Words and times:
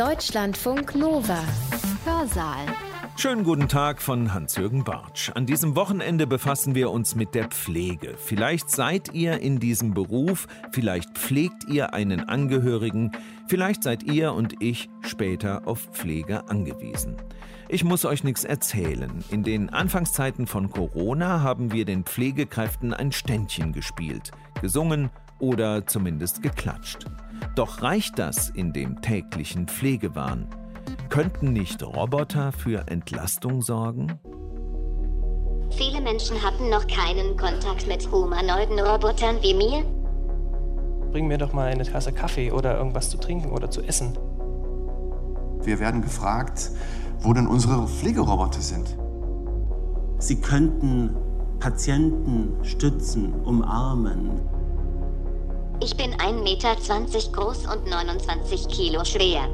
Deutschlandfunk 0.00 0.94
Nova. 0.94 1.44
Hörsaal. 2.06 2.64
Schönen 3.16 3.44
guten 3.44 3.68
Tag 3.68 4.00
von 4.00 4.32
Hans-Jürgen 4.32 4.82
Bartsch. 4.82 5.30
An 5.34 5.44
diesem 5.44 5.76
Wochenende 5.76 6.26
befassen 6.26 6.74
wir 6.74 6.90
uns 6.90 7.16
mit 7.16 7.34
der 7.34 7.48
Pflege. 7.48 8.14
Vielleicht 8.16 8.70
seid 8.70 9.12
ihr 9.12 9.40
in 9.40 9.60
diesem 9.60 9.92
Beruf, 9.92 10.48
vielleicht 10.72 11.18
pflegt 11.18 11.64
ihr 11.68 11.92
einen 11.92 12.30
Angehörigen, 12.30 13.12
vielleicht 13.46 13.82
seid 13.82 14.02
ihr 14.04 14.32
und 14.32 14.62
ich 14.62 14.88
später 15.02 15.68
auf 15.68 15.90
Pflege 15.92 16.48
angewiesen. 16.48 17.18
Ich 17.68 17.84
muss 17.84 18.06
euch 18.06 18.24
nichts 18.24 18.44
erzählen. 18.44 19.22
In 19.30 19.42
den 19.42 19.68
Anfangszeiten 19.68 20.46
von 20.46 20.70
Corona 20.70 21.42
haben 21.42 21.72
wir 21.72 21.84
den 21.84 22.04
Pflegekräften 22.04 22.94
ein 22.94 23.12
Ständchen 23.12 23.74
gespielt, 23.74 24.30
gesungen 24.62 25.10
oder 25.40 25.86
zumindest 25.86 26.42
geklatscht. 26.42 27.04
Doch 27.54 27.82
reicht 27.82 28.18
das 28.18 28.50
in 28.50 28.72
dem 28.72 29.00
täglichen 29.00 29.66
Pflegewahn? 29.66 30.48
Könnten 31.08 31.52
nicht 31.52 31.82
Roboter 31.82 32.52
für 32.52 32.86
Entlastung 32.88 33.62
sorgen? 33.62 34.18
Viele 35.70 36.00
Menschen 36.00 36.42
hatten 36.42 36.68
noch 36.68 36.86
keinen 36.86 37.36
Kontakt 37.36 37.86
mit 37.86 38.10
humanoiden 38.10 38.78
Robotern 38.78 39.36
wie 39.42 39.54
mir. 39.54 39.84
Bring 41.12 41.26
mir 41.26 41.38
doch 41.38 41.52
mal 41.52 41.68
eine 41.68 41.84
Tasse 41.84 42.12
Kaffee 42.12 42.52
oder 42.52 42.76
irgendwas 42.76 43.10
zu 43.10 43.18
trinken 43.18 43.50
oder 43.50 43.70
zu 43.70 43.82
essen. 43.82 44.16
Wir 45.62 45.78
werden 45.78 46.02
gefragt, 46.02 46.70
wo 47.20 47.32
denn 47.32 47.46
unsere 47.46 47.86
Pflegeroboter 47.86 48.60
sind. 48.60 48.96
Sie 50.18 50.40
könnten 50.40 51.16
Patienten 51.58 52.64
stützen, 52.64 53.34
umarmen. 53.42 54.40
Ich 55.82 55.96
bin 55.96 56.12
1,20 56.12 56.42
Meter 56.42 56.76
groß 57.32 57.66
und 57.72 57.88
29 57.88 58.68
Kilo 58.68 59.02
schwer. 59.02 59.48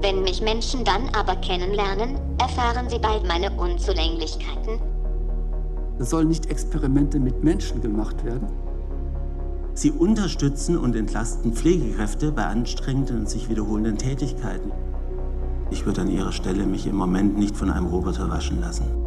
Wenn 0.00 0.22
mich 0.22 0.40
Menschen 0.40 0.82
dann 0.82 1.10
aber 1.14 1.36
kennenlernen, 1.36 2.18
erfahren 2.40 2.88
sie 2.88 2.98
bald 2.98 3.26
meine 3.28 3.52
Unzulänglichkeiten. 3.52 4.80
Sollen 5.98 6.28
nicht 6.28 6.46
Experimente 6.46 7.20
mit 7.20 7.44
Menschen 7.44 7.82
gemacht 7.82 8.24
werden. 8.24 8.48
Sie 9.74 9.90
unterstützen 9.90 10.78
und 10.78 10.96
entlasten 10.96 11.52
Pflegekräfte 11.52 12.32
bei 12.32 12.46
anstrengenden 12.46 13.20
und 13.20 13.28
sich 13.28 13.50
wiederholenden 13.50 13.98
Tätigkeiten. 13.98 14.72
Ich 15.70 15.84
würde 15.84 16.00
an 16.00 16.10
ihrer 16.10 16.32
Stelle 16.32 16.64
mich 16.64 16.86
im 16.86 16.96
Moment 16.96 17.36
nicht 17.36 17.56
von 17.56 17.70
einem 17.70 17.86
Roboter 17.86 18.30
waschen 18.30 18.60
lassen. 18.60 19.01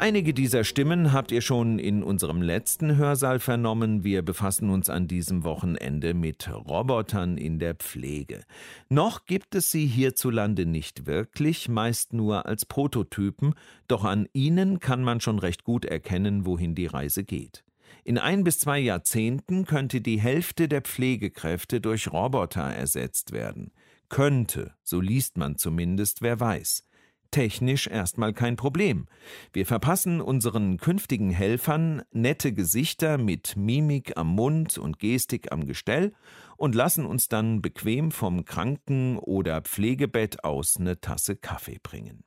Einige 0.00 0.32
dieser 0.32 0.64
Stimmen 0.64 1.12
habt 1.12 1.30
ihr 1.30 1.42
schon 1.42 1.78
in 1.78 2.02
unserem 2.02 2.40
letzten 2.40 2.96
Hörsaal 2.96 3.38
vernommen. 3.38 4.02
Wir 4.02 4.22
befassen 4.22 4.70
uns 4.70 4.88
an 4.88 5.08
diesem 5.08 5.44
Wochenende 5.44 6.14
mit 6.14 6.48
Robotern 6.50 7.36
in 7.36 7.58
der 7.58 7.74
Pflege. 7.74 8.44
Noch 8.88 9.26
gibt 9.26 9.54
es 9.54 9.70
sie 9.70 9.84
hierzulande 9.84 10.64
nicht 10.64 11.04
wirklich, 11.04 11.68
meist 11.68 12.14
nur 12.14 12.46
als 12.46 12.64
Prototypen, 12.64 13.52
doch 13.88 14.04
an 14.04 14.26
ihnen 14.32 14.80
kann 14.80 15.04
man 15.04 15.20
schon 15.20 15.38
recht 15.38 15.64
gut 15.64 15.84
erkennen, 15.84 16.46
wohin 16.46 16.74
die 16.74 16.86
Reise 16.86 17.22
geht. 17.22 17.62
In 18.02 18.16
ein 18.16 18.42
bis 18.42 18.58
zwei 18.58 18.78
Jahrzehnten 18.78 19.66
könnte 19.66 20.00
die 20.00 20.18
Hälfte 20.18 20.66
der 20.66 20.80
Pflegekräfte 20.80 21.82
durch 21.82 22.10
Roboter 22.10 22.62
ersetzt 22.62 23.32
werden. 23.32 23.70
Könnte, 24.08 24.72
so 24.82 24.98
liest 24.98 25.36
man 25.36 25.58
zumindest, 25.58 26.22
wer 26.22 26.40
weiß 26.40 26.84
technisch 27.30 27.86
erstmal 27.86 28.32
kein 28.32 28.56
Problem. 28.56 29.06
Wir 29.52 29.66
verpassen 29.66 30.20
unseren 30.20 30.76
künftigen 30.76 31.30
Helfern 31.30 32.02
nette 32.12 32.52
Gesichter 32.52 33.18
mit 33.18 33.56
Mimik 33.56 34.16
am 34.16 34.28
Mund 34.28 34.78
und 34.78 34.98
Gestik 34.98 35.52
am 35.52 35.66
Gestell 35.66 36.12
und 36.56 36.74
lassen 36.74 37.06
uns 37.06 37.28
dann 37.28 37.62
bequem 37.62 38.10
vom 38.10 38.44
Kranken- 38.44 39.18
oder 39.18 39.62
Pflegebett 39.62 40.44
aus 40.44 40.76
eine 40.78 41.00
Tasse 41.00 41.36
Kaffee 41.36 41.78
bringen. 41.82 42.24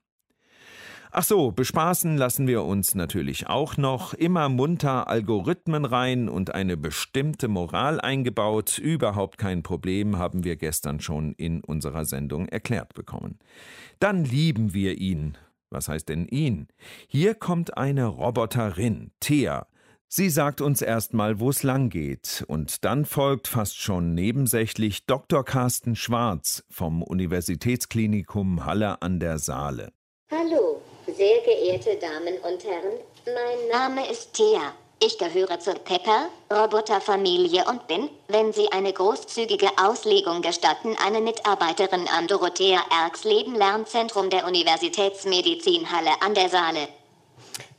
Ach 1.16 1.24
so, 1.24 1.52
bespaßen 1.52 2.18
lassen 2.18 2.48
wir 2.48 2.64
uns 2.64 2.96
natürlich 2.96 3.46
auch 3.46 3.78
noch. 3.78 4.16
Immer 4.16 4.50
munter 4.50 5.08
Algorithmen 5.08 5.86
rein 5.86 6.28
und 6.28 6.56
eine 6.56 6.76
bestimmte 6.76 7.48
Moral 7.48 8.02
eingebaut. 8.02 8.80
Überhaupt 8.80 9.38
kein 9.38 9.62
Problem, 9.62 10.18
haben 10.18 10.44
wir 10.44 10.56
gestern 10.56 11.00
schon 11.00 11.34
in 11.34 11.64
unserer 11.64 12.06
Sendung 12.06 12.48
erklärt 12.48 12.96
bekommen. 12.96 13.38
Dann 14.00 14.26
lieben 14.26 14.74
wir 14.74 14.98
ihn. 14.98 15.38
Was 15.70 15.88
heißt 15.88 16.10
denn 16.10 16.26
ihn? 16.26 16.68
Hier 17.08 17.36
kommt 17.36 17.78
eine 17.78 18.08
Roboterin, 18.08 19.12
Thea. 19.20 19.68
Sie 20.08 20.32
sagt 20.32 20.62
uns 20.62 20.82
erstmal, 20.82 21.40
wo 21.40 21.52
es 21.52 21.62
lang 21.62 21.90
geht, 21.90 22.44
und 22.48 22.86
dann 22.86 23.06
folgt 23.06 23.48
fast 23.48 23.80
schon 23.80 24.16
nebensächlich 24.16 25.06
Dr. 25.06 25.46
Carsten 25.46 25.96
Schwarz 25.96 26.64
vom 26.72 27.04
Universitätsklinikum 27.04 28.66
Halle 28.66 29.04
an 29.04 29.20
der 29.20 29.38
Saale. 29.38 29.92
Hallo, 30.32 30.82
sehr 31.16 31.42
geehrte 31.42 31.96
Damen 31.98 32.38
und 32.40 32.64
Herren, 32.64 33.00
mein 33.26 33.68
Name 33.70 34.10
ist 34.10 34.34
Thea. 34.34 34.74
Ich 35.00 35.18
gehöre 35.18 35.60
zur 35.60 35.76
Pepper 35.76 36.30
Roboterfamilie 36.52 37.66
und 37.66 37.88
bin, 37.88 38.10
wenn 38.30 38.54
Sie 38.54 38.72
eine 38.72 38.94
großzügige 38.94 39.70
Auslegung 39.78 40.42
gestatten, 40.42 40.96
eine 41.06 41.20
Mitarbeiterin 41.20 42.08
am 42.18 42.28
Dorothea 42.28 42.80
Erks 42.90 43.26
Leben 43.26 43.56
Lernzentrum 43.56 44.30
der 44.30 44.48
Universitätsmedizinhalle 44.48 46.22
an 46.22 46.34
der 46.34 46.50
Saale. 46.50 46.88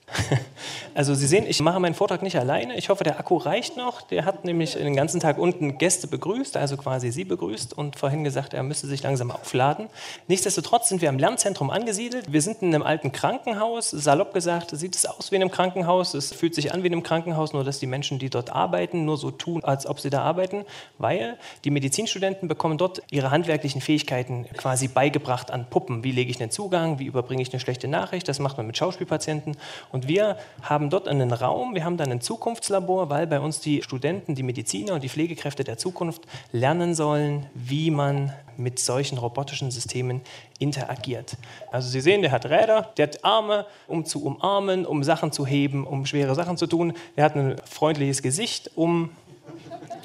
Also 0.96 1.12
Sie 1.14 1.26
sehen, 1.26 1.44
ich 1.48 1.60
mache 1.60 1.80
meinen 1.80 1.94
Vortrag 1.94 2.22
nicht 2.22 2.38
alleine. 2.38 2.76
Ich 2.76 2.88
hoffe, 2.88 3.02
der 3.02 3.18
Akku 3.18 3.36
reicht 3.36 3.76
noch. 3.76 4.00
Der 4.02 4.24
hat 4.24 4.44
nämlich 4.44 4.74
den 4.74 4.94
ganzen 4.94 5.18
Tag 5.18 5.38
unten 5.38 5.76
Gäste 5.76 6.06
begrüßt, 6.06 6.56
also 6.56 6.76
quasi 6.76 7.10
Sie 7.10 7.24
begrüßt 7.24 7.76
und 7.76 7.98
vorhin 7.98 8.22
gesagt, 8.22 8.54
er 8.54 8.62
müsste 8.62 8.86
sich 8.86 9.02
langsam 9.02 9.32
aufladen. 9.32 9.88
Nichtsdestotrotz 10.28 10.88
sind 10.88 11.02
wir 11.02 11.08
am 11.08 11.18
Lernzentrum 11.18 11.70
angesiedelt. 11.70 12.32
Wir 12.32 12.40
sind 12.42 12.62
in 12.62 12.72
einem 12.72 12.84
alten 12.84 13.10
Krankenhaus. 13.10 13.90
Salopp 13.90 14.34
gesagt, 14.34 14.70
sieht 14.70 14.94
es 14.94 15.04
aus 15.04 15.32
wie 15.32 15.36
in 15.36 15.42
einem 15.42 15.50
Krankenhaus. 15.50 16.14
Es 16.14 16.32
fühlt 16.32 16.54
sich 16.54 16.72
an 16.72 16.84
wie 16.84 16.86
in 16.86 16.92
einem 16.92 17.02
Krankenhaus, 17.02 17.52
nur 17.52 17.64
dass 17.64 17.80
die 17.80 17.88
Menschen, 17.88 18.20
die 18.20 18.30
dort 18.30 18.50
arbeiten, 18.50 19.04
nur 19.04 19.16
so 19.16 19.32
tun, 19.32 19.64
als 19.64 19.86
ob 19.86 19.98
sie 19.98 20.10
da 20.10 20.22
arbeiten, 20.22 20.64
weil 20.98 21.38
die 21.64 21.70
Medizinstudenten 21.70 22.46
bekommen 22.46 22.78
dort 22.78 23.02
ihre 23.10 23.32
handwerklichen 23.32 23.80
Fähigkeiten 23.80 24.46
quasi 24.56 24.86
beigebracht 24.86 25.50
an 25.50 25.68
Puppen. 25.68 26.04
Wie 26.04 26.12
lege 26.12 26.30
ich 26.30 26.40
einen 26.40 26.52
Zugang? 26.52 27.00
Wie 27.00 27.06
überbringe 27.06 27.42
ich 27.42 27.52
eine 27.52 27.58
schlechte 27.58 27.88
Nachricht? 27.88 28.28
Das 28.28 28.38
macht 28.38 28.58
man 28.58 28.68
mit 28.68 28.76
Schauspielpatienten. 28.76 29.56
Und 29.94 30.08
wir 30.08 30.38
haben 30.60 30.90
dort 30.90 31.06
einen 31.06 31.32
Raum, 31.32 31.76
wir 31.76 31.84
haben 31.84 31.96
dann 31.96 32.10
ein 32.10 32.20
Zukunftslabor, 32.20 33.10
weil 33.10 33.28
bei 33.28 33.38
uns 33.38 33.60
die 33.60 33.80
Studenten, 33.80 34.34
die 34.34 34.42
Mediziner 34.42 34.94
und 34.94 35.04
die 35.04 35.08
Pflegekräfte 35.08 35.62
der 35.62 35.78
Zukunft 35.78 36.22
lernen 36.50 36.96
sollen, 36.96 37.46
wie 37.54 37.92
man 37.92 38.32
mit 38.56 38.80
solchen 38.80 39.18
robotischen 39.18 39.70
Systemen 39.70 40.20
interagiert. 40.58 41.36
Also 41.70 41.88
Sie 41.88 42.00
sehen, 42.00 42.22
der 42.22 42.32
hat 42.32 42.44
Räder, 42.46 42.90
der 42.96 43.06
hat 43.06 43.24
Arme, 43.24 43.66
um 43.86 44.04
zu 44.04 44.24
umarmen, 44.24 44.84
um 44.84 45.04
Sachen 45.04 45.30
zu 45.30 45.46
heben, 45.46 45.86
um 45.86 46.06
schwere 46.06 46.34
Sachen 46.34 46.56
zu 46.56 46.66
tun. 46.66 46.94
Er 47.14 47.26
hat 47.26 47.36
ein 47.36 47.54
freundliches 47.64 48.20
Gesicht, 48.20 48.72
um 48.74 49.10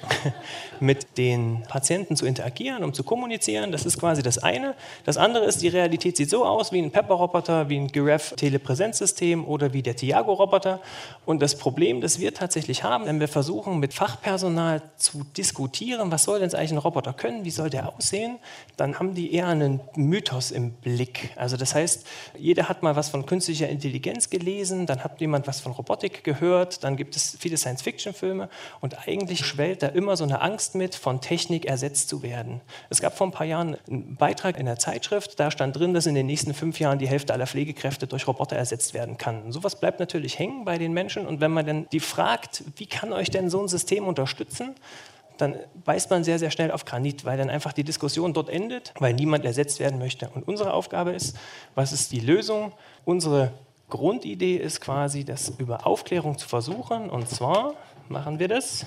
mit 0.79 1.17
den 1.17 1.63
Patienten 1.67 2.15
zu 2.15 2.25
interagieren, 2.25 2.83
um 2.83 2.93
zu 2.93 3.03
kommunizieren. 3.03 3.71
Das 3.71 3.85
ist 3.85 3.99
quasi 3.99 4.21
das 4.21 4.37
eine. 4.37 4.75
Das 5.05 5.17
andere 5.17 5.45
ist, 5.45 5.61
die 5.61 5.67
Realität 5.67 6.17
sieht 6.17 6.29
so 6.29 6.45
aus 6.45 6.71
wie 6.71 6.81
ein 6.81 6.91
Pepper-Roboter, 6.91 7.69
wie 7.69 7.77
ein 7.77 7.87
Giraffe 7.87 8.35
Telepräsenzsystem 8.35 9.45
oder 9.45 9.73
wie 9.73 9.81
der 9.81 9.95
Tiago-Roboter. 9.95 10.79
Und 11.25 11.41
das 11.41 11.57
Problem, 11.57 12.01
das 12.01 12.19
wir 12.19 12.33
tatsächlich 12.33 12.83
haben, 12.83 13.05
wenn 13.05 13.19
wir 13.19 13.27
versuchen, 13.27 13.79
mit 13.79 13.93
Fachpersonal 13.93 14.81
zu 14.97 15.25
diskutieren, 15.35 16.11
was 16.11 16.23
soll 16.23 16.39
denn 16.39 16.53
eigentlich 16.53 16.71
ein 16.71 16.77
Roboter 16.77 17.13
können, 17.13 17.45
wie 17.45 17.51
soll 17.51 17.69
der 17.69 17.93
aussehen, 17.95 18.39
dann 18.77 18.97
haben 18.97 19.13
die 19.13 19.33
eher 19.33 19.47
einen 19.47 19.79
Mythos 19.95 20.51
im 20.51 20.71
Blick. 20.71 21.31
Also 21.35 21.57
das 21.57 21.75
heißt, 21.75 22.07
jeder 22.37 22.69
hat 22.69 22.83
mal 22.83 22.95
was 22.95 23.09
von 23.09 23.25
künstlicher 23.25 23.69
Intelligenz 23.69 24.29
gelesen, 24.29 24.85
dann 24.85 25.03
hat 25.03 25.19
jemand 25.19 25.47
was 25.47 25.59
von 25.59 25.71
Robotik 25.71 26.23
gehört, 26.23 26.83
dann 26.83 26.95
gibt 26.95 27.15
es 27.15 27.37
viele 27.39 27.57
Science-Fiction-Filme 27.57 28.49
und 28.81 29.07
eigentlich 29.07 29.45
schwellt 29.45 29.83
da 29.83 29.88
immer 29.95 30.17
so 30.17 30.23
eine 30.23 30.41
Angst 30.41 30.75
mit, 30.75 30.95
von 30.95 31.21
Technik 31.21 31.65
ersetzt 31.65 32.09
zu 32.09 32.23
werden. 32.23 32.61
Es 32.89 33.01
gab 33.01 33.17
vor 33.17 33.27
ein 33.27 33.31
paar 33.31 33.45
Jahren 33.45 33.77
einen 33.89 34.15
Beitrag 34.15 34.57
in 34.57 34.65
der 34.65 34.77
Zeitschrift, 34.77 35.39
da 35.39 35.51
stand 35.51 35.77
drin, 35.77 35.93
dass 35.93 36.05
in 36.05 36.15
den 36.15 36.25
nächsten 36.25 36.53
fünf 36.53 36.79
Jahren 36.79 36.99
die 36.99 37.07
Hälfte 37.07 37.33
aller 37.33 37.47
Pflegekräfte 37.47 38.07
durch 38.07 38.27
Roboter 38.27 38.55
ersetzt 38.55 38.93
werden 38.93 39.17
kann. 39.17 39.43
Und 39.43 39.51
sowas 39.51 39.79
bleibt 39.79 39.99
natürlich 39.99 40.39
hängen 40.39 40.65
bei 40.65 40.77
den 40.77 40.93
Menschen 40.93 41.27
und 41.27 41.41
wenn 41.41 41.51
man 41.51 41.65
dann 41.65 41.87
die 41.91 41.99
fragt, 41.99 42.63
wie 42.77 42.85
kann 42.85 43.13
euch 43.13 43.29
denn 43.29 43.49
so 43.49 43.61
ein 43.61 43.67
System 43.67 44.07
unterstützen, 44.07 44.75
dann 45.37 45.55
beißt 45.85 46.09
man 46.09 46.23
sehr, 46.23 46.37
sehr 46.37 46.51
schnell 46.51 46.71
auf 46.71 46.85
Granit, 46.85 47.25
weil 47.25 47.37
dann 47.37 47.49
einfach 47.49 47.73
die 47.73 47.83
Diskussion 47.83 48.33
dort 48.33 48.49
endet, 48.49 48.93
weil 48.99 49.13
niemand 49.13 49.45
ersetzt 49.45 49.79
werden 49.79 49.99
möchte. 49.99 50.29
Und 50.29 50.47
unsere 50.47 50.73
Aufgabe 50.73 51.11
ist, 51.11 51.37
was 51.75 51.93
ist 51.93 52.11
die 52.11 52.19
Lösung? 52.19 52.73
Unsere 53.05 53.53
Grundidee 53.89 54.57
ist 54.57 54.81
quasi, 54.81 55.23
das 55.23 55.53
über 55.57 55.87
Aufklärung 55.87 56.37
zu 56.37 56.47
versuchen. 56.47 57.09
Und 57.09 57.29
zwar 57.29 57.73
machen 58.07 58.39
wir 58.39 58.47
das 58.47 58.85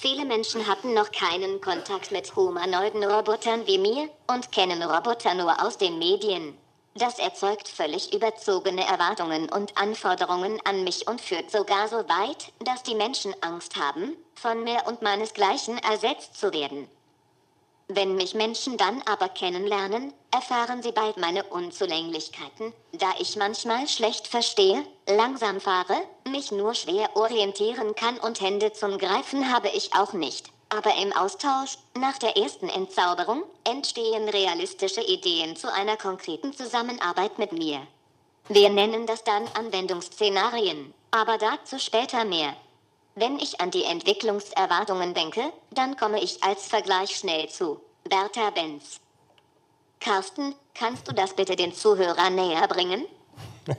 Viele 0.00 0.24
Menschen 0.24 0.68
hatten 0.68 0.94
noch 0.94 1.10
keinen 1.10 1.60
Kontakt 1.60 2.12
mit 2.12 2.36
humanoiden 2.36 3.02
Robotern 3.02 3.66
wie 3.66 3.78
mir 3.78 4.08
und 4.28 4.52
kennen 4.52 4.80
Roboter 4.80 5.34
nur 5.34 5.60
aus 5.60 5.76
den 5.76 5.98
Medien. 5.98 6.56
Das 6.94 7.18
erzeugt 7.18 7.66
völlig 7.66 8.14
überzogene 8.14 8.86
Erwartungen 8.86 9.50
und 9.50 9.76
Anforderungen 9.76 10.60
an 10.64 10.84
mich 10.84 11.08
und 11.08 11.20
führt 11.20 11.50
sogar 11.50 11.88
so 11.88 11.96
weit, 11.96 12.52
dass 12.60 12.84
die 12.84 12.94
Menschen 12.94 13.34
Angst 13.40 13.74
haben, 13.74 14.16
von 14.36 14.62
mir 14.62 14.84
und 14.86 15.02
meinesgleichen 15.02 15.78
ersetzt 15.78 16.38
zu 16.38 16.52
werden. 16.52 16.88
Wenn 17.90 18.16
mich 18.16 18.34
Menschen 18.34 18.76
dann 18.76 19.00
aber 19.06 19.30
kennenlernen, 19.30 20.12
erfahren 20.30 20.82
sie 20.82 20.92
bald 20.92 21.16
meine 21.16 21.42
Unzulänglichkeiten, 21.44 22.74
da 22.92 23.14
ich 23.18 23.36
manchmal 23.36 23.88
schlecht 23.88 24.28
verstehe, 24.28 24.84
langsam 25.06 25.58
fahre, 25.58 25.96
mich 26.30 26.52
nur 26.52 26.74
schwer 26.74 27.16
orientieren 27.16 27.94
kann 27.94 28.18
und 28.18 28.42
Hände 28.42 28.74
zum 28.74 28.98
Greifen 28.98 29.50
habe 29.50 29.68
ich 29.68 29.94
auch 29.94 30.12
nicht. 30.12 30.50
Aber 30.68 30.94
im 30.96 31.14
Austausch, 31.14 31.78
nach 31.98 32.18
der 32.18 32.36
ersten 32.36 32.68
Entzauberung, 32.68 33.42
entstehen 33.64 34.28
realistische 34.28 35.00
Ideen 35.00 35.56
zu 35.56 35.72
einer 35.72 35.96
konkreten 35.96 36.52
Zusammenarbeit 36.52 37.38
mit 37.38 37.52
mir. 37.52 37.80
Wir 38.50 38.68
nennen 38.68 39.06
das 39.06 39.24
dann 39.24 39.48
Anwendungsszenarien, 39.54 40.92
aber 41.10 41.38
dazu 41.38 41.78
später 41.78 42.26
mehr. 42.26 42.54
Wenn 43.18 43.40
ich 43.40 43.60
an 43.60 43.72
die 43.72 43.82
Entwicklungserwartungen 43.82 45.12
denke, 45.12 45.40
dann 45.72 45.96
komme 45.96 46.22
ich 46.22 46.44
als 46.44 46.68
Vergleich 46.68 47.16
schnell 47.16 47.48
zu 47.48 47.80
Bertha 48.04 48.50
Benz. 48.50 49.00
Carsten, 49.98 50.54
kannst 50.72 51.08
du 51.08 51.12
das 51.12 51.34
bitte 51.34 51.56
den 51.56 51.72
Zuhörern 51.72 52.36
näher 52.36 52.68
bringen? 52.68 53.06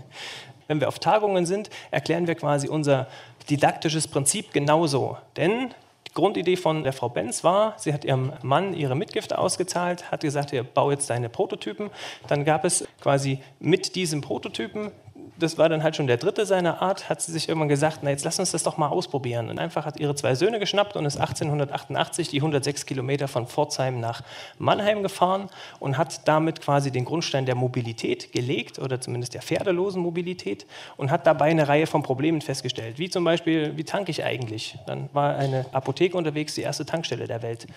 Wenn 0.67 0.81
wir 0.81 0.89
auf 0.89 0.99
Tagungen 0.99 1.45
sind, 1.45 1.69
erklären 1.89 2.27
wir 2.27 2.35
quasi 2.35 2.67
unser 2.67 3.07
didaktisches 3.49 4.09
Prinzip 4.09 4.51
genauso. 4.51 5.17
Denn 5.37 5.73
die 6.05 6.13
Grundidee 6.13 6.57
von 6.57 6.83
der 6.83 6.91
Frau 6.91 7.07
Benz 7.07 7.45
war, 7.45 7.75
sie 7.77 7.93
hat 7.93 8.03
ihrem 8.03 8.33
Mann 8.41 8.73
ihre 8.73 8.95
Mitgift 8.95 9.33
ausgezahlt, 9.33 10.11
hat 10.11 10.19
gesagt, 10.19 10.51
ihr 10.51 10.63
bau 10.63 10.91
jetzt 10.91 11.09
deine 11.09 11.29
Prototypen. 11.29 11.91
Dann 12.27 12.43
gab 12.43 12.65
es 12.65 12.85
quasi 12.99 13.41
mit 13.59 13.95
diesem 13.95 14.19
Prototypen 14.19 14.91
das 15.39 15.57
war 15.57 15.69
dann 15.69 15.83
halt 15.83 15.95
schon 15.95 16.07
der 16.07 16.17
dritte 16.17 16.45
seiner 16.45 16.81
Art, 16.81 17.09
hat 17.09 17.21
sie 17.21 17.31
sich 17.31 17.49
irgendwann 17.49 17.69
gesagt, 17.69 17.99
na 18.01 18.09
jetzt 18.09 18.25
lass 18.25 18.39
uns 18.39 18.51
das 18.51 18.63
doch 18.63 18.77
mal 18.77 18.87
ausprobieren. 18.87 19.49
Und 19.49 19.59
einfach 19.59 19.85
hat 19.85 19.99
ihre 19.99 20.15
zwei 20.15 20.35
Söhne 20.35 20.59
geschnappt 20.59 20.95
und 20.95 21.05
ist 21.05 21.17
1888 21.17 22.29
die 22.29 22.37
106 22.37 22.85
Kilometer 22.85 23.27
von 23.27 23.47
Pforzheim 23.47 23.99
nach 23.99 24.21
Mannheim 24.57 25.03
gefahren 25.03 25.49
und 25.79 25.97
hat 25.97 26.27
damit 26.27 26.61
quasi 26.61 26.91
den 26.91 27.05
Grundstein 27.05 27.45
der 27.45 27.55
Mobilität 27.55 28.31
gelegt 28.31 28.79
oder 28.79 29.01
zumindest 29.01 29.33
der 29.33 29.41
pferdelosen 29.41 30.01
Mobilität 30.01 30.65
und 30.97 31.11
hat 31.11 31.25
dabei 31.25 31.45
eine 31.45 31.67
Reihe 31.67 31.87
von 31.87 32.03
Problemen 32.03 32.41
festgestellt, 32.41 32.99
wie 32.99 33.09
zum 33.09 33.23
Beispiel, 33.23 33.77
wie 33.77 33.83
tanke 33.83 34.11
ich 34.11 34.23
eigentlich? 34.23 34.77
Dann 34.85 35.09
war 35.13 35.35
eine 35.35 35.65
Apotheke 35.71 36.17
unterwegs, 36.17 36.55
die 36.55 36.61
erste 36.61 36.85
Tankstelle 36.85 37.27
der 37.27 37.41
Welt 37.41 37.67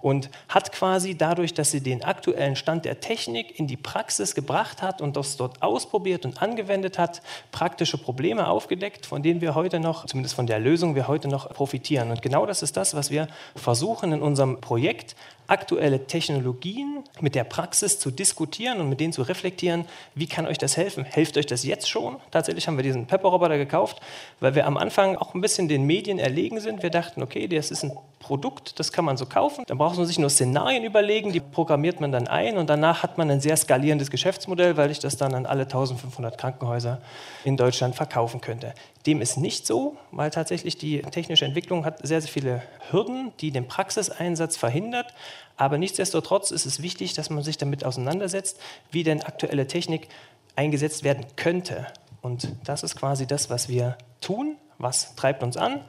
und 0.00 0.30
hat 0.48 0.72
quasi 0.72 1.16
dadurch, 1.16 1.54
dass 1.54 1.70
sie 1.70 1.80
den 1.80 2.04
aktuellen 2.04 2.56
Stand 2.56 2.84
der 2.84 3.00
Technik 3.00 3.58
in 3.58 3.66
die 3.66 3.76
Praxis 3.76 4.34
gebracht 4.34 4.82
hat 4.82 5.00
und 5.00 5.16
das 5.16 5.36
dort 5.36 5.62
ausprobiert 5.62 6.24
und 6.24 6.42
angewendet 6.42 6.98
hat, 6.98 7.07
praktische 7.52 7.98
Probleme 7.98 8.48
aufgedeckt, 8.48 9.06
von 9.06 9.22
denen 9.22 9.40
wir 9.40 9.54
heute 9.54 9.80
noch, 9.80 10.06
zumindest 10.06 10.34
von 10.34 10.46
der 10.46 10.58
Lösung, 10.58 10.94
wir 10.94 11.08
heute 11.08 11.28
noch 11.28 11.48
profitieren. 11.50 12.10
Und 12.10 12.22
genau 12.22 12.46
das 12.46 12.62
ist 12.62 12.76
das, 12.76 12.94
was 12.94 13.10
wir 13.10 13.28
versuchen 13.56 14.12
in 14.12 14.22
unserem 14.22 14.60
Projekt 14.60 15.16
aktuelle 15.48 16.06
Technologien 16.06 17.02
mit 17.20 17.34
der 17.34 17.44
Praxis 17.44 17.98
zu 17.98 18.10
diskutieren 18.10 18.80
und 18.80 18.88
mit 18.88 19.00
denen 19.00 19.12
zu 19.12 19.22
reflektieren, 19.22 19.86
wie 20.14 20.26
kann 20.26 20.46
euch 20.46 20.58
das 20.58 20.76
helfen? 20.76 21.04
Hilft 21.04 21.36
euch 21.38 21.46
das 21.46 21.64
jetzt 21.64 21.88
schon? 21.88 22.16
Tatsächlich 22.30 22.68
haben 22.68 22.76
wir 22.76 22.84
diesen 22.84 23.06
Pepper-Roboter 23.06 23.56
gekauft, 23.56 24.00
weil 24.40 24.54
wir 24.54 24.66
am 24.66 24.76
Anfang 24.76 25.16
auch 25.16 25.34
ein 25.34 25.40
bisschen 25.40 25.66
den 25.66 25.84
Medien 25.84 26.18
erlegen 26.18 26.60
sind. 26.60 26.82
Wir 26.82 26.90
dachten, 26.90 27.22
okay, 27.22 27.48
das 27.48 27.70
ist 27.70 27.82
ein 27.82 27.92
Produkt, 28.18 28.78
das 28.78 28.92
kann 28.92 29.06
man 29.06 29.16
so 29.16 29.24
kaufen. 29.24 29.64
Dann 29.66 29.78
braucht 29.78 29.96
man 29.96 30.06
sich 30.06 30.18
nur 30.18 30.28
Szenarien 30.28 30.84
überlegen, 30.84 31.32
die 31.32 31.40
programmiert 31.40 32.00
man 32.00 32.12
dann 32.12 32.28
ein 32.28 32.58
und 32.58 32.68
danach 32.68 33.02
hat 33.02 33.16
man 33.16 33.30
ein 33.30 33.40
sehr 33.40 33.56
skalierendes 33.56 34.10
Geschäftsmodell, 34.10 34.76
weil 34.76 34.90
ich 34.90 34.98
das 34.98 35.16
dann 35.16 35.34
an 35.34 35.46
alle 35.46 35.62
1500 35.62 36.36
Krankenhäuser 36.36 37.00
in 37.44 37.56
Deutschland 37.56 37.96
verkaufen 37.96 38.42
könnte. 38.42 38.74
Dem 39.06 39.20
ist 39.20 39.36
nicht 39.36 39.66
so, 39.66 39.96
weil 40.10 40.30
tatsächlich 40.30 40.76
die 40.76 41.02
technische 41.02 41.44
Entwicklung 41.44 41.84
hat 41.84 42.06
sehr, 42.06 42.20
sehr 42.20 42.30
viele 42.30 42.62
Hürden, 42.90 43.32
die 43.40 43.50
den 43.50 43.68
Praxiseinsatz 43.68 44.56
verhindert. 44.56 45.14
Aber 45.56 45.78
nichtsdestotrotz 45.78 46.50
ist 46.50 46.66
es 46.66 46.82
wichtig, 46.82 47.14
dass 47.14 47.30
man 47.30 47.42
sich 47.42 47.58
damit 47.58 47.84
auseinandersetzt, 47.84 48.58
wie 48.90 49.04
denn 49.04 49.22
aktuelle 49.22 49.66
Technik 49.66 50.08
eingesetzt 50.56 51.04
werden 51.04 51.24
könnte. 51.36 51.86
Und 52.20 52.48
das 52.64 52.82
ist 52.82 52.96
quasi 52.96 53.26
das, 53.26 53.48
was 53.50 53.68
wir 53.68 53.96
tun. 54.20 54.56
Was 54.78 55.14
treibt 55.16 55.42
uns 55.42 55.56
an? 55.56 55.80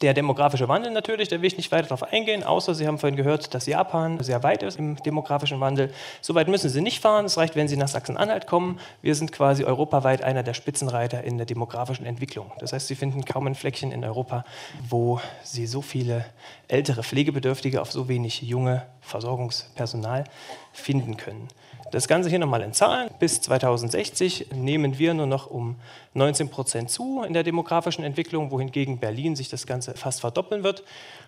Der 0.00 0.14
demografische 0.14 0.68
Wandel 0.68 0.90
natürlich, 0.90 1.28
da 1.28 1.40
will 1.40 1.46
ich 1.46 1.56
nicht 1.56 1.70
weiter 1.70 1.88
darauf 1.88 2.02
eingehen, 2.02 2.42
außer 2.42 2.74
Sie 2.74 2.86
haben 2.86 2.98
vorhin 2.98 3.16
gehört, 3.16 3.54
dass 3.54 3.66
Japan 3.66 4.18
sehr 4.22 4.42
weit 4.42 4.62
ist 4.62 4.78
im 4.78 4.96
demografischen 4.96 5.60
Wandel. 5.60 5.92
So 6.20 6.34
weit 6.34 6.48
müssen 6.48 6.70
Sie 6.70 6.80
nicht 6.80 7.00
fahren, 7.00 7.26
es 7.26 7.36
reicht, 7.36 7.56
wenn 7.56 7.68
Sie 7.68 7.76
nach 7.76 7.88
Sachsen-Anhalt 7.88 8.46
kommen. 8.46 8.80
Wir 9.02 9.14
sind 9.14 9.32
quasi 9.32 9.64
europaweit 9.64 10.22
einer 10.22 10.42
der 10.42 10.54
Spitzenreiter 10.54 11.22
in 11.24 11.36
der 11.36 11.46
demografischen 11.46 12.06
Entwicklung. 12.06 12.50
Das 12.58 12.72
heißt, 12.72 12.88
Sie 12.88 12.94
finden 12.94 13.24
kaum 13.24 13.46
ein 13.46 13.54
Fleckchen 13.54 13.92
in 13.92 14.04
Europa, 14.04 14.44
wo 14.88 15.20
Sie 15.42 15.66
so 15.66 15.82
viele 15.82 16.24
ältere 16.68 17.02
Pflegebedürftige 17.02 17.80
auf 17.80 17.92
so 17.92 18.08
wenig 18.08 18.42
junge 18.42 18.82
Versorgungspersonal 19.00 20.24
finden 20.72 21.16
können. 21.16 21.48
Das 21.90 22.08
Ganze 22.08 22.30
hier 22.30 22.38
nochmal 22.38 22.62
in 22.62 22.72
Zahlen. 22.72 23.10
Bis 23.18 23.40
2060 23.40 24.52
nehmen 24.54 24.98
wir 24.98 25.14
nur 25.14 25.26
noch 25.26 25.46
um 25.50 25.76
19 26.14 26.48
Prozent 26.48 26.90
zu 26.90 27.22
in 27.22 27.32
der 27.32 27.42
demografischen 27.42 28.04
Entwicklung, 28.04 28.50
wohingegen 28.50 28.98
Berlin 28.98 29.36
sich 29.36 29.48
das 29.48 29.66
Ganze 29.66 29.94
fast 29.94 30.20
verdoppeln 30.20 30.62
wird. 30.62 30.84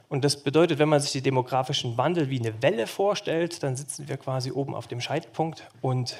Und 0.08 0.24
das 0.24 0.42
bedeutet, 0.42 0.78
wenn 0.78 0.88
man 0.88 1.00
sich 1.00 1.12
den 1.12 1.24
demografischen 1.24 1.98
Wandel 1.98 2.30
wie 2.30 2.38
eine 2.38 2.62
Welle 2.62 2.86
vorstellt, 2.86 3.62
dann 3.62 3.76
sitzen 3.76 4.08
wir 4.08 4.16
quasi 4.16 4.52
oben 4.52 4.74
auf 4.74 4.86
dem 4.86 5.00
Scheidpunkt 5.00 5.68
und 5.82 6.16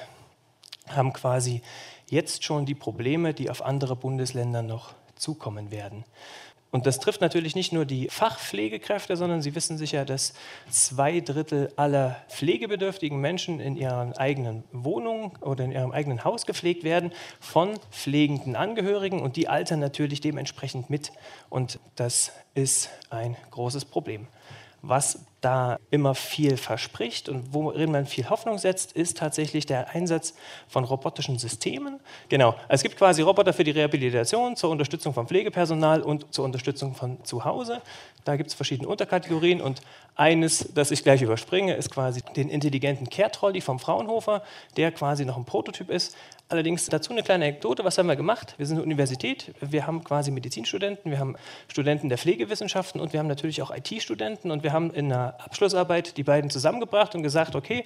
haben 0.87 1.13
quasi 1.13 1.61
jetzt 2.09 2.43
schon 2.43 2.65
die 2.65 2.75
Probleme, 2.75 3.33
die 3.33 3.49
auf 3.49 3.63
andere 3.63 3.95
Bundesländer 3.95 4.61
noch 4.61 4.93
zukommen 5.15 5.71
werden. 5.71 6.03
Und 6.75 6.85
das 6.85 6.99
trifft 6.99 7.21
natürlich 7.21 7.55
nicht 7.55 7.71
nur 7.71 7.85
die 7.85 8.09
Fachpflegekräfte, 8.09 9.15
sondern 9.15 9.41
Sie 9.41 9.55
wissen 9.55 9.77
sicher, 9.77 10.03
dass 10.03 10.33
zwei 10.69 11.21
Drittel 11.21 11.71
aller 11.77 12.17
pflegebedürftigen 12.27 13.17
Menschen 13.17 13.61
in 13.61 13.77
ihren 13.77 14.11
eigenen 14.11 14.65
Wohnungen 14.73 15.31
oder 15.39 15.63
in 15.63 15.71
ihrem 15.71 15.93
eigenen 15.93 16.25
Haus 16.25 16.45
gepflegt 16.45 16.83
werden 16.83 17.13
von 17.39 17.79
pflegenden 17.91 18.57
Angehörigen 18.57 19.21
und 19.21 19.37
die 19.37 19.47
altern 19.47 19.79
natürlich 19.79 20.19
dementsprechend 20.19 20.89
mit. 20.89 21.13
Und 21.49 21.79
das 21.95 22.33
ist 22.55 22.89
ein 23.09 23.37
großes 23.51 23.85
Problem. 23.85 24.27
Was 24.87 25.25
da 25.41 25.79
immer 25.89 26.13
viel 26.13 26.57
verspricht 26.57 27.27
und 27.27 27.53
worin 27.53 27.91
man 27.91 28.05
viel 28.05 28.29
Hoffnung 28.29 28.59
setzt, 28.59 28.91
ist 28.91 29.17
tatsächlich 29.17 29.65
der 29.65 29.89
Einsatz 29.89 30.35
von 30.67 30.83
robotischen 30.83 31.39
Systemen. 31.39 31.99
Genau, 32.29 32.53
es 32.67 32.83
gibt 32.83 32.95
quasi 32.95 33.23
Roboter 33.23 33.51
für 33.51 33.63
die 33.63 33.71
Rehabilitation, 33.71 34.55
zur 34.55 34.69
Unterstützung 34.69 35.13
von 35.15 35.27
Pflegepersonal 35.27 36.01
und 36.03 36.31
zur 36.31 36.45
Unterstützung 36.45 36.93
von 36.93 37.23
zu 37.23 37.45
Hause. 37.45 37.81
Da 38.25 38.35
gibt 38.35 38.49
es 38.49 38.55
verschiedene 38.55 38.87
Unterkategorien 38.87 39.59
und 39.59 39.81
eines, 40.15 40.69
das 40.73 40.91
ich 40.91 41.03
gleich 41.03 41.21
überspringe, 41.23 41.73
ist 41.73 41.89
quasi 41.91 42.21
den 42.35 42.49
intelligenten 42.49 43.09
Care-Trolley 43.09 43.61
vom 43.61 43.79
Fraunhofer, 43.79 44.43
der 44.77 44.91
quasi 44.91 45.25
noch 45.25 45.37
ein 45.37 45.45
Prototyp 45.45 45.89
ist. 45.89 46.15
Allerdings 46.47 46.85
dazu 46.85 47.11
eine 47.11 47.23
kleine 47.23 47.45
Anekdote, 47.45 47.83
was 47.83 47.97
haben 47.97 48.05
wir 48.05 48.15
gemacht? 48.15 48.53
Wir 48.57 48.67
sind 48.67 48.75
eine 48.75 48.83
Universität, 48.83 49.51
wir 49.61 49.87
haben 49.87 50.03
quasi 50.03 50.29
Medizinstudenten, 50.29 51.09
wir 51.09 51.17
haben 51.17 51.35
Studenten 51.67 52.07
der 52.07 52.19
Pflegewissenschaften 52.19 53.01
und 53.01 53.13
wir 53.13 53.19
haben 53.19 53.27
natürlich 53.27 53.63
auch 53.63 53.75
IT-Studenten 53.75 54.51
und 54.51 54.61
wir 54.61 54.71
haben 54.71 54.93
in 54.93 55.11
einer 55.11 55.33
Abschlussarbeit 55.43 56.17
die 56.17 56.23
beiden 56.23 56.51
zusammengebracht 56.51 57.15
und 57.15 57.23
gesagt, 57.23 57.55
okay, 57.55 57.85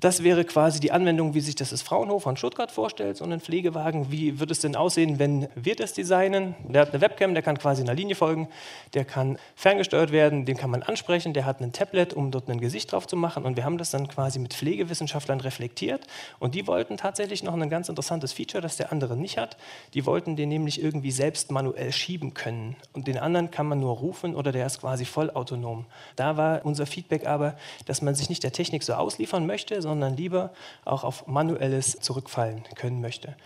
das 0.00 0.22
wäre 0.22 0.44
quasi 0.44 0.80
die 0.80 0.92
Anwendung, 0.92 1.34
wie 1.34 1.40
sich 1.40 1.54
das 1.54 1.70
das 1.70 1.82
Fraunhofer 1.82 2.30
in 2.30 2.36
Stuttgart 2.38 2.72
vorstellt, 2.72 3.18
so 3.18 3.24
einen 3.24 3.40
Pflegewagen. 3.40 4.10
Wie 4.10 4.40
wird 4.40 4.50
es 4.50 4.60
denn 4.60 4.74
aussehen, 4.74 5.18
wenn 5.18 5.48
wir 5.54 5.76
das 5.76 5.92
designen? 5.92 6.54
Der 6.66 6.82
hat 6.82 6.90
eine 6.90 7.02
Webcam, 7.02 7.34
der 7.34 7.42
kann 7.42 7.58
quasi 7.58 7.82
einer 7.82 7.92
Linie 7.92 8.14
folgen, 8.14 8.48
der 8.94 9.04
kann 9.04 9.38
ferngesteuert 9.56 10.10
werden, 10.10 10.46
den 10.46 10.56
kann 10.56 10.70
man 10.70 10.82
ansprechen, 10.82 11.34
der 11.34 11.44
hat 11.44 11.60
ein 11.60 11.72
Tablet, 11.72 12.14
um 12.14 12.30
dort 12.30 12.48
ein 12.48 12.60
Gesicht 12.60 12.92
drauf 12.92 13.06
zu 13.06 13.16
machen. 13.16 13.44
Und 13.44 13.56
wir 13.56 13.64
haben 13.64 13.76
das 13.76 13.90
dann 13.90 14.08
quasi 14.08 14.38
mit 14.38 14.54
Pflegewissenschaftlern 14.54 15.40
reflektiert. 15.40 16.06
Und 16.38 16.54
die 16.54 16.66
wollten 16.66 16.96
tatsächlich 16.96 17.42
noch 17.42 17.52
ein 17.52 17.68
ganz 17.68 17.90
interessantes 17.90 18.32
Feature, 18.32 18.62
das 18.62 18.78
der 18.78 18.92
andere 18.92 19.18
nicht 19.18 19.36
hat. 19.36 19.58
Die 19.92 20.06
wollten 20.06 20.34
den 20.34 20.48
nämlich 20.48 20.82
irgendwie 20.82 21.10
selbst 21.10 21.50
manuell 21.50 21.92
schieben 21.92 22.32
können. 22.32 22.76
Und 22.94 23.06
den 23.06 23.18
anderen 23.18 23.50
kann 23.50 23.66
man 23.66 23.80
nur 23.80 23.96
rufen 23.96 24.34
oder 24.34 24.50
der 24.50 24.64
ist 24.64 24.80
quasi 24.80 25.04
vollautonom. 25.04 25.84
Da 26.16 26.38
war 26.38 26.64
unser 26.64 26.86
Feedback 26.86 27.26
aber, 27.26 27.54
dass 27.84 28.00
man 28.00 28.14
sich 28.14 28.30
nicht 28.30 28.42
der 28.42 28.52
Technik 28.52 28.82
so 28.82 28.94
ausliefern 28.94 29.44
möchte, 29.44 29.82
sondern 29.82 29.89
lieber 29.98 30.52
auch 30.84 31.04
auf 31.04 31.26
manuelles 31.26 31.98
zurückfallen 32.00 32.64
können 32.74 33.00
möchte. 33.00 33.36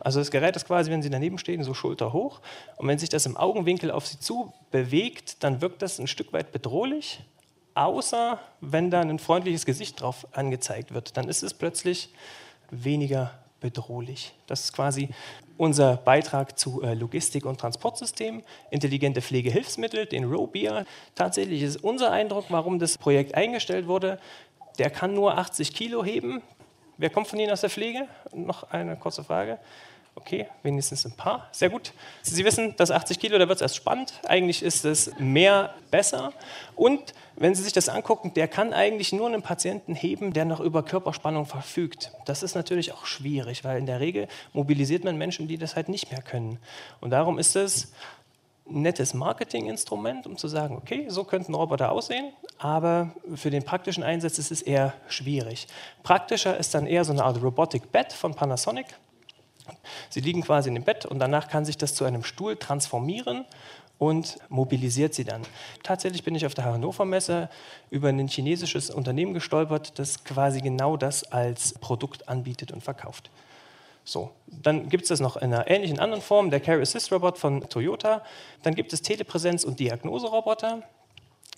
Also 0.00 0.18
das 0.18 0.30
Gerät 0.30 0.56
ist 0.56 0.66
quasi, 0.66 0.90
wenn 0.90 1.02
Sie 1.02 1.10
daneben 1.10 1.38
stehen, 1.38 1.62
so 1.62 1.74
Schulter 1.74 2.12
hoch. 2.12 2.40
Und 2.76 2.88
wenn 2.88 2.98
sich 2.98 3.08
das 3.08 3.26
im 3.26 3.36
Augenwinkel 3.36 3.90
auf 3.90 4.06
Sie 4.06 4.18
zu 4.18 4.52
bewegt, 4.70 5.42
dann 5.44 5.60
wirkt 5.60 5.82
das 5.82 5.98
ein 5.98 6.06
Stück 6.06 6.32
weit 6.32 6.52
bedrohlich. 6.52 7.20
Außer 7.74 8.38
wenn 8.60 8.90
da 8.90 9.00
ein 9.00 9.18
freundliches 9.18 9.66
Gesicht 9.66 10.00
drauf 10.00 10.26
angezeigt 10.32 10.94
wird, 10.94 11.16
dann 11.16 11.28
ist 11.28 11.42
es 11.42 11.54
plötzlich 11.54 12.10
weniger 12.70 13.32
bedrohlich. 13.60 14.34
Das 14.46 14.64
ist 14.64 14.72
quasi 14.72 15.08
unser 15.56 15.96
Beitrag 15.96 16.58
zu 16.58 16.82
äh, 16.82 16.94
Logistik- 16.94 17.46
und 17.46 17.58
Transportsystemen, 17.60 18.42
intelligente 18.70 19.22
Pflegehilfsmittel, 19.22 20.06
den 20.06 20.24
Robier. 20.24 20.84
Tatsächlich 21.14 21.62
ist 21.62 21.82
unser 21.82 22.10
Eindruck, 22.10 22.46
warum 22.50 22.78
das 22.78 22.98
Projekt 22.98 23.34
eingestellt 23.34 23.86
wurde, 23.86 24.18
der 24.78 24.90
kann 24.90 25.14
nur 25.14 25.38
80 25.38 25.74
Kilo 25.74 26.04
heben. 26.04 26.42
Wer 26.96 27.10
kommt 27.10 27.28
von 27.28 27.38
Ihnen 27.38 27.52
aus 27.52 27.62
der 27.62 27.70
Pflege? 27.70 28.06
Noch 28.32 28.70
eine 28.70 28.96
kurze 28.96 29.24
Frage. 29.24 29.58
Okay, 30.16 30.46
wenigstens 30.62 31.04
ein 31.04 31.16
paar. 31.16 31.48
Sehr 31.50 31.70
gut. 31.70 31.92
Sie 32.22 32.44
wissen, 32.44 32.74
das 32.76 32.92
80 32.92 33.18
Kilo, 33.18 33.36
da 33.36 33.48
wird 33.48 33.56
es 33.56 33.62
erst 33.62 33.74
spannend. 33.74 34.12
Eigentlich 34.24 34.62
ist 34.62 34.84
es 34.84 35.10
mehr 35.18 35.74
besser. 35.90 36.32
Und 36.76 37.14
wenn 37.34 37.56
Sie 37.56 37.64
sich 37.64 37.72
das 37.72 37.88
angucken, 37.88 38.32
der 38.32 38.46
kann 38.46 38.72
eigentlich 38.72 39.12
nur 39.12 39.26
einen 39.26 39.42
Patienten 39.42 39.96
heben, 39.96 40.32
der 40.32 40.44
noch 40.44 40.60
über 40.60 40.84
Körperspannung 40.84 41.46
verfügt. 41.46 42.12
Das 42.26 42.44
ist 42.44 42.54
natürlich 42.54 42.92
auch 42.92 43.06
schwierig, 43.06 43.64
weil 43.64 43.76
in 43.76 43.86
der 43.86 43.98
Regel 43.98 44.28
mobilisiert 44.52 45.02
man 45.02 45.16
Menschen, 45.16 45.48
die 45.48 45.58
das 45.58 45.74
halt 45.74 45.88
nicht 45.88 46.12
mehr 46.12 46.22
können. 46.22 46.60
Und 47.00 47.10
darum 47.10 47.40
ist 47.40 47.56
es 47.56 47.92
nettes 48.66 49.14
Marketinginstrument, 49.14 50.26
um 50.26 50.36
zu 50.36 50.48
sagen, 50.48 50.76
okay, 50.76 51.06
so 51.08 51.24
könnten 51.24 51.54
Roboter 51.54 51.92
aussehen, 51.92 52.32
aber 52.58 53.14
für 53.34 53.50
den 53.50 53.62
praktischen 53.62 54.02
Einsatz 54.02 54.38
ist 54.38 54.50
es 54.50 54.62
eher 54.62 54.94
schwierig. 55.08 55.66
Praktischer 56.02 56.56
ist 56.56 56.74
dann 56.74 56.86
eher 56.86 57.04
so 57.04 57.12
eine 57.12 57.24
Art 57.24 57.42
Robotic 57.42 57.92
Bed 57.92 58.12
von 58.12 58.34
Panasonic. 58.34 58.86
Sie 60.10 60.20
liegen 60.20 60.42
quasi 60.42 60.68
in 60.68 60.74
dem 60.74 60.84
Bett 60.84 61.06
und 61.06 61.18
danach 61.18 61.48
kann 61.48 61.64
sich 61.64 61.76
das 61.76 61.94
zu 61.94 62.04
einem 62.04 62.22
Stuhl 62.22 62.56
transformieren 62.56 63.44
und 63.98 64.38
mobilisiert 64.48 65.14
sie 65.14 65.24
dann. 65.24 65.42
Tatsächlich 65.82 66.24
bin 66.24 66.34
ich 66.34 66.46
auf 66.46 66.54
der 66.54 66.64
Hannover 66.64 67.04
Messe 67.04 67.48
über 67.90 68.08
ein 68.08 68.28
chinesisches 68.28 68.90
Unternehmen 68.90 69.34
gestolpert, 69.34 69.98
das 69.98 70.24
quasi 70.24 70.60
genau 70.60 70.96
das 70.96 71.24
als 71.32 71.74
Produkt 71.74 72.28
anbietet 72.28 72.72
und 72.72 72.82
verkauft. 72.82 73.30
So, 74.04 74.30
dann 74.46 74.90
gibt 74.90 75.04
es 75.04 75.08
das 75.08 75.20
noch 75.20 75.36
in 75.36 75.54
einer 75.54 75.68
ähnlichen 75.68 75.98
anderen 75.98 76.22
Form, 76.22 76.50
der 76.50 76.60
Care 76.60 76.80
Assist 76.80 77.10
Robot 77.10 77.38
von 77.38 77.68
Toyota. 77.68 78.22
Dann 78.62 78.74
gibt 78.74 78.92
es 78.92 79.02
Telepräsenz- 79.02 79.64
und 79.64 79.80
Diagnoseroboter. 79.80 80.82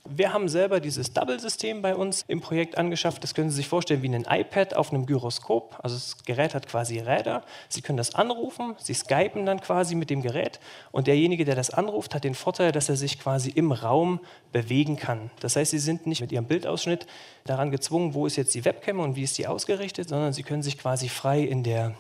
Wir 0.09 0.33
haben 0.33 0.49
selber 0.49 0.79
dieses 0.79 1.13
Double-System 1.13 1.83
bei 1.83 1.97
uns 1.97 2.25
im 2.29 2.41
Projekt 2.41 2.79
angeschafft. 2.79 3.25
Das 3.25 3.35
können 3.35 3.51
Sie 3.51 3.57
sich 3.57 3.67
vorstellen 3.67 4.03
wie 4.03 4.15
ein 4.15 4.27
iPad 4.29 4.75
auf 4.75 4.93
einem 4.93 5.07
Gyroskop. 5.07 5.77
Also 5.83 5.97
das 5.97 6.25
Gerät 6.25 6.55
hat 6.55 6.69
quasi 6.69 7.01
Räder. 7.01 7.43
Sie 7.69 7.83
können 7.83 7.97
das 7.97 8.15
anrufen, 8.15 8.77
Sie 8.79 8.95
skypen 8.95 9.47
dann 9.47 9.61
quasi 9.61 9.97
mit 9.97 10.11
dem 10.11 10.23
Gerät 10.23 10.61
und 10.93 11.09
derjenige, 11.09 11.45
der 11.45 11.57
das 11.57 11.71
anruft, 11.71 12.15
hat 12.15 12.23
den 12.23 12.35
Vorteil, 12.35 12.71
dass 12.71 12.89
er 12.89 12.97
sich 12.97 13.19
quasi 13.19 13.51
im 13.51 13.73
Raum 13.73 14.21
bewegen 14.53 14.97
kann. 14.97 15.31
Das 15.41 15.57
heißt, 15.57 15.73
Sie 15.73 15.79
sind 15.81 16.07
nicht 16.07 16.21
mit 16.21 16.31
Ihrem 16.31 16.47
Bildausschnitt 16.47 17.07
daran 17.45 17.73
gezwungen, 17.73 18.15
wo 18.15 18.27
ist 18.27 18.37
jetzt 18.37 18.55
die 18.55 18.65
Webcam 18.65 19.01
und 19.01 19.17
wie 19.17 19.25
ist 19.25 19.37
die 19.39 19.49
ausgerichtet, 19.49 20.09
sondern 20.09 20.33
Sie 20.33 20.45
können 20.45 20.63
sich 20.63 20.79
quasi 20.79 21.09
frei 21.09 21.41
in 21.41 21.65
der 21.65 21.97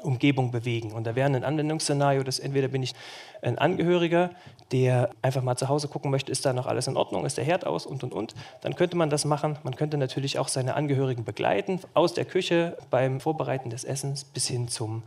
Umgebung 0.00 0.50
bewegen. 0.50 0.92
Und 0.92 1.04
da 1.06 1.14
wäre 1.14 1.26
ein 1.26 1.44
Anwendungsszenario, 1.44 2.22
dass 2.22 2.38
entweder 2.38 2.68
bin 2.68 2.82
ich 2.82 2.94
ein 3.42 3.58
Angehöriger, 3.58 4.30
der 4.72 5.10
einfach 5.20 5.42
mal 5.42 5.56
zu 5.56 5.68
Hause 5.68 5.88
gucken 5.88 6.10
möchte, 6.10 6.32
ist 6.32 6.46
da 6.46 6.52
noch 6.52 6.66
alles 6.66 6.86
in 6.86 6.96
Ordnung, 6.96 7.26
ist 7.26 7.36
der 7.36 7.44
Herd 7.44 7.66
aus 7.66 7.86
und 7.86 8.02
und 8.02 8.12
und. 8.12 8.34
Dann 8.62 8.74
könnte 8.74 8.96
man 8.96 9.10
das 9.10 9.24
machen. 9.24 9.58
Man 9.62 9.76
könnte 9.76 9.98
natürlich 9.98 10.38
auch 10.38 10.48
seine 10.48 10.74
Angehörigen 10.74 11.24
begleiten, 11.24 11.80
aus 11.94 12.14
der 12.14 12.24
Küche 12.24 12.76
beim 12.90 13.20
Vorbereiten 13.20 13.70
des 13.70 13.84
Essens 13.84 14.24
bis 14.24 14.48
hin 14.48 14.68
zum 14.68 15.02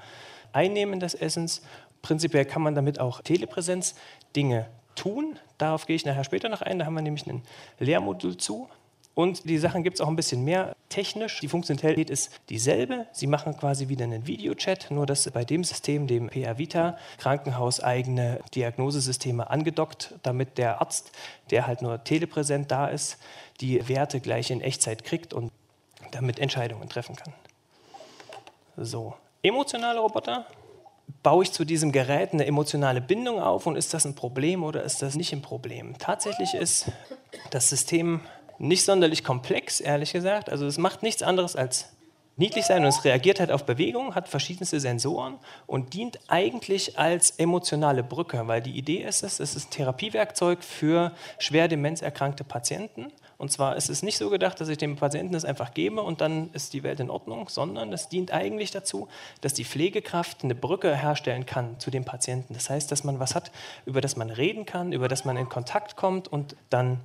Einnehmen 0.54 1.00
des 1.00 1.16
Essens. 1.16 1.62
Prinzipiell 2.02 2.46
kann 2.46 2.62
man 2.62 2.76
damit 2.76 3.00
auch 3.00 3.22
Telepräsenz 3.22 3.96
Dinge 4.36 4.68
tun. 4.96 5.38
Darauf 5.58 5.86
gehe 5.86 5.96
ich 5.96 6.06
nachher 6.06 6.24
später 6.24 6.50
noch 6.50 6.62
ein. 6.62 6.80
Da 6.80 6.86
haben 6.86 6.94
wir 6.94 7.02
nämlich 7.02 7.28
ein 7.28 7.42
Lehrmodul 7.80 8.38
zu. 8.38 8.70
Und 9.16 9.50
die 9.50 9.58
Sachen 9.58 9.84
gibt 9.84 9.96
es 9.96 10.02
auch 10.02 10.10
ein 10.10 10.18
bisschen 10.18 10.44
mehr 10.44 10.76
technisch. 10.90 11.40
Die 11.40 11.48
Funktionalität 11.48 12.10
ist 12.10 12.32
dieselbe. 12.50 13.08
Sie 13.14 13.28
machen 13.28 13.58
quasi 13.58 13.88
wieder 13.88 14.04
einen 14.04 14.28
Videochat, 14.28 14.92
nur 14.92 15.06
dass 15.06 15.30
bei 15.32 15.46
dem 15.46 15.64
System, 15.64 16.06
dem 16.06 16.28
PA 16.28 16.58
Vita, 16.58 16.98
krankenhauseigene 17.18 18.42
Diagnosesysteme 18.54 19.50
angedockt, 19.50 20.14
damit 20.22 20.58
der 20.58 20.82
Arzt, 20.82 21.14
der 21.50 21.66
halt 21.66 21.82
nur 21.82 22.04
telepräsent 22.04 22.70
da 22.70 22.88
ist, 22.88 23.18
die 23.62 23.88
Werte 23.88 24.20
gleich 24.20 24.52
in 24.52 24.60
Echtzeit 24.60 25.06
kriegt 25.06 25.34
und 25.34 25.52
damit 26.12 26.38
Entscheidungen 26.38 26.90
treffen 26.90 27.16
kann. 27.16 27.34
So, 28.76 29.16
emotionale 29.42 30.00
Roboter. 30.00 30.46
Baue 31.24 31.44
ich 31.44 31.52
zu 31.52 31.66
diesem 31.66 31.92
Gerät 31.92 32.34
eine 32.34 32.46
emotionale 32.46 33.00
Bindung 33.00 33.40
auf 33.40 33.68
und 33.68 33.76
ist 33.76 33.94
das 33.94 34.06
ein 34.06 34.16
Problem 34.16 34.64
oder 34.64 34.84
ist 34.84 35.02
das 35.02 35.16
nicht 35.16 35.34
ein 35.34 35.42
Problem? 35.42 35.98
Tatsächlich 35.98 36.54
ist 36.54 36.92
das 37.52 37.70
System 37.70 38.22
nicht 38.58 38.86
sonderlich 38.86 39.24
komplex, 39.24 39.80
ehrlich 39.80 40.14
gesagt. 40.14 40.50
Also 40.50 40.66
es 40.66 40.78
macht 40.78 41.04
nichts 41.04 41.24
anderes 41.24 41.56
als 41.56 41.90
niedlich 42.38 42.66
sein 42.66 42.84
und 42.84 42.90
es 42.90 43.04
reagiert 43.04 43.40
halt 43.40 43.52
auf 43.52 43.66
Bewegung, 43.66 44.16
hat 44.16 44.28
verschiedenste 44.28 44.80
Sensoren 44.80 45.38
und 45.68 45.94
dient 45.94 46.20
eigentlich 46.28 47.00
als 47.00 47.32
emotionale 47.32 48.04
Brücke, 48.04 48.48
weil 48.48 48.62
die 48.62 48.78
Idee 48.78 49.04
ist 49.04 49.24
es, 49.24 49.40
es 49.40 49.56
ist 49.56 49.68
ein 49.68 49.72
Therapiewerkzeug 49.72 50.64
für 50.64 51.12
schwer 51.40 51.68
demenzerkrankte 51.68 52.44
Patienten. 52.44 53.12
Und 53.38 53.52
zwar 53.52 53.76
ist 53.76 53.90
es 53.90 54.02
nicht 54.02 54.18
so 54.18 54.30
gedacht, 54.30 54.62
dass 54.62 54.70
ich 54.70 54.78
dem 54.78 54.96
Patienten 54.96 55.34
das 55.34 55.44
einfach 55.44 55.74
gebe 55.74 56.02
und 56.02 56.22
dann 56.22 56.52
ist 56.54 56.74
die 56.74 56.84
Welt 56.84 57.02
in 57.02 57.10
Ordnung, 57.10 57.50
sondern 57.50 57.92
es 57.92 58.08
dient 58.08 58.32
eigentlich 58.32 58.72
dazu, 58.72 59.10
dass 59.42 59.54
die 59.54 59.66
Pflegekraft 59.66 60.44
eine 60.44 60.56
Brücke 60.56 60.96
herstellen 60.96 61.46
kann 61.46 61.80
zu 61.80 61.92
dem 61.92 62.06
Patienten. 62.06 62.54
Das 62.54 62.70
heißt, 62.70 62.90
dass 62.92 63.04
man 63.04 63.20
was 63.20 63.36
hat, 63.36 63.52
über 63.86 64.00
das 64.00 64.16
man 64.16 64.30
reden 64.30 64.66
kann, 64.66 64.94
über 64.94 65.10
das 65.10 65.26
man 65.26 65.36
in 65.36 65.50
Kontakt 65.50 65.98
kommt 65.98 66.30
und 66.30 66.56
dann 66.70 67.02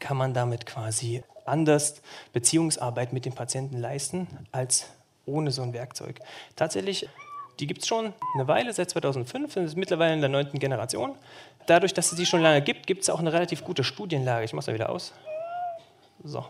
kann 0.00 0.16
man 0.16 0.34
damit 0.34 0.66
quasi 0.66 1.22
anders 1.44 2.02
Beziehungsarbeit 2.32 3.12
mit 3.12 3.24
dem 3.24 3.34
Patienten 3.34 3.78
leisten 3.78 4.26
als 4.52 4.86
ohne 5.26 5.50
so 5.50 5.62
ein 5.62 5.72
Werkzeug. 5.72 6.20
Tatsächlich, 6.56 7.08
die 7.58 7.66
gibt 7.66 7.82
es 7.82 7.88
schon 7.88 8.12
eine 8.34 8.48
Weile, 8.48 8.72
seit 8.72 8.90
2005, 8.90 9.52
sind 9.52 9.64
es 9.64 9.76
mittlerweile 9.76 10.14
in 10.14 10.20
der 10.20 10.30
neunten 10.30 10.58
Generation. 10.58 11.14
Dadurch, 11.66 11.94
dass 11.94 12.10
es 12.10 12.18
die 12.18 12.26
schon 12.26 12.40
lange 12.40 12.62
gibt, 12.62 12.86
gibt 12.86 13.02
es 13.02 13.10
auch 13.10 13.20
eine 13.20 13.32
relativ 13.32 13.64
gute 13.64 13.84
Studienlage. 13.84 14.44
Ich 14.44 14.52
mache 14.52 14.60
es 14.60 14.66
mal 14.68 14.74
wieder 14.74 14.90
aus. 14.90 15.12
So. 16.24 16.44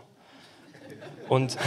Und 1.27 1.57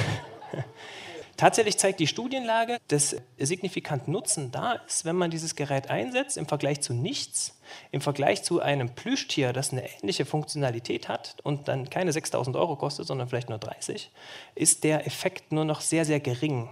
Tatsächlich 1.37 1.79
zeigt 1.79 2.01
die 2.01 2.07
Studienlage, 2.07 2.79
dass 2.89 3.17
signifikant 3.39 4.07
Nutzen 4.07 4.53
da 4.53 4.73
ist, 4.87 5.05
wenn 5.05 5.17
man 5.17 5.31
dieses 5.31 5.57
Gerät 5.57 5.91
einsetzt 5.91 6.37
im 6.37 6.47
Vergleich 6.47 6.81
zu 6.81 6.95
nichts, 6.95 7.59
im 7.91 8.01
Vergleich 8.01 8.45
zu 8.45 8.61
einem 8.61 8.95
Plüschtier, 8.95 9.53
das 9.53 9.73
eine 9.73 9.89
ähnliche 9.89 10.27
Funktionalität 10.27 11.09
hat 11.09 11.37
und 11.43 11.67
dann 11.67 11.91
keine 11.91 12.13
6000 12.13 12.57
Euro 12.57 12.77
kostet, 12.77 13.07
sondern 13.07 13.29
vielleicht 13.29 13.49
nur 13.49 13.59
30, 13.59 14.11
ist 14.55 14.85
der 14.85 15.07
Effekt 15.07 15.51
nur 15.51 15.65
noch 15.65 15.81
sehr, 15.81 16.05
sehr 16.05 16.21
gering. 16.21 16.69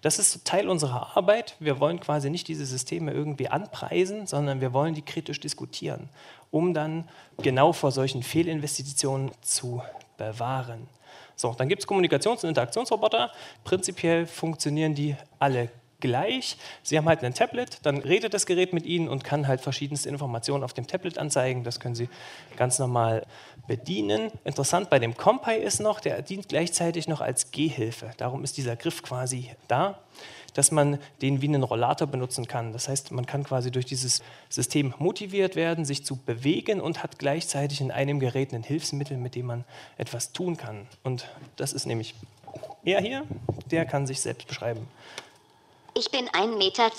Das 0.00 0.18
ist 0.18 0.46
Teil 0.46 0.68
unserer 0.68 1.16
Arbeit. 1.16 1.56
Wir 1.58 1.78
wollen 1.80 2.00
quasi 2.00 2.30
nicht 2.30 2.48
diese 2.48 2.64
Systeme 2.64 3.12
irgendwie 3.12 3.48
anpreisen, 3.48 4.26
sondern 4.26 4.60
wir 4.60 4.72
wollen 4.72 4.94
die 4.94 5.02
kritisch 5.02 5.40
diskutieren, 5.40 6.08
um 6.50 6.72
dann 6.72 7.08
genau 7.38 7.72
vor 7.72 7.92
solchen 7.92 8.22
Fehlinvestitionen 8.22 9.30
zu 9.42 9.82
bewahren. 10.16 10.88
So, 11.36 11.52
dann 11.52 11.68
gibt 11.68 11.82
es 11.82 11.88
Kommunikations- 11.88 12.42
und 12.42 12.48
Interaktionsroboter. 12.48 13.30
Prinzipiell 13.62 14.26
funktionieren 14.26 14.94
die 14.94 15.14
alle 15.38 15.68
gleich. 16.00 16.56
Sie 16.82 16.96
haben 16.96 17.06
halt 17.06 17.22
ein 17.24 17.34
Tablet, 17.34 17.78
dann 17.82 17.98
redet 17.98 18.34
das 18.34 18.46
Gerät 18.46 18.72
mit 18.72 18.86
Ihnen 18.86 19.08
und 19.08 19.24
kann 19.24 19.46
halt 19.48 19.60
verschiedenste 19.60 20.08
Informationen 20.08 20.64
auf 20.64 20.72
dem 20.72 20.86
Tablet 20.86 21.18
anzeigen. 21.18 21.64
Das 21.64 21.80
können 21.80 21.94
Sie 21.94 22.08
ganz 22.56 22.78
normal 22.78 23.26
bedienen. 23.66 24.30
Interessant 24.44 24.90
bei 24.90 24.98
dem 24.98 25.16
Compy 25.16 25.56
ist 25.56 25.80
noch, 25.80 26.00
der 26.00 26.20
dient 26.22 26.48
gleichzeitig 26.48 27.08
noch 27.08 27.20
als 27.20 27.50
Gehhilfe. 27.50 28.10
Darum 28.18 28.44
ist 28.44 28.56
dieser 28.56 28.76
Griff 28.76 29.02
quasi 29.02 29.50
da 29.68 29.98
dass 30.56 30.70
man 30.70 30.98
den 31.20 31.42
wie 31.42 31.48
einen 31.48 31.62
Rollator 31.62 32.06
benutzen 32.06 32.48
kann. 32.48 32.72
Das 32.72 32.88
heißt, 32.88 33.12
man 33.12 33.26
kann 33.26 33.44
quasi 33.44 33.70
durch 33.70 33.84
dieses 33.84 34.22
System 34.48 34.94
motiviert 34.98 35.54
werden, 35.54 35.84
sich 35.84 36.04
zu 36.04 36.16
bewegen 36.16 36.80
und 36.80 37.02
hat 37.02 37.18
gleichzeitig 37.18 37.82
in 37.82 37.90
einem 37.90 38.20
Gerät 38.20 38.54
ein 38.54 38.62
Hilfsmittel, 38.62 39.18
mit 39.18 39.34
dem 39.34 39.46
man 39.46 39.64
etwas 39.98 40.32
tun 40.32 40.56
kann. 40.56 40.86
Und 41.02 41.28
das 41.56 41.74
ist 41.74 41.84
nämlich 41.84 42.14
er 42.84 43.02
hier, 43.02 43.24
der 43.70 43.84
kann 43.84 44.06
sich 44.06 44.22
selbst 44.22 44.48
beschreiben. 44.48 44.88
Ich 45.94 46.10
bin 46.10 46.26
1,20 46.28 46.56
Meter 46.56 46.90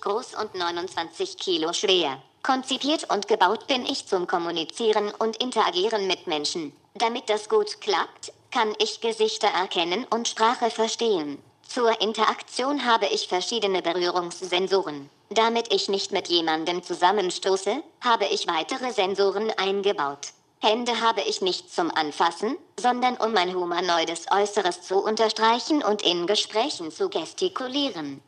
groß 0.00 0.34
und 0.34 0.54
29 0.54 1.36
Kilo 1.36 1.72
schwer. 1.72 2.22
Konzipiert 2.42 3.10
und 3.10 3.26
gebaut 3.26 3.66
bin 3.66 3.84
ich 3.86 4.06
zum 4.06 4.26
Kommunizieren 4.28 5.10
und 5.18 5.36
Interagieren 5.36 6.06
mit 6.06 6.26
Menschen. 6.26 6.72
Damit 6.94 7.28
das 7.28 7.48
gut 7.48 7.80
klappt, 7.80 8.32
kann 8.52 8.72
ich 8.78 9.00
Gesichter 9.00 9.48
erkennen 9.48 10.06
und 10.10 10.28
Sprache 10.28 10.70
verstehen. 10.70 11.38
Zur 11.72 12.00
Interaktion 12.00 12.84
habe 12.84 13.06
ich 13.06 13.28
verschiedene 13.28 13.80
Berührungssensoren. 13.80 15.08
Damit 15.28 15.72
ich 15.72 15.88
nicht 15.88 16.10
mit 16.10 16.26
jemandem 16.26 16.82
zusammenstoße, 16.82 17.80
habe 18.00 18.24
ich 18.24 18.48
weitere 18.48 18.90
Sensoren 18.90 19.52
eingebaut. 19.56 20.32
Hände 20.60 21.00
habe 21.00 21.20
ich 21.20 21.42
nicht 21.42 21.72
zum 21.72 21.92
Anfassen, 21.92 22.56
sondern 22.76 23.16
um 23.18 23.32
mein 23.32 23.54
humanoides 23.54 24.26
Äußeres 24.32 24.82
zu 24.82 24.96
unterstreichen 24.96 25.84
und 25.84 26.02
in 26.02 26.26
Gesprächen 26.26 26.90
zu 26.90 27.08
gestikulieren. 27.08 28.20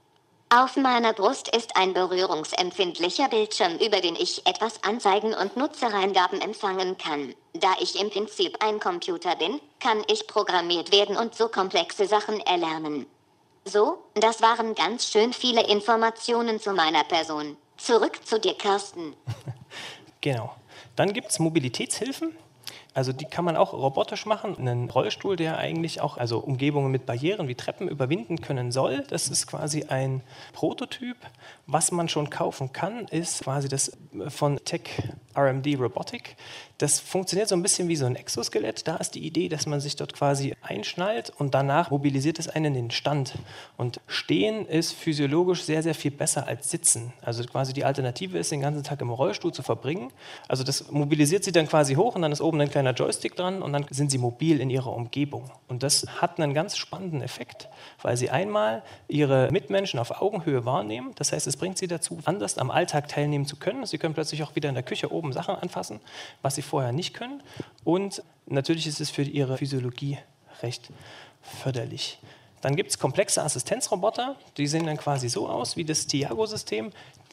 Auf 0.54 0.76
meiner 0.76 1.12
Brust 1.12 1.48
ist 1.48 1.74
ein 1.76 1.94
berührungsempfindlicher 1.94 3.28
Bildschirm, 3.28 3.76
über 3.78 4.00
den 4.00 4.14
ich 4.14 4.46
etwas 4.46 4.84
anzeigen 4.84 5.34
und 5.34 5.56
Nutzereingaben 5.56 6.40
empfangen 6.40 6.96
kann. 6.96 7.34
Da 7.54 7.74
ich 7.80 8.00
im 8.00 8.08
Prinzip 8.08 8.62
ein 8.62 8.78
Computer 8.78 9.34
bin, 9.34 9.60
kann 9.80 10.04
ich 10.06 10.28
programmiert 10.28 10.92
werden 10.92 11.16
und 11.16 11.34
so 11.34 11.48
komplexe 11.48 12.06
Sachen 12.06 12.38
erlernen. 12.38 13.06
So, 13.64 13.98
das 14.14 14.42
waren 14.42 14.74
ganz 14.74 15.06
schön 15.10 15.32
viele 15.32 15.66
Informationen 15.68 16.60
zu 16.60 16.72
meiner 16.72 17.04
Person. 17.04 17.56
Zurück 17.76 18.24
zu 18.24 18.40
dir, 18.40 18.54
Carsten. 18.54 19.14
genau. 20.20 20.54
Dann 20.96 21.12
gibt 21.12 21.30
es 21.30 21.38
Mobilitätshilfen. 21.38 22.36
Also 22.94 23.12
die 23.12 23.24
kann 23.24 23.44
man 23.44 23.56
auch 23.56 23.72
robotisch 23.72 24.26
machen. 24.26 24.56
Einen 24.58 24.90
Rollstuhl, 24.90 25.36
der 25.36 25.56
eigentlich 25.56 26.00
auch 26.00 26.18
also 26.18 26.38
Umgebungen 26.38 26.90
mit 26.90 27.06
Barrieren 27.06 27.48
wie 27.48 27.54
Treppen 27.54 27.88
überwinden 27.88 28.42
können 28.42 28.70
soll. 28.70 29.04
Das 29.08 29.28
ist 29.28 29.46
quasi 29.46 29.84
ein 29.84 30.22
Prototyp. 30.52 31.16
Was 31.66 31.90
man 31.90 32.08
schon 32.08 32.28
kaufen 32.28 32.72
kann, 32.72 33.06
ist 33.06 33.44
quasi 33.44 33.68
das 33.68 33.96
von 34.28 34.62
Tech 34.64 34.82
RMD 35.34 35.78
Robotic. 35.78 36.36
Das 36.82 36.98
funktioniert 36.98 37.48
so 37.48 37.54
ein 37.54 37.62
bisschen 37.62 37.86
wie 37.86 37.94
so 37.94 38.06
ein 38.06 38.16
Exoskelett. 38.16 38.88
Da 38.88 38.96
ist 38.96 39.14
die 39.14 39.24
Idee, 39.24 39.48
dass 39.48 39.66
man 39.66 39.78
sich 39.78 39.94
dort 39.94 40.14
quasi 40.14 40.56
einschnallt 40.62 41.30
und 41.38 41.54
danach 41.54 41.92
mobilisiert 41.92 42.40
es 42.40 42.48
einen 42.48 42.64
in 42.64 42.74
den 42.74 42.90
Stand. 42.90 43.34
Und 43.76 44.00
Stehen 44.08 44.66
ist 44.66 44.92
physiologisch 44.92 45.62
sehr, 45.62 45.84
sehr 45.84 45.94
viel 45.94 46.10
besser 46.10 46.48
als 46.48 46.70
Sitzen. 46.70 47.12
Also 47.22 47.44
quasi 47.44 47.72
die 47.72 47.84
Alternative 47.84 48.36
ist, 48.36 48.50
den 48.50 48.62
ganzen 48.62 48.82
Tag 48.82 49.00
im 49.00 49.10
Rollstuhl 49.10 49.52
zu 49.52 49.62
verbringen. 49.62 50.10
Also 50.48 50.64
das 50.64 50.90
mobilisiert 50.90 51.44
sie 51.44 51.52
dann 51.52 51.68
quasi 51.68 51.94
hoch 51.94 52.16
und 52.16 52.22
dann 52.22 52.32
ist 52.32 52.40
oben 52.40 52.60
ein 52.60 52.68
kleiner 52.68 52.94
Joystick 52.94 53.36
dran 53.36 53.62
und 53.62 53.72
dann 53.72 53.86
sind 53.90 54.10
sie 54.10 54.18
mobil 54.18 54.60
in 54.60 54.68
ihrer 54.68 54.92
Umgebung. 54.92 55.52
Und 55.68 55.84
das 55.84 56.04
hat 56.20 56.40
einen 56.40 56.52
ganz 56.52 56.76
spannenden 56.76 57.22
Effekt, 57.22 57.68
weil 58.02 58.16
sie 58.16 58.30
einmal 58.30 58.82
ihre 59.06 59.52
Mitmenschen 59.52 60.00
auf 60.00 60.20
Augenhöhe 60.20 60.64
wahrnehmen. 60.64 61.12
Das 61.14 61.30
heißt, 61.30 61.46
es 61.46 61.56
bringt 61.56 61.78
sie 61.78 61.86
dazu, 61.86 62.18
anders 62.24 62.58
am 62.58 62.72
Alltag 62.72 63.06
teilnehmen 63.06 63.46
zu 63.46 63.54
können. 63.54 63.86
Sie 63.86 63.98
können 63.98 64.14
plötzlich 64.14 64.42
auch 64.42 64.56
wieder 64.56 64.68
in 64.68 64.74
der 64.74 64.82
Küche 64.82 65.12
oben 65.12 65.32
Sachen 65.32 65.54
anfassen, 65.54 66.00
was 66.42 66.56
sie 66.56 66.71
vorher 66.72 66.92
nicht 66.92 67.12
können. 67.12 67.42
Und 67.84 68.22
natürlich 68.46 68.86
ist 68.86 68.98
es 68.98 69.10
für 69.10 69.22
ihre 69.22 69.58
Physiologie 69.58 70.16
recht 70.62 70.88
förderlich. 71.42 72.18
Dann 72.62 72.76
gibt 72.76 72.88
es 72.88 72.98
komplexe 72.98 73.42
Assistenzroboter, 73.42 74.36
die 74.56 74.66
sehen 74.66 74.86
dann 74.86 74.96
quasi 74.96 75.28
so 75.28 75.50
aus 75.50 75.76
wie 75.76 75.84
das 75.84 76.06
Tiago-System. 76.06 76.90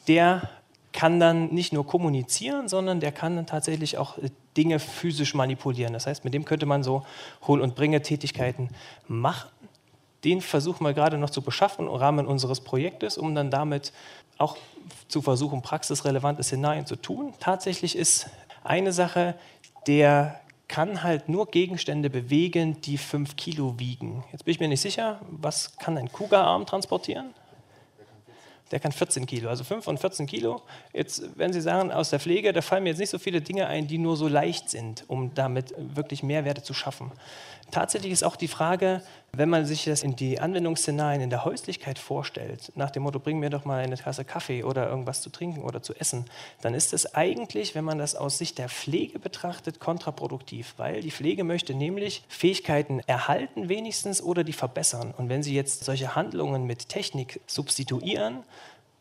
Der 0.08 0.50
kann 0.92 1.18
dann 1.20 1.54
nicht 1.54 1.72
nur 1.72 1.86
kommunizieren, 1.86 2.68
sondern 2.68 3.00
der 3.00 3.12
kann 3.12 3.36
dann 3.36 3.46
tatsächlich 3.46 3.96
auch 3.96 4.18
äh, 4.18 4.28
Dinge 4.58 4.78
physisch 4.78 5.32
manipulieren. 5.34 5.94
Das 5.94 6.06
heißt, 6.06 6.24
mit 6.24 6.34
dem 6.34 6.44
könnte 6.44 6.66
man 6.66 6.82
so 6.82 7.06
Hol- 7.46 7.62
und 7.62 7.74
Bringe-Tätigkeiten 7.76 8.68
machen. 9.08 9.48
Den 10.24 10.42
versuchen 10.42 10.84
wir 10.84 10.92
gerade 10.92 11.16
noch 11.16 11.30
zu 11.30 11.40
beschaffen 11.40 11.86
im 11.86 11.94
Rahmen 11.94 12.26
unseres 12.26 12.60
Projektes, 12.60 13.16
um 13.16 13.34
dann 13.34 13.50
damit 13.50 13.92
auch 14.36 14.58
zu 15.08 15.22
versuchen, 15.22 15.62
praxisrelevante 15.62 16.42
Szenarien 16.42 16.84
zu 16.84 16.96
tun. 16.96 17.32
Tatsächlich 17.40 17.96
ist 17.96 18.28
eine 18.62 18.92
Sache, 18.92 19.34
der 19.86 20.40
kann 20.68 21.02
halt 21.02 21.28
nur 21.28 21.46
Gegenstände 21.46 22.10
bewegen, 22.10 22.80
die 22.82 22.96
5 22.96 23.36
Kilo 23.36 23.78
wiegen. 23.78 24.24
Jetzt 24.30 24.44
bin 24.44 24.52
ich 24.52 24.60
mir 24.60 24.68
nicht 24.68 24.80
sicher, 24.80 25.20
was 25.28 25.76
kann 25.78 25.98
ein 25.98 26.12
Kuga-Arm 26.12 26.64
transportieren? 26.64 27.34
Der 28.70 28.78
kann 28.78 28.92
14 28.92 29.26
Kilo, 29.26 29.48
also 29.48 29.64
5 29.64 29.88
und 29.88 29.98
14 29.98 30.28
Kilo. 30.28 30.62
Jetzt, 30.92 31.36
wenn 31.36 31.52
Sie 31.52 31.60
sagen, 31.60 31.90
aus 31.90 32.10
der 32.10 32.20
Pflege, 32.20 32.52
da 32.52 32.62
fallen 32.62 32.84
mir 32.84 32.90
jetzt 32.90 33.00
nicht 33.00 33.10
so 33.10 33.18
viele 33.18 33.40
Dinge 33.40 33.66
ein, 33.66 33.88
die 33.88 33.98
nur 33.98 34.16
so 34.16 34.28
leicht 34.28 34.70
sind, 34.70 35.02
um 35.08 35.34
damit 35.34 35.74
wirklich 35.76 36.22
Mehrwerte 36.22 36.62
zu 36.62 36.72
schaffen. 36.72 37.10
Tatsächlich 37.70 38.12
ist 38.12 38.24
auch 38.24 38.36
die 38.36 38.48
Frage, 38.48 39.02
wenn 39.32 39.48
man 39.48 39.64
sich 39.64 39.84
das 39.84 40.02
in 40.02 40.16
die 40.16 40.40
Anwendungsszenarien 40.40 41.20
in 41.20 41.30
der 41.30 41.44
Häuslichkeit 41.44 41.98
vorstellt, 41.98 42.72
nach 42.74 42.90
dem 42.90 43.04
Motto, 43.04 43.20
bring 43.20 43.38
mir 43.38 43.50
doch 43.50 43.64
mal 43.64 43.82
eine 43.82 43.96
Tasse 43.96 44.24
Kaffee 44.24 44.64
oder 44.64 44.88
irgendwas 44.88 45.22
zu 45.22 45.30
trinken 45.30 45.62
oder 45.62 45.82
zu 45.82 45.94
essen, 45.94 46.24
dann 46.62 46.74
ist 46.74 46.92
es 46.92 47.14
eigentlich, 47.14 47.74
wenn 47.74 47.84
man 47.84 47.98
das 47.98 48.14
aus 48.14 48.38
Sicht 48.38 48.58
der 48.58 48.68
Pflege 48.68 49.18
betrachtet, 49.18 49.78
kontraproduktiv, 49.78 50.74
weil 50.78 51.00
die 51.00 51.10
Pflege 51.10 51.44
möchte 51.44 51.74
nämlich 51.74 52.24
Fähigkeiten 52.28 53.00
erhalten 53.06 53.68
wenigstens 53.68 54.20
oder 54.20 54.42
die 54.42 54.52
verbessern. 54.52 55.14
Und 55.16 55.28
wenn 55.28 55.42
Sie 55.42 55.54
jetzt 55.54 55.84
solche 55.84 56.16
Handlungen 56.16 56.64
mit 56.64 56.88
Technik 56.88 57.40
substituieren, 57.46 58.44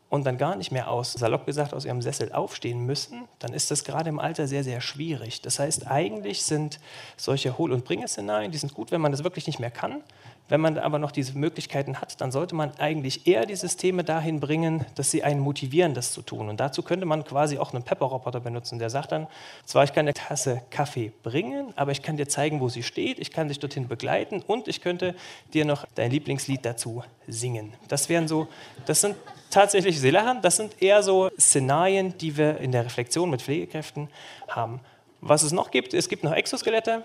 und 0.09 0.25
dann 0.25 0.37
gar 0.37 0.55
nicht 0.55 0.71
mehr 0.71 0.89
aus, 0.89 1.13
salopp 1.13 1.45
gesagt, 1.45 1.73
aus 1.73 1.85
ihrem 1.85 2.01
Sessel 2.01 2.31
aufstehen 2.31 2.85
müssen, 2.85 3.27
dann 3.37 3.53
ist 3.53 3.69
das 3.71 3.83
gerade 3.83 4.09
im 4.09 4.19
Alter 4.19 4.47
sehr, 4.47 4.63
sehr 4.63 4.81
schwierig. 4.81 5.41
Das 5.41 5.59
heißt, 5.59 5.87
eigentlich 5.87 6.43
sind 6.43 6.79
solche 7.15 7.57
Hohl- 7.57 7.71
und 7.71 7.85
Bringe-Szenarien, 7.85 8.51
die 8.51 8.57
sind 8.57 8.73
gut, 8.73 8.91
wenn 8.91 9.01
man 9.01 9.11
das 9.11 9.23
wirklich 9.23 9.45
nicht 9.45 9.59
mehr 9.59 9.71
kann. 9.71 10.03
Wenn 10.49 10.61
man 10.61 10.79
aber 10.79 10.97
noch 10.97 11.11
diese 11.11 11.37
Möglichkeiten 11.37 12.01
hat, 12.01 12.19
dann 12.21 12.31
sollte 12.31 12.55
man 12.55 12.71
eigentlich 12.79 13.27
eher 13.27 13.45
die 13.45 13.55
Systeme 13.55 14.03
dahin 14.03 14.39
bringen, 14.39 14.83
dass 14.95 15.11
sie 15.11 15.23
einen 15.23 15.39
motivieren, 15.39 15.93
das 15.93 16.11
zu 16.11 16.23
tun. 16.23 16.49
Und 16.49 16.59
dazu 16.59 16.81
könnte 16.81 17.05
man 17.05 17.23
quasi 17.23 17.59
auch 17.59 17.71
einen 17.71 17.83
Pepper-Roboter 17.83 18.39
benutzen, 18.39 18.79
der 18.79 18.89
sagt 18.89 19.11
dann, 19.11 19.27
zwar 19.65 19.83
ich 19.83 19.93
kann 19.93 20.05
eine 20.05 20.15
Tasse 20.15 20.63
Kaffee 20.71 21.11
bringen, 21.21 21.71
aber 21.75 21.91
ich 21.91 22.01
kann 22.01 22.17
dir 22.17 22.27
zeigen, 22.27 22.59
wo 22.61 22.67
sie 22.67 22.81
steht, 22.81 23.19
ich 23.19 23.31
kann 23.31 23.47
dich 23.47 23.59
dorthin 23.59 23.87
begleiten 23.87 24.41
und 24.45 24.67
ich 24.67 24.81
könnte 24.81 25.15
dir 25.53 25.65
noch 25.65 25.85
dein 25.93 26.09
Lieblingslied 26.09 26.65
dazu 26.65 27.03
singen. 27.27 27.73
Das 27.87 28.09
wären 28.09 28.27
so, 28.27 28.47
das 28.87 29.01
sind 29.01 29.15
tatsächlich, 29.51 29.99
Sie 29.99 30.09
lachen, 30.09 30.41
das 30.41 30.57
sind 30.57 30.81
eher 30.81 31.03
so 31.03 31.29
Szenarien, 31.39 32.17
die 32.17 32.37
wir 32.37 32.57
in 32.57 32.71
der 32.71 32.85
Reflexion 32.85 33.29
mit 33.29 33.43
Pflegekräften 33.43 34.09
haben. 34.47 34.79
Was 35.21 35.43
es 35.43 35.51
noch 35.51 35.69
gibt, 35.69 35.93
es 35.93 36.09
gibt 36.09 36.23
noch 36.23 36.33
Exoskelette, 36.33 37.03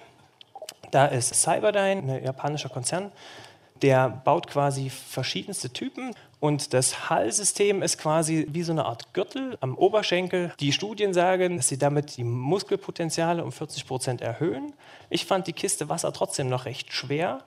da 0.90 1.06
ist 1.06 1.34
Cyberdyne, 1.34 2.02
ein 2.02 2.24
japanischer 2.24 2.68
Konzern, 2.68 3.10
der 3.84 4.08
baut 4.08 4.46
quasi 4.46 4.88
verschiedenste 4.88 5.68
Typen 5.70 6.14
und 6.40 6.72
das 6.72 7.10
Hallsystem 7.10 7.82
ist 7.82 7.98
quasi 7.98 8.46
wie 8.48 8.62
so 8.62 8.72
eine 8.72 8.86
Art 8.86 9.12
Gürtel 9.12 9.58
am 9.60 9.76
Oberschenkel. 9.76 10.54
Die 10.58 10.72
Studien 10.72 11.12
sagen, 11.12 11.58
dass 11.58 11.68
sie 11.68 11.76
damit 11.76 12.16
die 12.16 12.24
Muskelpotenziale 12.24 13.44
um 13.44 13.52
40 13.52 13.86
Prozent 13.86 14.22
erhöhen. 14.22 14.72
Ich 15.10 15.26
fand 15.26 15.46
die 15.48 15.52
Kiste 15.52 15.90
Wasser 15.90 16.14
trotzdem 16.14 16.48
noch 16.48 16.64
recht 16.64 16.92
schwer 16.94 17.44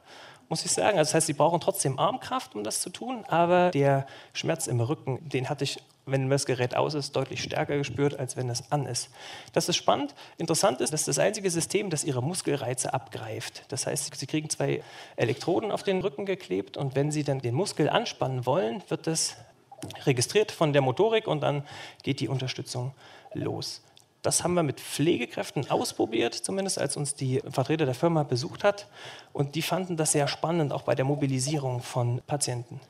muss 0.50 0.64
ich 0.64 0.72
sagen. 0.72 0.98
Also 0.98 1.10
das 1.10 1.16
heißt, 1.16 1.28
sie 1.28 1.34
brauchen 1.34 1.60
trotzdem 1.60 2.00
Armkraft, 2.00 2.56
um 2.56 2.64
das 2.64 2.80
zu 2.80 2.90
tun, 2.90 3.26
aber 3.28 3.72
der 3.72 4.08
Schmerz 4.32 4.68
im 4.68 4.80
Rücken, 4.80 5.20
den 5.28 5.50
hatte 5.50 5.66
ich, 5.66 5.78
wenn 6.08 6.30
das 6.30 6.46
Gerät 6.46 6.76
aus 6.76 6.94
ist, 6.94 7.16
deutlich 7.16 7.44
stärker 7.44 7.78
gespürt, 7.78 8.18
als 8.20 8.36
wenn 8.36 8.50
es 8.50 8.72
an 8.72 8.86
ist. 8.86 9.10
Das 9.54 9.70
ist 9.70 9.76
spannend. 9.76 10.16
Interessant 10.38 10.82
ist, 10.82 10.94
das 10.94 11.02
ist 11.02 11.08
das 11.08 11.20
einzige 11.20 11.50
System, 11.50 11.90
das 11.90 12.04
ihre 12.04 12.24
Muskelreize 12.24 12.94
abgreift. 12.94 13.64
Das 13.70 13.86
heißt, 13.86 14.16
sie 14.16 14.28
kriegen 14.28 14.50
zwei 14.50 14.82
Elektroden 15.16 15.72
auf 15.72 15.84
den 15.84 16.02
Rücken 16.02 16.26
geklebt 16.26 16.78
und 16.78 16.96
wenn 16.96 17.12
sie 17.12 17.24
dann 17.24 17.40
den 17.40 17.54
Muskel 17.54 17.90
anspannen 17.90 18.46
wollen, 18.46 18.82
wird 18.90 19.08
das 19.08 19.36
registriert 20.06 20.52
von 20.52 20.74
der 20.74 20.82
Motorik 20.82 21.28
und 21.28 21.42
dann 21.42 21.64
geht 22.04 22.20
die 22.20 22.28
Unterstützung 22.28 22.94
los. 23.34 23.82
Das 24.24 24.44
haben 24.44 24.56
wir 24.56 24.64
mit 24.64 24.82
Pflegekräften 24.82 25.70
ausprobiert, 25.70 26.34
zumindest 26.34 26.80
als 26.80 26.98
uns 26.98 27.16
die 27.16 27.42
Vertreter 27.50 27.86
der 27.86 27.94
Firma 27.94 28.24
besucht 28.24 28.64
hat. 28.64 28.88
Und 29.32 29.56
die 29.56 29.62
fanden 29.62 29.96
das 29.96 30.12
sehr 30.12 30.28
spannend, 30.28 30.74
auch 30.74 30.82
bei 30.82 30.96
der 30.96 31.06
Mobilisierung 31.06 31.82
von 31.82 32.22
Patienten. 32.26 32.82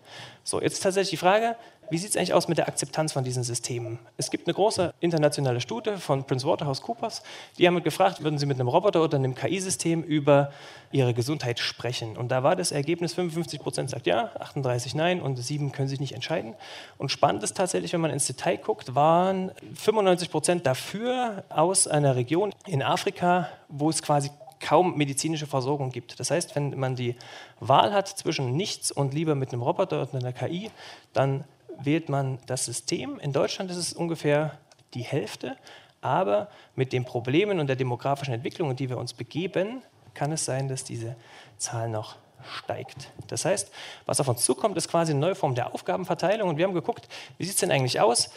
So, 0.43 0.62
jetzt 0.62 0.82
tatsächlich 0.82 1.12
die 1.12 1.17
Frage, 1.17 1.56
wie 1.89 1.97
sieht 1.97 2.12
es 2.12 2.17
eigentlich 2.17 2.34
aus 2.34 2.47
mit 2.47 2.58
der 2.58 2.67
Akzeptanz 2.67 3.13
von 3.13 3.23
diesen 3.23 3.43
Systemen? 3.43 4.00
Es 4.17 4.30
gibt 4.30 4.47
eine 4.47 4.54
große 4.54 4.93
internationale 5.00 5.62
Studie 5.62 5.91
von 5.97 6.23
Prince 6.26 6.45
Waterhouse 6.45 6.82
Coopers. 6.82 7.23
Die 7.58 7.67
haben 7.67 7.82
gefragt, 7.84 8.23
würden 8.23 8.38
Sie 8.38 8.45
mit 8.45 8.60
einem 8.60 8.67
Roboter 8.67 9.04
oder 9.04 9.17
einem 9.17 9.36
KI-System 9.36 10.04
über 10.04 10.52
Ihre 10.91 11.13
Gesundheit 11.13 11.60
sprechen? 11.60 12.17
Und 12.17 12.30
da 12.30 12.43
war 12.43 12.56
das 12.56 12.71
Ergebnis, 12.71 13.13
55 13.13 13.60
Prozent 13.60 13.89
sagt 13.89 14.08
ja, 14.08 14.32
38 14.39 14.95
nein 14.95 15.21
und 15.21 15.38
7 15.38 15.71
können 15.71 15.88
sich 15.88 16.00
nicht 16.00 16.13
entscheiden. 16.13 16.56
Und 16.97 17.10
spannend 17.10 17.43
ist 17.43 17.56
tatsächlich, 17.56 17.93
wenn 17.93 18.02
man 18.02 18.12
ins 18.12 18.28
Detail 18.28 18.58
guckt, 18.58 18.95
waren 18.95 19.52
95 19.76 20.32
Prozent 20.32 20.65
dafür 20.65 21.43
aus 21.50 21.88
einer 21.88 22.15
Region 22.15 22.54
in 22.65 22.84
Afrika, 22.84 23.50
wo 23.69 23.89
es 23.89 24.02
quasi 24.02 24.30
kaum 24.60 24.97
medizinische 24.97 25.47
Versorgung 25.47 25.91
gibt. 25.91 26.19
Das 26.19 26.32
heißt, 26.32 26.56
wenn 26.56 26.78
man 26.78 26.95
die 26.95 27.15
Wahl 27.60 27.93
hat 27.93 28.08
zwischen 28.08 28.56
nichts 28.56 28.91
und 28.91 29.13
lieber 29.13 29.36
mit 29.36 29.54
einem 29.54 29.62
Roboter 29.62 30.02
oder 30.02 30.15
einer 30.15 30.34
KI, 30.34 30.71
dann 31.13 31.43
wählt 31.81 32.09
man 32.09 32.39
das 32.45 32.65
System. 32.65 33.19
In 33.19 33.33
Deutschland 33.33 33.71
ist 33.71 33.77
es 33.77 33.93
ungefähr 33.93 34.57
die 34.93 35.01
Hälfte, 35.03 35.57
aber 36.01 36.49
mit 36.75 36.93
den 36.93 37.05
Problemen 37.05 37.59
und 37.59 37.67
der 37.67 37.75
demografischen 37.75 38.33
Entwicklung, 38.33 38.71
in 38.71 38.75
die 38.75 38.89
wir 38.89 38.97
uns 38.97 39.13
begeben, 39.13 39.81
kann 40.13 40.31
es 40.31 40.45
sein, 40.45 40.67
dass 40.67 40.83
diese 40.83 41.15
Zahl 41.57 41.89
noch 41.89 42.15
steigt. 42.43 43.12
Das 43.28 43.45
heißt, 43.45 43.71
was 44.06 44.19
auf 44.19 44.28
uns 44.28 44.43
zukommt, 44.43 44.78
ist 44.78 44.88
quasi 44.88 45.12
eine 45.12 45.19
neue 45.19 45.36
Form 45.36 45.56
der 45.56 45.73
Aufgabenverteilung. 45.73 46.50
Und 46.50 46.58
wir 46.58 46.65
haben 46.65 46.73
geguckt, 46.73 47.08
wie 47.38 47.45
sieht 47.45 47.56
es 47.56 47.60
denn 47.60 47.71
eigentlich 47.71 48.00
aus? 48.00 48.30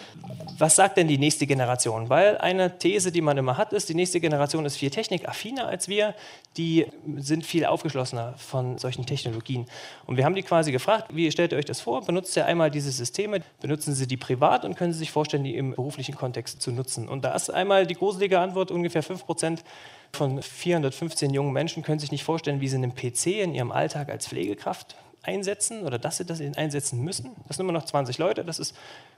Was 0.59 0.77
sagt 0.77 0.97
denn 0.97 1.09
die 1.09 1.19
nächste 1.19 1.47
Generation? 1.47 2.09
Weil 2.09 2.39
eine 2.39 2.79
These, 2.79 3.13
die 3.13 3.21
man 3.21 3.39
immer 3.39 3.57
hat, 3.57 3.73
ist, 3.73 3.89
die 3.89 3.95
nächste 3.95 4.21
Generation 4.21 4.65
ist 4.65 4.77
viel 4.77 4.91
technikaffiner 4.91 5.67
als 5.67 5.89
wir. 5.89 6.15
Die 6.57 6.87
sind 7.17 7.47
viel 7.47 7.65
aufgeschlossener 7.65 8.35
von 8.37 8.79
solchen 8.79 9.07
Technologien. 9.07 9.67
Und 10.07 10.17
wir 10.17 10.25
haben 10.25 10.35
die 10.35 10.43
quasi 10.43 10.73
gefragt, 10.73 11.15
wie 11.15 11.31
stellt 11.31 11.53
ihr 11.53 11.59
euch 11.59 11.65
das 11.65 11.81
vor? 11.81 12.05
Benutzt 12.05 12.37
ihr 12.37 12.47
einmal 12.47 12.71
diese 12.71 12.91
Systeme? 12.91 13.41
Benutzen 13.61 13.95
sie 13.95 14.07
die 14.07 14.17
privat 14.17 14.65
und 14.65 14.77
können 14.77 14.93
sie 14.93 14.99
sich 14.99 15.11
vorstellen, 15.13 15.45
die 15.45 15.57
im 15.57 15.75
beruflichen 15.75 16.15
Kontext 16.15 16.61
zu 16.61 16.73
nutzen? 16.73 17.09
Und 17.09 17.25
da 17.25 17.35
ist 17.35 17.51
einmal 17.51 17.87
die 17.87 17.95
gruselige 17.95 18.41
Antwort, 18.41 18.71
ungefähr 18.71 19.03
5 19.03 19.25
Prozent 19.25 19.65
von 20.13 20.43
415 20.43 21.33
jungen 21.33 21.53
Menschen 21.53 21.83
können 21.83 21.99
sich 21.99 22.11
nicht 22.11 22.25
vorstellen, 22.25 22.61
wie 22.61 22.69
sie 22.69 22.77
einen 22.77 22.95
PC 22.95 23.27
in 23.27 23.55
ihrem 23.55 23.73
Alltag 23.73 24.09
als 24.09 24.27
Pflegekraft 24.27 24.97
einsetzen 25.23 25.83
oder 25.85 25.99
dass 25.99 26.17
sie 26.17 26.25
das 26.25 26.41
einsetzen 26.41 27.03
müssen. 27.03 27.31
Das 27.47 27.57
sind 27.57 27.65
immer 27.65 27.73
noch 27.73 27.85
20 27.85 28.19
Leute, 28.19 28.45
das 28.45 28.59
ist 28.59 28.75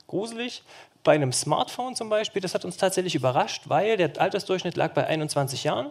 gruselig. 0.06 0.62
Bei 1.04 1.12
einem 1.12 1.32
Smartphone 1.32 1.94
zum 1.94 2.08
Beispiel, 2.08 2.42
das 2.42 2.54
hat 2.54 2.64
uns 2.64 2.76
tatsächlich 2.76 3.14
überrascht, 3.14 3.68
weil 3.68 3.96
der 3.96 4.20
Altersdurchschnitt 4.20 4.76
lag 4.76 4.92
bei 4.94 5.06
21 5.06 5.64
Jahren. 5.64 5.90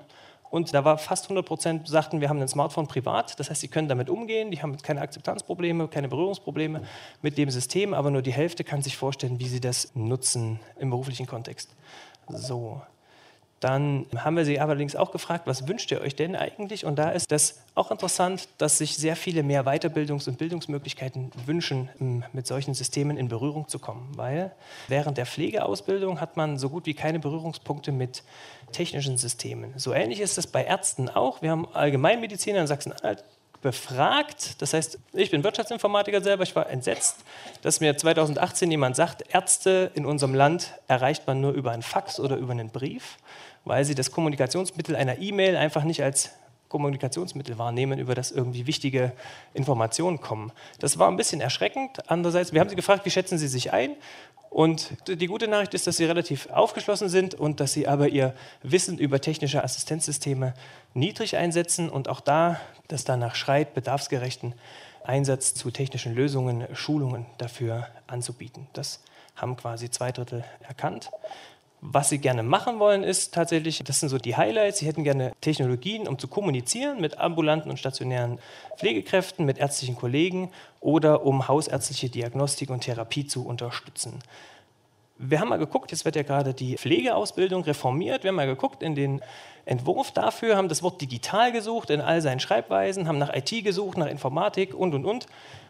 Und 0.50 0.74
da 0.74 0.84
war 0.84 0.98
fast 0.98 1.26
100 1.26 1.46
Prozent 1.46 1.88
sagten, 1.88 2.20
wir 2.20 2.28
haben 2.28 2.42
ein 2.42 2.48
Smartphone 2.48 2.86
privat. 2.86 3.40
Das 3.40 3.50
heißt, 3.50 3.62
sie 3.62 3.70
können 3.70 3.88
damit 3.88 4.10
umgehen, 4.10 4.52
die 4.52 4.62
haben 4.62 4.78
keine 4.78 5.00
Akzeptanzprobleme, 5.00 5.88
keine 5.88 6.10
Berührungsprobleme 6.10 6.82
mit 7.22 7.38
dem 7.38 7.50
System, 7.50 7.94
aber 7.94 8.12
nur 8.12 8.22
die 8.22 8.34
Hälfte 8.34 8.66
kann 8.66 8.82
sich 8.82 8.98
vorstellen, 8.98 9.40
wie 9.40 9.48
sie 9.48 9.62
das 9.62 9.96
nutzen 9.96 10.60
im 10.78 10.90
beruflichen 10.90 11.26
Kontext. 11.26 11.74
So, 12.28 12.82
Dann 13.62 14.08
haben 14.18 14.36
wir 14.36 14.44
sie 14.44 14.60
allerdings 14.60 14.96
auch 14.96 15.12
gefragt, 15.12 15.46
was 15.46 15.68
wünscht 15.68 15.92
ihr 15.92 16.02
euch 16.02 16.16
denn 16.16 16.36
eigentlich? 16.36 16.84
Und 16.84 16.96
da 16.98 17.12
ist 17.12 17.32
das 17.32 17.62
auch 17.76 17.92
interessant, 17.92 18.50
dass 18.58 18.80
sich 18.80 18.98
sehr 18.98 19.16
viele 19.16 19.44
mehr 19.44 19.66
Weiterbildungs- 19.66 20.28
und 20.28 20.40
Bildungsmöglichkeiten 20.40 21.32
wünschen, 21.46 21.90
mit 22.34 22.48
solchen 22.48 22.74
Systemen 22.74 23.18
in 23.18 23.28
Berührung 23.28 23.68
zu 23.68 23.78
kommen. 23.78 24.12
Weil 24.16 24.52
während 24.88 25.20
der 25.20 25.28
Pflegeausbildung 25.28 26.20
hat 26.20 26.38
man 26.38 26.58
so 26.58 26.70
gut 26.70 26.88
wie 26.88 26.96
keine 26.96 27.20
Berührungspunkte 27.20 27.92
mit 27.92 28.24
technischen 28.72 29.18
Systemen. 29.18 29.74
So 29.78 29.94
ähnlich 29.94 30.22
ist 30.22 30.40
es 30.40 30.48
bei 30.48 30.64
Ärzten 30.64 31.08
auch. 31.08 31.44
Wir 31.44 31.52
haben 31.52 31.68
Allgemeinmediziner 31.72 32.62
in 32.62 32.68
Sachsen-Anhalt 32.68 33.24
befragt. 33.62 34.60
Das 34.62 34.74
heißt, 34.74 34.98
ich 35.14 35.30
bin 35.30 35.44
Wirtschaftsinformatiker 35.44 36.22
selber. 36.22 36.44
Ich 36.44 36.56
war 36.56 36.68
entsetzt, 36.68 37.18
dass 37.62 37.80
mir 37.80 37.96
2018 37.96 38.72
jemand 38.72 38.96
sagt, 38.96 39.24
Ärzte 39.34 39.92
in 39.94 40.08
unserem 40.08 40.34
Land 40.34 40.74
erreicht 40.88 41.28
man 41.28 41.42
nur 41.42 41.52
über 41.52 41.72
ein 41.72 41.84
Fax 41.84 42.20
oder 42.20 42.38
über 42.38 42.52
einen 42.54 42.70
Brief 42.70 43.20
weil 43.66 43.86
sie 43.86 43.96
das 43.96 44.12
Kommunikationsmittel 44.12 44.96
einer 44.96 45.20
E-Mail 45.20 45.56
einfach 45.56 45.84
nicht 45.84 46.04
als 46.04 46.32
Kommunikationsmittel 46.70 47.58
wahrnehmen, 47.58 48.00
über 48.00 48.16
das 48.16 48.32
irgendwie 48.32 48.66
wichtige 48.66 49.12
Informationen 49.54 50.22
kommen. 50.22 50.54
Das 50.80 50.98
war 50.98 51.10
ein 51.10 51.18
bisschen 51.18 51.42
erschreckend. 51.42 52.10
Andererseits, 52.10 52.54
wir 52.54 52.62
haben 52.62 52.70
sie 52.70 52.78
gefragt, 52.78 53.06
wie 53.06 53.12
schätzen 53.12 53.38
sie 53.38 53.50
sich 53.50 53.74
ein? 53.74 53.96
Und 54.50 54.98
die 55.08 55.28
gute 55.28 55.48
Nachricht 55.48 55.74
ist, 55.74 55.88
dass 55.88 55.98
sie 55.98 56.06
relativ 56.06 56.50
aufgeschlossen 56.50 57.08
sind 57.10 57.36
und 57.36 57.60
dass 57.60 57.74
sie 57.74 57.88
aber 57.88 58.10
ihr 58.10 58.34
Wissen 58.64 58.98
über 58.98 59.22
technische 59.22 59.64
Assistenzsysteme 59.64 60.54
niedrig 60.94 61.38
einsetzen 61.38 61.90
und 61.90 62.10
auch 62.10 62.20
da, 62.20 62.60
dass 62.88 63.04
danach 63.04 63.36
schreit, 63.36 63.74
bedarfsgerechten 63.74 64.54
Einsatz 65.04 65.54
zu 65.54 65.72
technischen 65.72 66.16
Lösungen, 66.16 66.68
Schulungen 66.74 67.26
dafür 67.38 67.88
anzubieten. 68.08 68.68
Das 68.74 69.02
haben 69.36 69.56
quasi 69.56 69.90
zwei 69.90 70.12
Drittel 70.12 70.44
erkannt. 70.62 71.12
Was 71.84 72.10
sie 72.10 72.20
gerne 72.20 72.44
machen 72.44 72.78
wollen, 72.78 73.04
ist 73.04 73.34
tatsächlich, 73.34 73.84
das 73.84 74.00
sind 74.00 74.10
so 74.10 74.20
die 74.20 74.38
Highlights, 74.38 74.78
sie 74.78 74.86
hätten 74.86 75.04
gerne 75.04 75.34
Technologien, 75.42 76.08
um 76.08 76.20
zu 76.20 76.28
kommunizieren 76.28 77.02
mit 77.02 77.18
ambulanten 77.18 77.72
und 77.72 77.78
stationären 77.78 78.38
Pflegekräften, 78.78 79.48
mit 79.48 79.58
ärztlichen 79.58 79.96
Kollegen 79.96 80.52
oder 80.80 81.26
um 81.26 81.48
hausärztliche 81.48 82.10
Diagnostik 82.10 82.70
und 82.70 82.82
Therapie 82.82 83.26
zu 83.26 83.48
unterstützen. 83.48 84.20
Wir 85.18 85.40
haben 85.40 85.50
mal 85.50 85.58
geguckt, 85.58 85.92
jetzt 85.92 86.06
wird 86.06 86.16
ja 86.16 86.22
gerade 86.22 86.54
die 86.54 86.78
Pflegeausbildung 86.78 87.64
reformiert. 87.64 88.24
Wir 88.24 88.30
haben 88.30 88.36
mal 88.36 88.46
geguckt 88.46 88.84
in 88.84 88.94
den 88.94 89.22
Entwurf 89.66 90.12
dafür, 90.12 90.58
haben 90.58 90.70
das 90.70 90.84
Wort 90.84 91.02
digital 91.02 91.52
gesucht 91.52 91.90
in 91.90 92.02
all 92.02 92.22
seinen 92.22 92.40
Schreibweisen, 92.40 93.08
haben 93.08 93.18
nach 93.18 93.36
IT 93.36 93.64
gesucht, 93.64 93.98
nach 93.98 94.08
Informatik 94.08 94.76
und 94.76 94.94
und 94.94 95.06
und. 95.06 95.26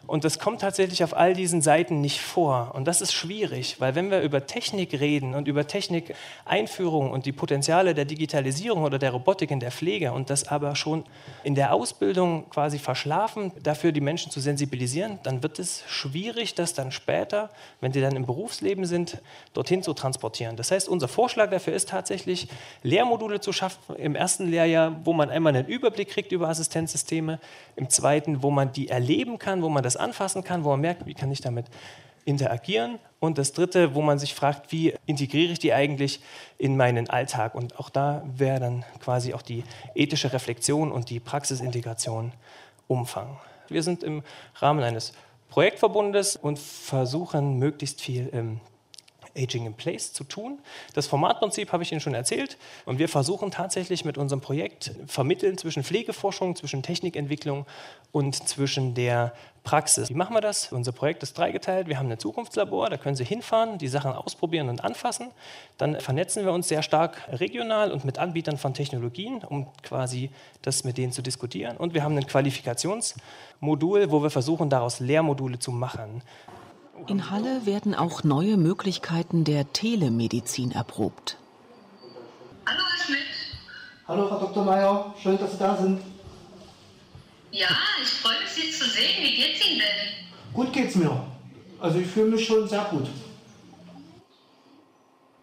Und 0.06 0.24
das 0.24 0.38
kommt 0.38 0.60
tatsächlich 0.60 1.04
auf 1.04 1.16
all 1.16 1.32
diesen 1.32 1.62
Seiten 1.62 2.00
nicht 2.00 2.20
vor. 2.20 2.72
Und 2.74 2.86
das 2.86 3.00
ist 3.00 3.12
schwierig, 3.12 3.80
weil 3.80 3.94
wenn 3.94 4.10
wir 4.10 4.20
über 4.20 4.46
Technik 4.46 4.98
reden 4.98 5.34
und 5.34 5.48
über 5.48 5.66
Technikeinführung 5.66 7.10
und 7.10 7.24
die 7.24 7.32
Potenziale 7.32 7.94
der 7.94 8.04
Digitalisierung 8.04 8.82
oder 8.82 8.98
der 8.98 9.12
Robotik 9.12 9.50
in 9.50 9.60
der 9.60 9.70
Pflege 9.70 10.12
und 10.12 10.28
das 10.28 10.48
aber 10.48 10.74
schon 10.74 11.04
in 11.44 11.54
der 11.54 11.72
Ausbildung 11.72 12.50
quasi 12.50 12.78
verschlafen, 12.78 13.52
dafür 13.62 13.92
die 13.92 14.00
Menschen 14.00 14.32
zu 14.32 14.40
sensibilisieren, 14.40 15.20
dann 15.22 15.42
wird 15.42 15.58
es 15.58 15.84
schwierig, 15.86 16.54
das 16.54 16.74
dann 16.74 16.90
später, 16.90 17.50
wenn 17.80 17.92
sie 17.92 18.00
dann 18.00 18.16
im 18.16 18.26
Berufsleben 18.26 18.84
sind, 18.84 19.18
dorthin 19.54 19.82
zu 19.82 19.94
transportieren. 19.94 20.56
Das 20.56 20.70
heißt, 20.70 20.88
unser 20.88 21.08
Vorschlag 21.08 21.50
dafür 21.50 21.74
ist 21.74 21.88
tatsächlich, 21.88 22.48
Lehrmodule 22.82 23.40
zu 23.40 23.52
schaffen 23.52 23.96
im 23.96 24.14
ersten 24.14 24.48
Lehrjahr, 24.48 24.96
wo 25.04 25.12
man 25.12 25.30
einmal 25.30 25.54
einen 25.54 25.68
Überblick 25.68 26.08
kriegt 26.08 26.32
über 26.32 26.48
Assistenzsysteme, 26.48 27.38
im 27.76 27.88
zweiten, 27.88 28.42
wo 28.42 28.50
man 28.50 28.72
die 28.72 28.88
erleben 28.88 29.38
kann, 29.38 29.62
wo 29.62 29.68
man 29.68 29.82
das 29.82 29.91
das 29.94 29.96
anfassen 29.96 30.44
kann, 30.44 30.64
wo 30.64 30.70
man 30.70 30.80
merkt, 30.80 31.06
wie 31.06 31.14
kann 31.14 31.30
ich 31.30 31.40
damit 31.40 31.66
interagieren. 32.24 32.98
Und 33.20 33.38
das 33.38 33.52
Dritte, 33.52 33.94
wo 33.94 34.02
man 34.02 34.18
sich 34.18 34.34
fragt, 34.34 34.72
wie 34.72 34.94
integriere 35.06 35.52
ich 35.52 35.58
die 35.58 35.72
eigentlich 35.72 36.20
in 36.58 36.76
meinen 36.76 37.10
Alltag. 37.10 37.54
Und 37.54 37.78
auch 37.78 37.90
da 37.90 38.22
wäre 38.36 38.60
dann 38.60 38.84
quasi 39.00 39.34
auch 39.34 39.42
die 39.42 39.64
ethische 39.94 40.32
Reflexion 40.32 40.92
und 40.92 41.10
die 41.10 41.20
Praxisintegration 41.20 42.32
Umfang. 42.88 43.38
Wir 43.68 43.82
sind 43.82 44.02
im 44.02 44.22
Rahmen 44.56 44.82
eines 44.82 45.12
Projektverbundes 45.48 46.36
und 46.36 46.58
versuchen 46.58 47.58
möglichst 47.58 48.00
viel 48.00 48.28
ähm, 48.32 48.60
Aging 49.36 49.66
in 49.66 49.74
Place 49.74 50.12
zu 50.12 50.24
tun. 50.24 50.58
Das 50.94 51.06
Formatprinzip 51.06 51.72
habe 51.72 51.82
ich 51.82 51.92
Ihnen 51.92 52.00
schon 52.00 52.14
erzählt 52.14 52.58
und 52.84 52.98
wir 52.98 53.08
versuchen 53.08 53.50
tatsächlich 53.50 54.04
mit 54.04 54.18
unserem 54.18 54.40
Projekt 54.40 54.92
vermitteln 55.06 55.58
zwischen 55.58 55.84
Pflegeforschung, 55.84 56.56
zwischen 56.56 56.82
Technikentwicklung 56.82 57.66
und 58.12 58.48
zwischen 58.48 58.94
der 58.94 59.32
Praxis. 59.64 60.10
Wie 60.10 60.14
machen 60.14 60.34
wir 60.34 60.40
das? 60.40 60.72
Unser 60.72 60.92
Projekt 60.92 61.22
ist 61.22 61.38
dreigeteilt. 61.38 61.86
Wir 61.86 61.98
haben 61.98 62.10
ein 62.10 62.18
Zukunftslabor, 62.18 62.90
da 62.90 62.96
können 62.96 63.14
Sie 63.14 63.24
hinfahren, 63.24 63.78
die 63.78 63.88
Sachen 63.88 64.12
ausprobieren 64.12 64.68
und 64.68 64.82
anfassen. 64.82 65.30
Dann 65.78 66.00
vernetzen 66.00 66.44
wir 66.44 66.52
uns 66.52 66.68
sehr 66.68 66.82
stark 66.82 67.22
regional 67.30 67.92
und 67.92 68.04
mit 68.04 68.18
Anbietern 68.18 68.58
von 68.58 68.74
Technologien, 68.74 69.44
um 69.44 69.68
quasi 69.82 70.30
das 70.62 70.84
mit 70.84 70.98
denen 70.98 71.12
zu 71.12 71.22
diskutieren. 71.22 71.76
Und 71.76 71.94
wir 71.94 72.02
haben 72.02 72.16
ein 72.16 72.26
Qualifikationsmodul, 72.26 74.10
wo 74.10 74.22
wir 74.22 74.30
versuchen, 74.30 74.68
daraus 74.68 74.98
Lehrmodule 74.98 75.58
zu 75.58 75.70
machen. 75.70 76.22
In 77.08 77.30
Halle 77.30 77.66
werden 77.66 77.94
auch 77.94 78.22
neue 78.22 78.56
Möglichkeiten 78.56 79.44
der 79.44 79.72
Telemedizin 79.72 80.70
erprobt. 80.70 81.36
Hallo, 82.66 82.80
Herr 82.90 83.04
Schmidt. 83.04 83.18
Hallo, 84.06 84.28
Frau 84.28 84.38
Dr. 84.38 84.64
Meyer. 84.64 85.14
Schön, 85.20 85.38
dass 85.38 85.52
Sie 85.52 85.58
da 85.58 85.76
sind. 85.76 86.00
Ja, 87.50 87.68
ich 88.02 88.08
freue 88.08 88.38
mich, 88.40 88.50
Sie 88.50 88.70
zu 88.70 88.84
sehen. 88.88 89.22
Wie 89.22 89.34
geht's 89.34 89.66
Ihnen 89.66 89.78
denn? 89.78 90.54
Gut 90.54 90.72
geht's 90.72 90.94
mir. 90.94 91.24
Also 91.80 91.98
ich 91.98 92.06
fühle 92.06 92.30
mich 92.30 92.46
schon 92.46 92.68
sehr 92.68 92.84
gut. 92.90 93.08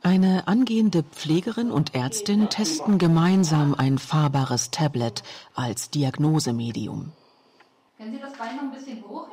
Eine 0.02 0.48
angehende 0.48 1.04
Pflegerin 1.04 1.72
und 1.72 1.94
Ärztin 1.94 2.50
testen 2.50 2.98
gemeinsam 2.98 3.76
ein 3.76 3.98
fahrbares 3.98 4.72
Tablet 4.72 5.24
als 5.56 5.90
Diagnosemedium. 5.90 7.12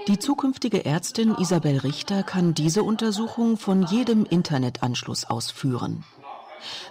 Die 0.08 0.18
zukünftige 0.18 0.84
Ärztin 0.84 1.36
Isabel 1.36 1.78
Richter 1.78 2.24
kann 2.24 2.52
diese 2.52 2.82
Untersuchung 2.82 3.56
von 3.56 3.84
jedem 3.84 4.24
Internetanschluss 4.24 5.24
ausführen. 5.24 6.04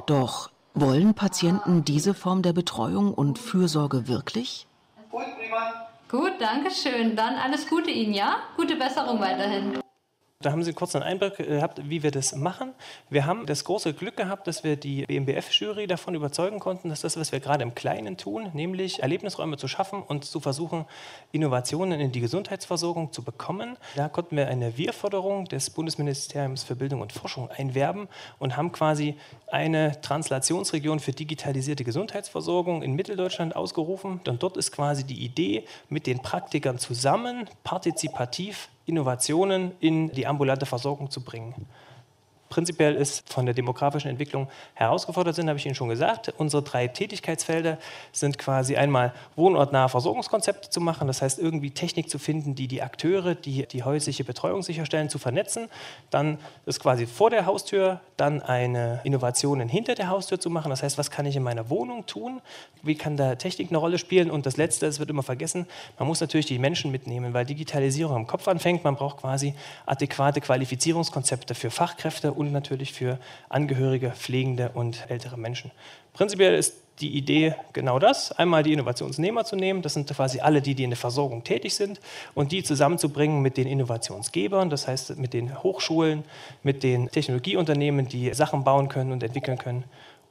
Doch 0.05 0.49
wollen 0.73 1.13
Patienten 1.15 1.83
diese 1.83 2.13
Form 2.13 2.41
der 2.43 2.53
Betreuung 2.53 3.13
und 3.13 3.39
Fürsorge 3.39 4.07
wirklich? 4.07 4.67
Gut, 6.09 6.33
danke 6.39 6.71
schön. 6.71 7.15
Dann 7.15 7.35
alles 7.35 7.67
Gute 7.67 7.91
Ihnen, 7.91 8.13
ja? 8.13 8.38
Gute 8.55 8.75
Besserung 8.75 9.19
weiterhin. 9.19 9.79
Da 10.45 10.51
haben 10.51 10.63
Sie 10.63 10.73
kurz 10.73 10.95
einen 10.95 11.03
Einblick 11.03 11.38
gehabt, 11.38 11.89
wie 11.89 12.03
wir 12.03 12.12
das 12.12 12.36
machen. 12.36 12.75
Wir 13.10 13.25
haben 13.25 13.47
das 13.47 13.63
große 13.63 13.95
Glück 13.95 14.15
gehabt, 14.15 14.45
dass 14.45 14.63
wir 14.63 14.75
die 14.75 15.03
BMBF-Jury 15.08 15.88
davon 15.88 16.13
überzeugen 16.13 16.60
konnten, 16.60 16.89
dass 16.89 17.01
das, 17.01 17.17
was 17.17 17.31
wir 17.31 17.39
gerade 17.39 17.63
im 17.63 17.73
Kleinen 17.73 18.15
tun, 18.15 18.51
nämlich 18.53 19.01
Erlebnisräume 19.01 19.58
zu 19.58 19.67
schaffen 19.67 20.03
und 20.03 20.23
zu 20.23 20.39
versuchen, 20.39 20.86
Innovationen 21.31 21.99
in 21.99 22.12
die 22.12 22.19
Gesundheitsversorgung 22.19 23.12
zu 23.12 23.23
bekommen. 23.23 23.75
Da 23.95 24.08
konnten 24.08 24.38
wir 24.38 24.47
eine 24.47 24.77
Wir-Förderung 24.77 25.45
des 25.45 25.71
Bundesministeriums 25.71 26.62
für 26.62 26.75
Bildung 26.75 27.01
und 27.01 27.12
Forschung 27.12 27.49
einwerben 27.49 28.08
und 28.38 28.55
haben 28.55 28.71
quasi 28.71 29.17
eine 29.47 29.99
Translationsregion 30.01 30.99
für 30.99 31.12
digitalisierte 31.12 31.84
Gesundheitsversorgung 31.84 32.84
in 32.84 32.93
Mitteldeutschland 32.93 33.55
ausgerufen. 33.55 34.21
Und 34.27 34.43
dort 34.43 34.58
ist 34.58 34.71
quasi 34.71 35.05
die 35.05 35.25
Idee, 35.25 35.65
mit 35.89 36.05
den 36.05 36.21
Praktikern 36.21 36.77
zusammen 36.77 37.49
partizipativ 37.63 38.69
Innovationen 38.86 39.71
in 39.80 40.10
die 40.12 40.28
ambulante 40.28 40.65
Versorgung 40.65 41.10
zu 41.10 41.24
bringen 41.24 41.67
prinzipiell 42.56 42.96
ist 42.96 43.28
von 43.28 43.46
der 43.46 43.54
demografischen 43.54 44.10
Entwicklung 44.10 44.48
herausgefordert 44.76 45.36
sind, 45.36 45.50
habe 45.50 45.60
ich 45.60 45.65
Ihnen 45.65 45.76
schon 45.76 45.89
gesagt. 45.89 46.34
Unsere 46.38 46.63
drei 46.63 46.88
Tätigkeitsfelder 46.88 47.78
sind 48.13 48.38
quasi 48.38 48.78
einmal 48.78 49.12
wohnortnahe 49.36 49.89
Versorgungskonzepte 49.89 50.70
zu 50.70 50.80
machen, 50.80 51.06
das 51.08 51.22
heißt 51.22 51.38
irgendwie 51.38 51.72
Technik 51.72 52.10
zu 52.10 52.18
finden, 52.18 52.56
die 52.56 52.70
die 52.70 52.82
Akteure, 52.82 53.36
die 53.36 53.65
die 53.65 53.84
häusliche 53.84 54.24
Betreuung 54.24 54.63
sicherstellen, 54.63 55.10
zu 55.10 55.20
vernetzen. 55.20 55.68
Dann 56.12 56.38
ist 56.65 56.80
quasi 56.80 57.08
vor 57.08 57.30
der 57.30 57.46
Haustür, 57.46 58.00
dann 58.15 58.41
eine 58.41 59.02
Innovation 59.04 59.60
hinter 59.68 59.96
der 59.96 60.08
Haustür 60.08 60.39
zu 60.39 60.50
machen, 60.50 60.70
das 60.70 60.82
heißt, 60.82 60.98
was 60.98 61.12
kann 61.12 61.26
ich 61.26 61.36
in 61.36 61.44
meiner 61.44 61.70
Wohnung 61.70 62.06
tun, 62.06 62.39
wie 62.84 62.96
kann 62.96 63.18
da 63.18 63.36
Technik 63.36 63.70
eine 63.70 63.80
Rolle 63.80 63.98
spielen 63.98 64.32
und 64.32 64.46
das 64.46 64.56
Letzte, 64.56 64.86
das 64.86 65.00
wird 65.00 65.10
immer 65.10 65.24
vergessen, 65.24 65.65
man 66.00 66.08
muss 66.08 66.22
natürlich 66.22 66.46
die 66.46 66.58
Menschen 66.58 66.89
mitnehmen, 66.89 67.34
weil 67.34 67.46
Digitalisierung 67.46 68.15
am 68.15 68.28
Kopf 68.28 68.48
anfängt, 68.48 68.86
man 68.86 68.96
braucht 68.96 69.18
quasi 69.18 69.56
adäquate 69.86 70.39
Qualifizierungskonzepte 70.39 71.54
für 71.54 71.70
Fachkräfte 71.70 72.32
und 72.47 72.53
natürlich 72.53 72.93
für 72.93 73.19
Angehörige, 73.49 74.12
Pflegende 74.12 74.71
und 74.73 75.05
ältere 75.10 75.38
Menschen. 75.38 75.71
Prinzipiell 76.13 76.55
ist 76.55 76.75
die 76.99 77.17
Idee 77.17 77.55
genau 77.73 77.99
das, 77.99 78.31
einmal 78.31 78.63
die 78.63 78.71
Innovationsnehmer 78.71 79.43
zu 79.43 79.55
nehmen, 79.55 79.81
das 79.81 79.93
sind 79.93 80.10
quasi 80.10 80.39
alle 80.39 80.62
die, 80.62 80.75
die 80.75 80.84
in 80.84 80.91
der 80.91 80.97
Versorgung 80.97 81.43
tätig 81.43 81.75
sind, 81.75 81.99
und 82.34 82.51
die 82.51 82.63
zusammenzubringen 82.63 83.41
mit 83.41 83.58
den 83.58 83.67
Innovationsgebern, 83.67 84.69
das 84.69 84.88
heißt 84.88 85.17
mit 85.17 85.34
den 85.34 85.62
Hochschulen, 85.62 86.23
mit 86.63 86.84
den 86.84 87.10
Technologieunternehmen, 87.10 88.08
die 88.08 88.34
Sachen 88.34 88.63
bauen 88.63 88.88
können 88.88 89.12
und 89.12 89.23
entwickeln 89.23 89.58
können 89.58 89.84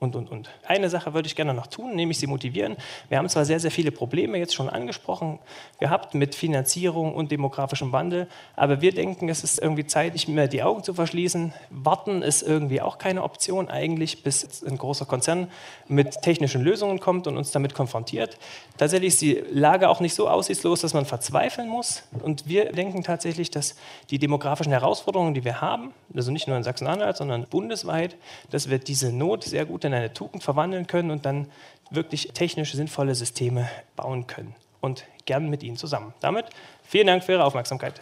und, 0.04 0.14
und, 0.14 0.30
und. 0.30 0.50
Eine 0.66 0.88
Sache 0.88 1.14
würde 1.14 1.26
ich 1.26 1.34
gerne 1.34 1.54
noch 1.54 1.66
tun, 1.66 1.96
nämlich 1.96 2.18
Sie 2.18 2.28
motivieren. 2.28 2.76
Wir 3.08 3.18
haben 3.18 3.28
zwar 3.28 3.44
sehr, 3.44 3.58
sehr 3.58 3.70
viele 3.70 3.90
Probleme 3.90 4.38
jetzt 4.38 4.54
schon 4.54 4.68
angesprochen 4.68 5.40
gehabt 5.80 6.14
mit 6.14 6.34
Finanzierung 6.34 7.14
und 7.14 7.32
demografischem 7.32 7.90
Wandel, 7.90 8.28
aber 8.54 8.80
wir 8.80 8.92
denken, 8.92 9.28
es 9.28 9.42
ist 9.42 9.60
irgendwie 9.60 9.86
Zeit, 9.86 10.12
nicht 10.12 10.28
mehr 10.28 10.46
die 10.46 10.62
Augen 10.62 10.84
zu 10.84 10.94
verschließen. 10.94 11.52
Warten 11.70 12.22
ist 12.22 12.42
irgendwie 12.42 12.80
auch 12.80 12.98
keine 12.98 13.22
Option 13.22 13.68
eigentlich, 13.68 14.22
bis 14.22 14.62
ein 14.62 14.78
großer 14.78 15.06
Konzern 15.06 15.48
mit 15.88 16.22
technischen 16.22 16.62
Lösungen 16.62 17.00
kommt 17.00 17.26
und 17.26 17.36
uns 17.36 17.50
damit 17.50 17.74
konfrontiert. 17.74 18.38
Tatsächlich 18.76 19.14
ist 19.14 19.22
die 19.22 19.42
Lage 19.50 19.88
auch 19.88 20.00
nicht 20.00 20.14
so 20.14 20.28
aussichtslos, 20.28 20.80
dass 20.82 20.94
man 20.94 21.06
verzweifeln 21.06 21.68
muss. 21.68 22.02
Und 22.22 22.46
wir 22.46 22.72
denken 22.72 23.02
tatsächlich, 23.02 23.50
dass 23.50 23.74
die 24.10 24.18
demografischen 24.18 24.72
Herausforderungen, 24.72 25.34
die 25.34 25.44
wir 25.44 25.60
haben, 25.60 25.94
also 26.14 26.30
nicht 26.30 26.46
nur 26.46 26.56
in 26.56 26.62
Sachsen-Anhalt, 26.62 27.16
sondern 27.16 27.46
bundesweit, 27.46 28.16
dass 28.50 28.68
wir 28.68 28.78
diese 28.78 29.12
Not 29.12 29.44
sehr 29.44 29.64
gut 29.64 29.84
in 29.84 29.93
eine 29.94 30.12
Tugend 30.12 30.42
verwandeln 30.42 30.86
können 30.86 31.10
und 31.10 31.24
dann 31.24 31.48
wirklich 31.90 32.28
technisch 32.34 32.72
sinnvolle 32.72 33.14
Systeme 33.14 33.68
bauen 33.96 34.26
können. 34.26 34.54
Und 34.80 35.04
gern 35.24 35.48
mit 35.48 35.62
Ihnen 35.62 35.76
zusammen. 35.76 36.12
Damit 36.20 36.46
vielen 36.82 37.06
Dank 37.06 37.24
für 37.24 37.32
Ihre 37.32 37.44
Aufmerksamkeit. 37.44 38.00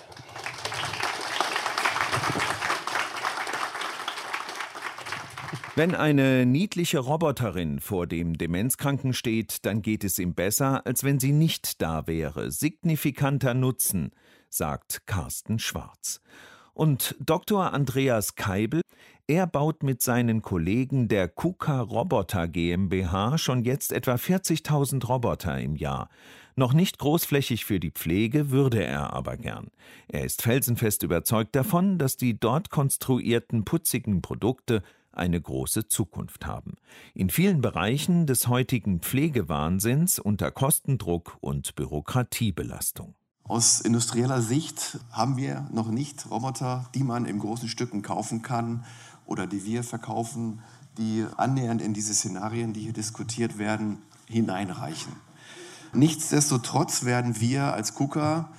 Wenn 5.75 5.95
eine 5.95 6.45
niedliche 6.45 6.99
Roboterin 6.99 7.81
vor 7.81 8.07
dem 8.07 8.37
Demenzkranken 8.37 9.15
steht, 9.15 9.65
dann 9.65 9.81
geht 9.81 10.05
es 10.05 10.19
ihm 10.19 10.35
besser, 10.35 10.85
als 10.85 11.03
wenn 11.03 11.19
sie 11.19 11.33
nicht 11.33 11.81
da 11.81 12.07
wäre. 12.07 12.51
Signifikanter 12.51 13.55
Nutzen, 13.55 14.11
sagt 14.51 15.07
Carsten 15.07 15.59
Schwarz. 15.59 16.21
Und 16.75 17.17
Dr. 17.21 17.73
Andreas 17.73 18.35
Keibel, 18.35 18.83
er 19.29 19.47
baut 19.47 19.83
mit 19.83 20.03
seinen 20.03 20.43
Kollegen 20.43 21.09
der 21.09 21.29
KUKA 21.29 21.81
Roboter 21.81 22.49
GmbH 22.49 23.39
schon 23.39 23.65
jetzt 23.65 23.93
etwa 23.93 24.15
40.000 24.15 25.07
Roboter 25.07 25.59
im 25.61 25.77
Jahr. 25.77 26.09
Noch 26.57 26.75
nicht 26.75 26.99
großflächig 26.99 27.65
für 27.65 27.81
die 27.81 27.93
Pflege 27.93 28.51
würde 28.51 28.85
er 28.85 29.13
aber 29.13 29.37
gern. 29.37 29.69
Er 30.09 30.25
ist 30.25 30.43
felsenfest 30.43 31.03
überzeugt 31.03 31.55
davon, 31.57 31.99
dass 31.99 32.17
die 32.17 32.39
dort 32.39 32.71
konstruierten 32.71 33.65
putzigen 33.65 34.23
Produkte 34.23 34.83
eine 35.13 35.41
große 35.41 35.89
Zukunft 35.89 36.47
haben. 36.47 36.75
In 37.15 37.31
vielen 37.31 37.61
Bereichen 37.61 38.27
des 38.27 38.49
heutigen 38.49 39.01
Pflegewahnsinns 39.01 40.19
unter 40.19 40.51
Kostendruck 40.51 41.39
und 41.41 41.75
Bürokratiebelastung. 41.75 43.15
Aus 43.45 43.81
industrieller 43.81 44.41
Sicht 44.41 45.01
haben 45.11 45.37
wir 45.37 45.69
noch 45.73 45.91
nicht 45.91 46.31
Roboter, 46.31 46.89
die 46.95 47.03
man 47.03 47.25
in 47.27 47.39
großen 47.39 47.69
Stücken 47.69 48.03
kaufen 48.03 48.43
kann 48.43 48.85
oder 49.33 49.47
die 49.47 49.65
wir 49.65 49.83
verkaufen, 49.83 50.61
die 50.99 51.25
annähernd 51.39 51.81
in 51.81 51.95
diese 51.95 52.13
Szenarien, 52.13 52.75
die 52.75 52.81
hier 52.81 52.93
diskutiert 52.93 53.57
werden, 53.57 53.97
hineinreichen. 54.27 55.13
Nichtsdestotrotz 55.95 57.05
werden 57.05 57.41
wir 57.41 57.73
als 57.73 57.95
KUKA, 57.95 58.51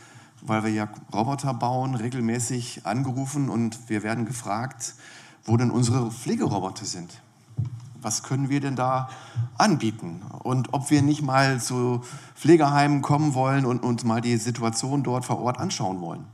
weil 0.41 0.63
wir 0.63 0.71
ja 0.71 0.89
Roboter 1.13 1.53
bauen, 1.53 1.93
regelmäßig 1.93 2.87
angerufen 2.87 3.49
und 3.49 3.87
wir 3.87 4.01
werden 4.01 4.25
gefragt, 4.25 4.95
wo 5.45 5.57
denn 5.57 5.69
unsere 5.69 6.11
Pflegeroboter 6.11 6.85
sind. 6.85 7.21
Was 8.01 8.23
können 8.23 8.49
wir 8.49 8.59
denn 8.59 8.75
da 8.75 9.09
anbieten? 9.57 10.23
Und 10.39 10.73
ob 10.73 10.89
wir 10.89 11.03
nicht 11.03 11.21
mal 11.21 11.61
zu 11.61 12.01
Pflegeheimen 12.35 13.03
kommen 13.03 13.35
wollen 13.35 13.65
und 13.65 13.83
uns 13.83 14.03
mal 14.03 14.21
die 14.21 14.37
Situation 14.37 15.03
dort 15.03 15.23
vor 15.23 15.39
Ort 15.39 15.59
anschauen 15.59 16.01
wollen. 16.01 16.25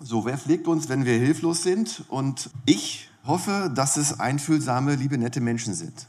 So, 0.00 0.26
wer 0.26 0.36
pflegt 0.36 0.66
uns, 0.66 0.88
wenn 0.88 1.04
wir 1.04 1.18
hilflos 1.18 1.62
sind? 1.62 2.04
Und 2.08 2.50
ich 2.66 3.08
hoffe, 3.26 3.70
dass 3.74 3.96
es 3.96 4.20
einfühlsame, 4.20 4.94
liebe, 4.94 5.18
nette 5.18 5.40
Menschen 5.40 5.74
sind. 5.74 6.06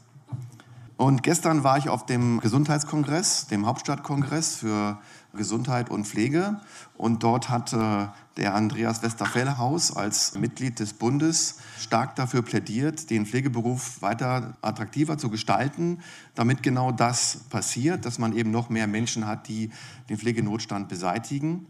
Und 0.96 1.22
gestern 1.22 1.62
war 1.62 1.78
ich 1.78 1.88
auf 1.88 2.06
dem 2.06 2.40
Gesundheitskongress, 2.40 3.46
dem 3.46 3.66
Hauptstadtkongress 3.66 4.56
für 4.56 4.98
Gesundheit 5.32 5.90
und 5.90 6.06
Pflege. 6.06 6.60
Und 6.96 7.22
dort 7.22 7.50
hat 7.50 7.72
äh, 7.72 8.08
der 8.36 8.54
Andreas 8.54 9.02
Westerfellhaus 9.02 9.96
als 9.96 10.34
Mitglied 10.34 10.80
des 10.80 10.94
Bundes 10.94 11.58
stark 11.78 12.16
dafür 12.16 12.42
plädiert, 12.42 13.10
den 13.10 13.26
Pflegeberuf 13.26 14.02
weiter 14.02 14.56
attraktiver 14.60 15.18
zu 15.18 15.30
gestalten, 15.30 16.00
damit 16.34 16.64
genau 16.64 16.90
das 16.90 17.44
passiert, 17.48 18.04
dass 18.04 18.18
man 18.18 18.36
eben 18.36 18.50
noch 18.50 18.68
mehr 18.68 18.88
Menschen 18.88 19.26
hat, 19.26 19.46
die 19.46 19.70
den 20.08 20.18
Pflegenotstand 20.18 20.88
beseitigen. 20.88 21.66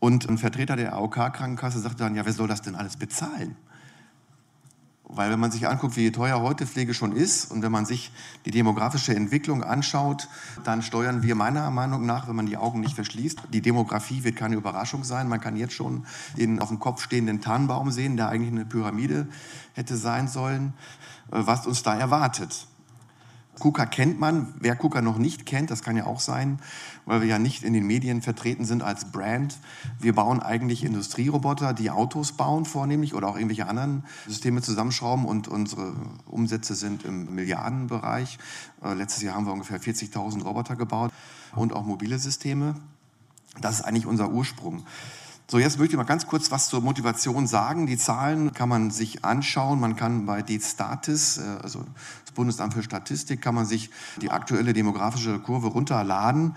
Und 0.00 0.26
ein 0.28 0.38
Vertreter 0.38 0.76
der 0.76 0.94
AOK-Krankenkasse 0.94 1.80
sagte 1.80 2.04
dann, 2.04 2.14
ja, 2.14 2.24
wer 2.24 2.32
soll 2.32 2.48
das 2.48 2.62
denn 2.62 2.76
alles 2.76 2.96
bezahlen? 2.96 3.56
Weil 5.06 5.30
wenn 5.30 5.38
man 5.38 5.50
sich 5.50 5.68
anguckt, 5.68 5.96
wie 5.96 6.10
teuer 6.10 6.40
heute 6.40 6.66
Pflege 6.66 6.94
schon 6.94 7.12
ist 7.12 7.50
und 7.50 7.62
wenn 7.62 7.70
man 7.70 7.84
sich 7.84 8.10
die 8.46 8.50
demografische 8.50 9.14
Entwicklung 9.14 9.62
anschaut, 9.62 10.28
dann 10.64 10.82
steuern 10.82 11.22
wir 11.22 11.34
meiner 11.34 11.70
Meinung 11.70 12.06
nach, 12.06 12.26
wenn 12.26 12.34
man 12.34 12.46
die 12.46 12.56
Augen 12.56 12.80
nicht 12.80 12.94
verschließt, 12.94 13.42
die 13.52 13.60
Demografie 13.60 14.24
wird 14.24 14.36
keine 14.36 14.56
Überraschung 14.56 15.04
sein. 15.04 15.28
Man 15.28 15.40
kann 15.40 15.56
jetzt 15.56 15.74
schon 15.74 16.06
den 16.38 16.58
auf 16.58 16.68
dem 16.68 16.78
Kopf 16.78 17.02
stehenden 17.02 17.42
Tannenbaum 17.42 17.90
sehen, 17.90 18.16
der 18.16 18.28
eigentlich 18.28 18.50
eine 18.50 18.64
Pyramide 18.64 19.28
hätte 19.74 19.96
sein 19.96 20.26
sollen, 20.26 20.72
äh, 21.30 21.42
was 21.44 21.66
uns 21.66 21.82
da 21.82 21.94
erwartet. 21.94 22.66
KUKA 23.58 23.86
kennt 23.86 24.18
man. 24.18 24.54
Wer 24.58 24.76
KUKA 24.76 25.00
noch 25.00 25.18
nicht 25.18 25.46
kennt, 25.46 25.70
das 25.70 25.82
kann 25.82 25.96
ja 25.96 26.06
auch 26.06 26.20
sein, 26.20 26.58
weil 27.06 27.20
wir 27.20 27.28
ja 27.28 27.38
nicht 27.38 27.62
in 27.62 27.72
den 27.72 27.86
Medien 27.86 28.22
vertreten 28.22 28.64
sind 28.64 28.82
als 28.82 29.12
Brand. 29.12 29.58
Wir 30.00 30.14
bauen 30.14 30.40
eigentlich 30.40 30.84
Industrieroboter, 30.84 31.72
die 31.72 31.90
Autos 31.90 32.32
bauen 32.32 32.64
vornehmlich 32.64 33.14
oder 33.14 33.28
auch 33.28 33.36
irgendwelche 33.36 33.66
anderen 33.66 34.04
Systeme 34.26 34.62
zusammenschrauben 34.62 35.24
und 35.24 35.48
unsere 35.48 35.94
Umsätze 36.26 36.74
sind 36.74 37.04
im 37.04 37.34
Milliardenbereich. 37.34 38.38
Äh, 38.82 38.94
letztes 38.94 39.22
Jahr 39.22 39.36
haben 39.36 39.46
wir 39.46 39.52
ungefähr 39.52 39.80
40.000 39.80 40.42
Roboter 40.42 40.76
gebaut 40.76 41.12
und 41.54 41.72
auch 41.72 41.84
mobile 41.84 42.18
Systeme. 42.18 42.74
Das 43.60 43.80
ist 43.80 43.84
eigentlich 43.84 44.06
unser 44.06 44.30
Ursprung. 44.30 44.84
So, 45.46 45.58
jetzt 45.58 45.78
möchte 45.78 45.92
ich 45.92 45.98
mal 45.98 46.04
ganz 46.04 46.26
kurz 46.26 46.50
was 46.50 46.68
zur 46.68 46.80
Motivation 46.80 47.46
sagen. 47.46 47.86
Die 47.86 47.98
Zahlen 47.98 48.54
kann 48.54 48.70
man 48.70 48.90
sich 48.90 49.26
anschauen. 49.26 49.78
Man 49.78 49.94
kann 49.94 50.24
bei 50.24 50.40
DStatis, 50.40 51.36
äh, 51.36 51.42
also 51.62 51.84
das 52.24 52.32
Bundesamt 52.34 52.72
für 52.72 52.82
Statistik, 52.82 53.42
kann 53.42 53.54
man 53.54 53.66
sich 53.66 53.90
die 54.22 54.30
aktuelle 54.30 54.72
demografische 54.72 55.38
Kurve 55.38 55.66
runterladen. 55.66 56.56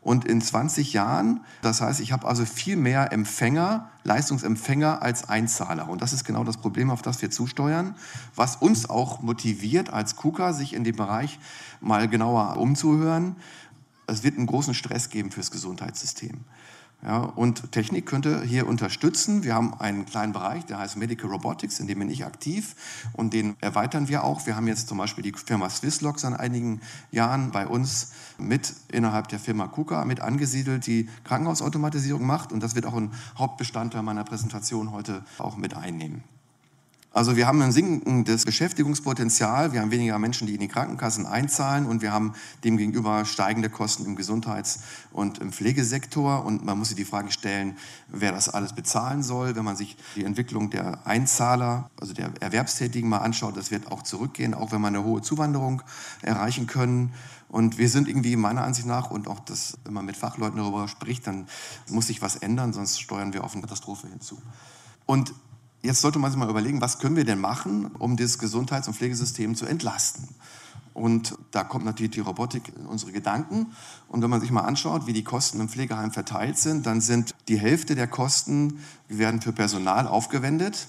Und 0.00 0.24
in 0.24 0.40
20 0.40 0.92
Jahren, 0.92 1.40
das 1.62 1.80
heißt, 1.80 1.98
ich 1.98 2.12
habe 2.12 2.28
also 2.28 2.44
viel 2.44 2.76
mehr 2.76 3.12
Empfänger, 3.12 3.90
Leistungsempfänger 4.04 5.02
als 5.02 5.28
Einzahler. 5.28 5.88
Und 5.88 6.00
das 6.00 6.12
ist 6.12 6.24
genau 6.24 6.44
das 6.44 6.58
Problem, 6.58 6.90
auf 6.90 7.02
das 7.02 7.20
wir 7.20 7.32
zusteuern, 7.32 7.96
was 8.36 8.54
uns 8.54 8.88
auch 8.88 9.20
motiviert 9.20 9.90
als 9.90 10.14
KUKA, 10.14 10.52
sich 10.52 10.74
in 10.74 10.84
dem 10.84 10.94
Bereich 10.94 11.40
mal 11.80 12.08
genauer 12.08 12.56
umzuhören. 12.56 13.34
Es 14.06 14.22
wird 14.22 14.36
einen 14.36 14.46
großen 14.46 14.74
Stress 14.74 15.10
geben 15.10 15.32
fürs 15.32 15.50
Gesundheitssystem. 15.50 16.44
Ja, 17.02 17.18
und 17.20 17.70
Technik 17.70 18.06
könnte 18.06 18.42
hier 18.42 18.66
unterstützen. 18.66 19.44
Wir 19.44 19.54
haben 19.54 19.72
einen 19.74 20.04
kleinen 20.04 20.32
Bereich, 20.32 20.66
der 20.66 20.78
heißt 20.78 20.96
Medical 20.96 21.30
Robotics, 21.30 21.78
in 21.78 21.86
dem 21.86 22.00
bin 22.00 22.10
ich 22.10 22.24
aktiv 22.24 22.74
und 23.12 23.32
den 23.32 23.54
erweitern 23.60 24.08
wir 24.08 24.24
auch. 24.24 24.46
Wir 24.46 24.56
haben 24.56 24.66
jetzt 24.66 24.88
zum 24.88 24.98
Beispiel 24.98 25.22
die 25.22 25.32
Firma 25.32 25.70
Swisslog 25.70 26.18
seit 26.18 26.38
einigen 26.38 26.80
Jahren 27.12 27.52
bei 27.52 27.68
uns 27.68 28.12
mit 28.36 28.74
innerhalb 28.90 29.28
der 29.28 29.38
Firma 29.38 29.68
KUKA 29.68 30.04
mit 30.06 30.20
angesiedelt, 30.20 30.88
die 30.88 31.08
Krankenhausautomatisierung 31.22 32.26
macht 32.26 32.50
und 32.50 32.64
das 32.64 32.74
wird 32.74 32.84
auch 32.84 32.94
ein 32.94 33.12
Hauptbestandteil 33.38 34.02
meiner 34.02 34.24
Präsentation 34.24 34.90
heute 34.90 35.24
auch 35.38 35.56
mit 35.56 35.76
einnehmen. 35.76 36.24
Also 37.18 37.34
wir 37.34 37.48
haben 37.48 37.60
ein 37.62 37.72
sinkendes 37.72 38.44
Beschäftigungspotenzial, 38.44 39.72
wir 39.72 39.80
haben 39.80 39.90
weniger 39.90 40.16
Menschen, 40.20 40.46
die 40.46 40.54
in 40.54 40.60
die 40.60 40.68
Krankenkassen 40.68 41.26
einzahlen 41.26 41.86
und 41.86 42.00
wir 42.00 42.12
haben 42.12 42.34
demgegenüber 42.62 43.24
steigende 43.24 43.70
Kosten 43.70 44.04
im 44.04 44.14
Gesundheits- 44.14 44.82
und 45.10 45.38
im 45.38 45.50
Pflegesektor. 45.50 46.44
Und 46.44 46.64
man 46.64 46.78
muss 46.78 46.90
sich 46.90 46.96
die 46.96 47.04
Frage 47.04 47.32
stellen, 47.32 47.76
wer 48.06 48.30
das 48.30 48.48
alles 48.48 48.72
bezahlen 48.72 49.24
soll. 49.24 49.56
Wenn 49.56 49.64
man 49.64 49.74
sich 49.74 49.96
die 50.14 50.22
Entwicklung 50.22 50.70
der 50.70 51.04
Einzahler, 51.08 51.90
also 52.00 52.14
der 52.14 52.30
Erwerbstätigen 52.38 53.10
mal 53.10 53.18
anschaut, 53.18 53.56
das 53.56 53.72
wird 53.72 53.90
auch 53.90 54.02
zurückgehen, 54.04 54.54
auch 54.54 54.70
wenn 54.70 54.80
wir 54.80 54.86
eine 54.86 55.02
hohe 55.02 55.20
Zuwanderung 55.20 55.82
erreichen 56.22 56.68
können. 56.68 57.12
Und 57.48 57.78
wir 57.78 57.88
sind 57.88 58.06
irgendwie 58.06 58.36
meiner 58.36 58.62
Ansicht 58.62 58.86
nach, 58.86 59.10
und 59.10 59.26
auch 59.26 59.40
das, 59.40 59.76
wenn 59.84 59.94
man 59.94 60.06
mit 60.06 60.16
Fachleuten 60.16 60.58
darüber 60.58 60.86
spricht, 60.86 61.26
dann 61.26 61.48
muss 61.90 62.06
sich 62.06 62.22
was 62.22 62.36
ändern, 62.36 62.72
sonst 62.72 63.00
steuern 63.00 63.32
wir 63.32 63.42
auf 63.42 63.54
eine 63.54 63.62
Katastrophe 63.62 64.06
hinzu. 64.06 64.40
Und 65.04 65.34
Jetzt 65.82 66.00
sollte 66.00 66.18
man 66.18 66.30
sich 66.30 66.38
mal 66.38 66.50
überlegen, 66.50 66.80
was 66.80 66.98
können 66.98 67.16
wir 67.16 67.24
denn 67.24 67.40
machen, 67.40 67.90
um 67.98 68.16
das 68.16 68.38
Gesundheits- 68.38 68.88
und 68.88 68.94
Pflegesystem 68.94 69.54
zu 69.54 69.66
entlasten. 69.66 70.28
Und 70.92 71.38
da 71.52 71.62
kommt 71.62 71.84
natürlich 71.84 72.10
die 72.10 72.20
Robotik 72.20 72.72
in 72.76 72.86
unsere 72.86 73.12
Gedanken. 73.12 73.68
Und 74.08 74.20
wenn 74.20 74.30
man 74.30 74.40
sich 74.40 74.50
mal 74.50 74.62
anschaut, 74.62 75.06
wie 75.06 75.12
die 75.12 75.22
Kosten 75.22 75.60
im 75.60 75.68
Pflegeheim 75.68 76.10
verteilt 76.10 76.58
sind, 76.58 76.86
dann 76.86 77.00
sind 77.00 77.36
die 77.46 77.58
Hälfte 77.58 77.94
der 77.94 78.08
Kosten 78.08 78.80
werden 79.06 79.40
für 79.40 79.52
Personal 79.52 80.08
aufgewendet. 80.08 80.88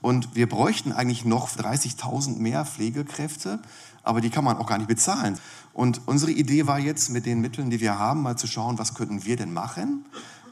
Und 0.00 0.34
wir 0.34 0.48
bräuchten 0.48 0.92
eigentlich 0.92 1.26
noch 1.26 1.50
30.000 1.50 2.38
mehr 2.38 2.64
Pflegekräfte, 2.64 3.60
aber 4.02 4.22
die 4.22 4.30
kann 4.30 4.44
man 4.44 4.56
auch 4.56 4.66
gar 4.66 4.78
nicht 4.78 4.88
bezahlen. 4.88 5.38
Und 5.74 6.00
unsere 6.06 6.30
Idee 6.30 6.66
war 6.66 6.78
jetzt, 6.78 7.10
mit 7.10 7.26
den 7.26 7.42
Mitteln, 7.42 7.68
die 7.68 7.80
wir 7.80 7.98
haben, 7.98 8.22
mal 8.22 8.36
zu 8.36 8.46
schauen, 8.46 8.78
was 8.78 8.94
könnten 8.94 9.24
wir 9.24 9.36
denn 9.36 9.52
machen, 9.52 10.06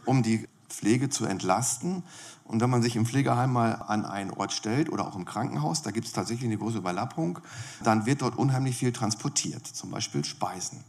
um 0.04 0.22
die 0.22 0.46
Pflege 0.68 1.08
zu 1.08 1.24
entlasten. 1.24 2.02
Und 2.44 2.60
wenn 2.60 2.68
man 2.68 2.82
sich 2.82 2.96
im 2.96 3.06
Pflegeheim 3.06 3.52
mal 3.52 3.72
an 3.72 4.04
einen 4.04 4.30
Ort 4.30 4.52
stellt 4.52 4.90
oder 4.90 5.06
auch 5.06 5.16
im 5.16 5.24
Krankenhaus, 5.24 5.82
da 5.82 5.90
gibt 5.90 6.06
es 6.06 6.12
tatsächlich 6.12 6.46
eine 6.46 6.58
große 6.58 6.78
Überlappung, 6.78 7.38
dann 7.82 8.04
wird 8.04 8.22
dort 8.22 8.36
unheimlich 8.36 8.76
viel 8.76 8.92
transportiert, 8.92 9.66
zum 9.66 9.90
Beispiel 9.90 10.24
Speisen. 10.24 10.84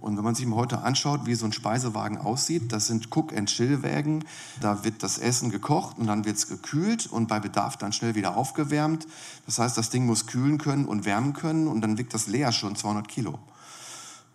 Und 0.00 0.16
wenn 0.16 0.24
man 0.24 0.34
sich 0.34 0.46
mal 0.46 0.56
heute 0.56 0.82
anschaut, 0.82 1.26
wie 1.26 1.34
so 1.34 1.44
ein 1.44 1.52
Speisewagen 1.52 2.18
aussieht, 2.18 2.72
das 2.72 2.86
sind 2.86 3.14
Cook-and-Chill-Wägen. 3.14 4.24
Da 4.60 4.84
wird 4.84 5.02
das 5.02 5.18
Essen 5.18 5.50
gekocht 5.50 5.98
und 5.98 6.06
dann 6.06 6.24
wird 6.24 6.36
es 6.36 6.46
gekühlt 6.46 7.06
und 7.06 7.26
bei 7.26 7.40
Bedarf 7.40 7.76
dann 7.76 7.92
schnell 7.92 8.14
wieder 8.14 8.36
aufgewärmt. 8.36 9.08
Das 9.44 9.58
heißt, 9.58 9.76
das 9.76 9.90
Ding 9.90 10.06
muss 10.06 10.26
kühlen 10.26 10.58
können 10.58 10.84
und 10.86 11.04
wärmen 11.04 11.32
können 11.32 11.66
und 11.66 11.80
dann 11.80 11.98
wiegt 11.98 12.14
das 12.14 12.28
leer 12.28 12.52
schon 12.52 12.76
200 12.76 13.08
Kilo. 13.08 13.40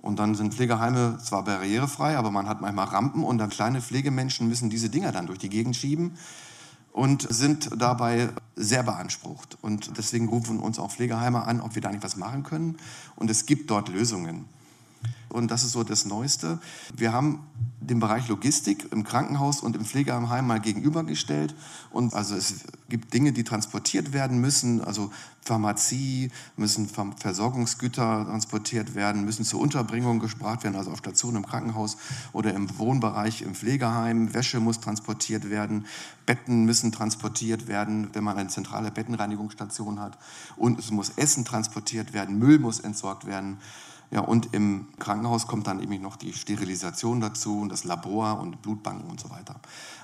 Und 0.02 0.20
dann 0.20 0.36
sind 0.36 0.54
Pflegeheime 0.54 1.18
zwar 1.24 1.46
barrierefrei, 1.46 2.18
aber 2.18 2.30
man 2.30 2.50
hat 2.50 2.60
manchmal 2.60 2.88
Rampen 2.88 3.24
und 3.24 3.38
dann 3.38 3.50
kleine 3.50 3.82
Pflegemenschen 3.82 4.50
müssen 4.50 4.70
diese 4.70 4.89
Dinger 4.89 5.13
dann 5.13 5.28
durch 5.28 5.39
die 5.39 5.48
Gegend 5.48 5.78
schieben 5.78 6.18
und 6.93 7.27
sind 7.27 7.69
dabei 7.82 8.29
sehr 8.56 8.84
beansprucht. 8.84 9.58
Und 9.62 9.97
deswegen 9.97 10.29
rufen 10.29 10.60
uns 10.60 10.79
auch 10.79 10.91
Pflegeheime 10.91 11.43
an, 11.43 11.60
ob 11.60 11.75
wir 11.75 11.82
da 11.82 11.91
nicht 11.91 12.03
was 12.03 12.15
machen 12.15 12.43
können. 12.43 12.77
Und 13.15 13.29
es 13.29 13.45
gibt 13.45 13.69
dort 13.71 13.89
Lösungen. 13.89 14.45
Und 15.30 15.50
das 15.50 15.63
ist 15.63 15.72
so 15.72 15.84
das 15.84 16.06
Neueste. 16.06 16.60
Wir 16.96 17.12
haben 17.12 17.39
den 17.80 18.00
Bereich 18.00 18.28
Logistik 18.28 18.92
im 18.92 19.04
Krankenhaus 19.04 19.62
und 19.62 19.76
im 19.76 19.84
Pflegeheim 19.84 20.48
mal 20.48 20.60
gegenübergestellt. 20.60 21.56
Und 21.92 22.13
also 22.13 22.36
es 22.36 22.66
gibt 22.88 23.13
Dinge, 23.13 23.34
die 23.34 23.44
transportiert 23.44 24.13
werden 24.13 24.39
müssen. 24.39 24.82
Also 24.82 25.12
Pharmazie, 25.42 26.32
müssen 26.56 26.88
Versorgungsgüter 26.88 28.26
transportiert 28.26 28.96
werden, 28.96 29.26
müssen 29.26 29.44
zur 29.44 29.60
Unterbringung 29.60 30.20
gebracht 30.20 30.63
werden, 30.63 30.76
also 30.76 30.92
auf 30.92 31.00
Station 31.00 31.36
im 31.36 31.46
Krankenhaus 31.46 31.98
oder 32.32 32.54
im 32.54 32.78
Wohnbereich 32.78 33.42
im 33.42 33.56
Pflegeheim. 33.56 34.34
Wäsche 34.34 34.60
muss 34.60 34.80
transportiert 34.80 35.50
werden, 35.50 35.86
Betten 36.26 36.63
müssen 36.63 36.92
transportiert 36.92 37.68
werden, 37.68 38.10
wenn 38.13 38.24
man 38.24 38.38
eine 38.38 38.50
zentrale 38.50 38.92
Bettenreinigungsstation 38.92 40.00
hat. 40.00 40.18
Und 40.56 40.80
es 40.80 40.92
muss 40.92 41.10
Essen 41.18 41.44
transportiert 41.44 42.13
werden, 42.13 42.39
Müll 42.39 42.60
muss 42.60 42.80
entsorgt 42.80 43.26
werden. 43.26 43.58
Ja, 44.12 44.20
und 44.20 44.54
im 44.54 44.88
Krankenhaus 45.00 45.48
kommt 45.48 45.66
dann 45.66 45.82
eben 45.82 46.02
noch 46.02 46.18
die 46.18 46.34
Sterilisation 46.34 47.20
dazu 47.20 47.60
und 47.60 47.70
das 47.70 47.84
Labor 47.84 48.39
und 48.39 48.62
Blutbanken 48.62 49.10
und 49.10 49.20
so 49.20 49.30
weiter. 49.32 49.56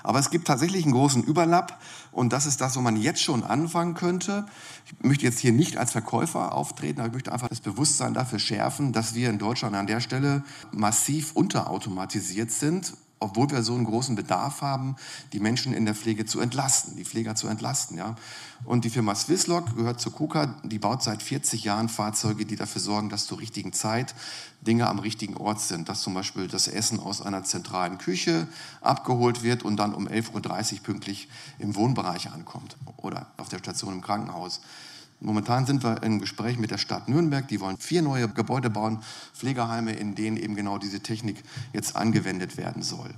Aber 0.02 0.18
es 0.18 0.30
gibt 0.30 0.48
tatsächlich 0.48 0.84
einen 0.84 0.94
großen 0.94 1.22
Überlapp 1.22 1.80
und 2.10 2.32
das 2.32 2.46
ist 2.46 2.60
das, 2.60 2.76
wo 2.76 2.80
man 2.80 2.96
jetzt 2.96 3.22
schon 3.22 3.44
anfangen 3.44 3.94
könnte. 3.94 4.46
Ich 4.86 5.04
möchte 5.04 5.24
jetzt 5.24 5.38
hier 5.38 5.52
nicht 5.52 5.76
als 5.76 5.92
Verkäufer 5.92 6.52
auftreten, 6.54 7.00
aber 7.00 7.08
ich 7.08 7.14
möchte 7.14 7.32
einfach 7.32 7.48
das 7.48 7.60
Bewusstsein 7.60 8.14
dafür 8.14 8.40
schärfen, 8.40 8.92
dass 8.92 9.14
wir 9.14 9.30
in 9.30 9.38
Deutschland 9.38 9.76
an 9.76 9.86
der 9.86 10.00
Stelle 10.00 10.42
massiv 10.72 11.32
unterautomatisiert 11.36 12.50
sind 12.50 12.94
obwohl 13.20 13.50
wir 13.50 13.62
so 13.62 13.74
einen 13.74 13.84
großen 13.84 14.16
Bedarf 14.16 14.62
haben, 14.62 14.96
die 15.34 15.40
Menschen 15.40 15.74
in 15.74 15.84
der 15.84 15.94
Pflege 15.94 16.24
zu 16.24 16.40
entlasten, 16.40 16.96
die 16.96 17.04
Pfleger 17.04 17.34
zu 17.34 17.48
entlasten. 17.48 17.98
Ja. 17.98 18.16
Und 18.64 18.84
die 18.84 18.90
Firma 18.90 19.14
Swisslog 19.14 19.76
gehört 19.76 20.00
zu 20.00 20.10
KUKA, 20.10 20.54
die 20.64 20.78
baut 20.78 21.02
seit 21.02 21.22
40 21.22 21.62
Jahren 21.64 21.90
Fahrzeuge, 21.90 22.46
die 22.46 22.56
dafür 22.56 22.80
sorgen, 22.80 23.10
dass 23.10 23.26
zur 23.26 23.38
richtigen 23.38 23.74
Zeit 23.74 24.14
Dinge 24.62 24.88
am 24.88 24.98
richtigen 24.98 25.36
Ort 25.36 25.60
sind. 25.60 25.90
Dass 25.90 26.00
zum 26.00 26.14
Beispiel 26.14 26.48
das 26.48 26.66
Essen 26.66 26.98
aus 26.98 27.20
einer 27.20 27.44
zentralen 27.44 27.98
Küche 27.98 28.48
abgeholt 28.80 29.42
wird 29.42 29.62
und 29.62 29.76
dann 29.76 29.94
um 29.94 30.08
11.30 30.08 30.72
Uhr 30.72 30.78
pünktlich 30.82 31.28
im 31.58 31.76
Wohnbereich 31.76 32.32
ankommt 32.32 32.76
oder 32.96 33.26
auf 33.36 33.50
der 33.50 33.58
Station 33.58 33.94
im 33.94 34.00
Krankenhaus. 34.00 34.60
Momentan 35.20 35.66
sind 35.66 35.84
wir 35.84 36.02
im 36.02 36.18
Gespräch 36.18 36.58
mit 36.58 36.70
der 36.70 36.78
Stadt 36.78 37.08
Nürnberg. 37.08 37.46
Die 37.48 37.60
wollen 37.60 37.76
vier 37.76 38.00
neue 38.00 38.28
Gebäude 38.28 38.70
bauen, 38.70 39.02
Pflegeheime, 39.34 39.92
in 39.92 40.14
denen 40.14 40.38
eben 40.38 40.54
genau 40.54 40.78
diese 40.78 41.00
Technik 41.00 41.42
jetzt 41.72 41.94
angewendet 41.94 42.56
werden 42.56 42.82
soll. 42.82 43.14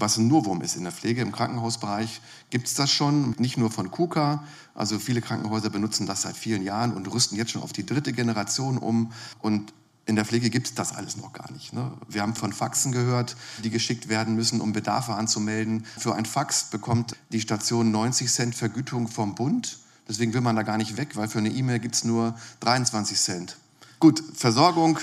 Was 0.00 0.16
ein 0.16 0.28
Novum 0.28 0.62
ist 0.62 0.76
in 0.76 0.84
der 0.84 0.92
Pflege, 0.92 1.22
im 1.22 1.32
Krankenhausbereich 1.32 2.20
gibt 2.50 2.68
es 2.68 2.74
das 2.74 2.92
schon, 2.92 3.34
nicht 3.38 3.58
nur 3.58 3.72
von 3.72 3.90
KUKA. 3.90 4.44
Also 4.74 5.00
viele 5.00 5.20
Krankenhäuser 5.20 5.70
benutzen 5.70 6.06
das 6.06 6.22
seit 6.22 6.36
vielen 6.36 6.62
Jahren 6.62 6.92
und 6.92 7.10
rüsten 7.10 7.36
jetzt 7.36 7.50
schon 7.50 7.62
auf 7.62 7.72
die 7.72 7.84
dritte 7.84 8.12
Generation 8.12 8.78
um. 8.78 9.10
Und 9.40 9.74
in 10.06 10.14
der 10.14 10.24
Pflege 10.24 10.50
gibt 10.50 10.68
es 10.68 10.74
das 10.74 10.94
alles 10.94 11.16
noch 11.16 11.32
gar 11.32 11.50
nicht. 11.50 11.72
Ne? 11.72 11.90
Wir 12.08 12.22
haben 12.22 12.36
von 12.36 12.52
Faxen 12.52 12.92
gehört, 12.92 13.36
die 13.64 13.70
geschickt 13.70 14.08
werden 14.08 14.36
müssen, 14.36 14.60
um 14.60 14.72
Bedarfe 14.72 15.14
anzumelden. 15.14 15.84
Für 15.98 16.14
ein 16.14 16.26
Fax 16.26 16.70
bekommt 16.70 17.16
die 17.32 17.40
Station 17.40 17.90
90 17.90 18.30
Cent 18.30 18.54
Vergütung 18.54 19.08
vom 19.08 19.34
Bund. 19.34 19.80
Deswegen 20.08 20.32
will 20.32 20.40
man 20.40 20.56
da 20.56 20.62
gar 20.62 20.78
nicht 20.78 20.96
weg, 20.96 21.16
weil 21.16 21.28
für 21.28 21.38
eine 21.38 21.50
E-Mail 21.50 21.78
gibt 21.78 21.94
es 21.94 22.04
nur 22.04 22.34
23 22.60 23.18
Cent. 23.18 23.56
Gut, 24.00 24.22
Versorgung 24.34 24.98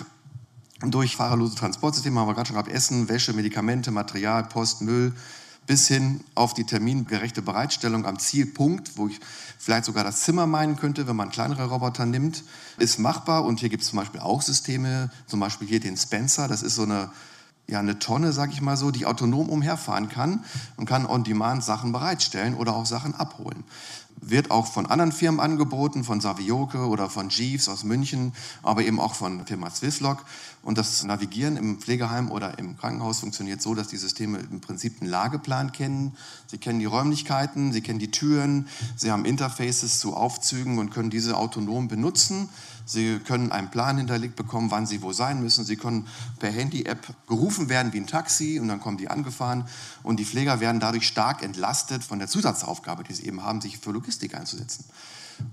durch 0.82 1.16
fahrerlose 1.16 1.56
Transportsysteme 1.56 2.20
haben 2.20 2.28
wir 2.28 2.34
gerade 2.34 2.48
schon 2.48 2.56
gehabt. 2.56 2.72
Essen, 2.72 3.08
Wäsche, 3.08 3.34
Medikamente, 3.34 3.92
Material, 3.92 4.44
Post, 4.44 4.82
Müll, 4.82 5.14
bis 5.68 5.88
hin 5.88 6.22
auf 6.36 6.54
die 6.54 6.64
termingerechte 6.64 7.42
Bereitstellung 7.42 8.06
am 8.06 8.20
Zielpunkt, 8.20 8.98
wo 8.98 9.08
ich 9.08 9.20
vielleicht 9.58 9.86
sogar 9.86 10.04
das 10.04 10.22
Zimmer 10.22 10.48
meinen 10.48 10.76
könnte, 10.76 11.08
wenn 11.08 11.16
man 11.16 11.32
kleinere 11.32 11.66
Roboter 11.66 12.06
nimmt, 12.06 12.44
ist 12.78 13.00
machbar. 13.00 13.46
Und 13.46 13.60
hier 13.60 13.70
gibt 13.70 13.84
es 13.84 13.90
zum 13.90 13.98
Beispiel 13.98 14.22
auch 14.22 14.42
Systeme, 14.42 15.10
zum 15.28 15.40
Beispiel 15.40 15.68
hier 15.68 15.80
den 15.80 15.98
Spencer, 15.98 16.48
das 16.48 16.62
ist 16.64 16.76
so 16.76 16.84
eine 16.84 17.10
ja, 17.68 17.80
eine 17.80 17.98
Tonne, 17.98 18.32
sag 18.32 18.52
ich 18.52 18.62
mal 18.62 18.78
so, 18.78 18.92
die 18.92 19.08
autonom 19.08 19.50
umherfahren 19.50 20.08
kann 20.08 20.44
und 20.78 20.86
kann 20.86 21.08
on 21.08 21.24
demand 21.24 21.64
Sachen 21.64 21.92
bereitstellen 21.92 22.54
oder 22.54 22.76
auch 22.76 22.86
Sachen 22.86 23.16
abholen 23.16 23.64
wird 24.30 24.52
auch 24.52 24.68
von 24.68 24.86
anderen 24.86 25.12
Firmen 25.12 25.40
angeboten, 25.40 26.04
von 26.04 26.20
Savioke 26.20 26.88
oder 26.88 27.10
von 27.10 27.30
Jeeves 27.30 27.70
aus 27.70 27.84
München, 27.84 28.34
aber 28.64 28.84
eben 28.84 29.00
auch 29.00 29.14
von 29.14 29.46
Firma 29.46 29.70
Swisslog. 29.70 30.26
Und 30.64 30.78
das 30.80 31.04
Navigieren 31.04 31.58
im 31.58 31.80
Pflegeheim 31.80 32.32
oder 32.32 32.58
im 32.58 32.76
Krankenhaus 32.76 33.20
funktioniert 33.20 33.62
so, 33.62 33.76
dass 33.76 33.88
die 33.88 33.98
Systeme 33.98 34.40
im 34.40 34.62
Prinzip 34.62 35.00
einen 35.00 35.12
Lageplan 35.12 35.72
kennen. 35.72 36.16
Sie 36.48 36.58
kennen 36.58 36.80
die 36.80 36.86
Räumlichkeiten, 36.86 37.72
sie 37.72 37.82
kennen 37.82 38.00
die 38.00 38.10
Türen, 38.10 38.68
sie 38.96 39.12
haben 39.12 39.26
Interfaces 39.26 40.00
zu 40.00 40.16
Aufzügen 40.16 40.80
und 40.80 40.90
können 40.90 41.12
diese 41.12 41.38
autonom 41.38 41.88
benutzen. 41.88 42.50
Sie 42.86 43.20
können 43.20 43.52
einen 43.52 43.72
Plan 43.72 43.98
hinterlegt 43.98 44.36
bekommen, 44.36 44.72
wann 44.72 44.86
Sie 44.86 45.02
wo 45.02 45.12
sein 45.12 45.42
müssen. 45.42 45.66
Sie 45.66 45.76
können 45.76 46.08
per 46.40 46.52
Handy-App 46.52 47.08
gerufen 47.28 47.68
werden 47.70 47.94
wie 47.94 48.00
ein 48.00 48.08
Taxi 48.08 48.60
und 48.60 48.68
dann 48.68 48.80
kommen 48.80 48.98
die 48.98 49.10
angefahren. 49.10 49.66
Und 50.04 50.20
die 50.20 50.26
Pfleger 50.26 50.60
werden 50.60 50.80
dadurch 50.80 51.08
stark 51.08 51.44
entlastet 51.44 52.04
von 52.04 52.20
der 52.20 52.28
Zusatzaufgabe, 52.28 53.04
die 53.04 53.14
sie 53.14 53.26
eben 53.26 53.44
haben, 53.44 53.62
sich 53.62 53.80
für 53.80 53.92
Logistik 53.92 54.36
einzusetzen. 54.36 54.86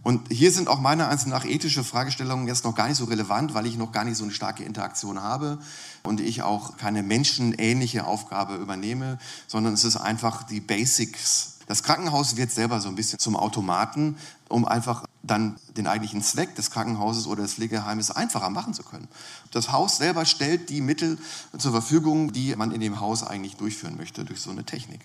Und 0.02 0.30
hier 0.30 0.52
sind 0.52 0.68
auch 0.68 0.78
meiner 0.78 1.08
Ansicht 1.08 1.28
nach 1.28 1.44
ethische 1.44 1.82
Fragestellungen 1.82 2.46
jetzt 2.46 2.64
noch 2.64 2.74
gar 2.76 2.86
nicht 2.86 2.98
so 2.98 3.06
relevant, 3.06 3.54
weil 3.54 3.66
ich 3.66 3.76
noch 3.76 3.90
gar 3.90 4.04
nicht 4.04 4.16
so 4.16 4.22
eine 4.22 4.32
starke 4.32 4.62
Interaktion 4.62 5.20
habe 5.20 5.58
und 6.04 6.20
ich 6.20 6.42
auch 6.42 6.76
keine 6.76 7.02
menschenähnliche 7.02 8.06
Aufgabe 8.06 8.54
übernehme, 8.56 9.18
sondern 9.48 9.74
es 9.74 9.82
ist 9.82 9.96
einfach 9.96 10.44
die 10.44 10.60
Basics 10.60 11.52
das 11.66 11.82
Krankenhaus 11.82 12.36
wird 12.36 12.50
selber 12.50 12.80
so 12.80 12.88
ein 12.88 12.96
bisschen 12.96 13.18
zum 13.18 13.36
Automaten, 13.36 14.16
um 14.48 14.66
einfach 14.66 15.04
dann 15.22 15.56
den 15.76 15.87
eigentlichen 15.87 16.22
Zweck 16.22 16.54
des 16.56 16.70
Krankenhauses 16.70 17.26
oder 17.26 17.42
des 17.42 17.54
Pflegeheimes 17.54 18.11
einfacher 18.11 18.50
machen 18.50 18.74
zu 18.74 18.82
können. 18.82 19.08
Das 19.52 19.70
Haus 19.70 19.96
selber 19.96 20.24
stellt 20.24 20.68
die 20.68 20.80
Mittel 20.80 21.18
zur 21.56 21.70
Verfügung, 21.70 22.32
die 22.32 22.54
man 22.56 22.72
in 22.72 22.80
dem 22.80 23.00
Haus 23.00 23.22
eigentlich 23.22 23.56
durchführen 23.56 23.96
möchte 23.96 24.24
durch 24.24 24.40
so 24.40 24.50
eine 24.50 24.64
Technik. 24.64 25.00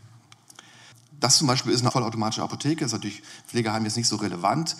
Das 1.20 1.38
zum 1.38 1.48
Beispiel 1.48 1.72
ist 1.72 1.82
eine 1.82 1.92
vollautomatische 1.92 2.44
Apotheke, 2.44 2.86
ist 2.86 2.92
natürlich 2.92 3.24
Pflegeheim 3.48 3.84
jetzt 3.86 3.98
nicht 3.98 4.08
so 4.08 4.18
relevant. 4.18 4.76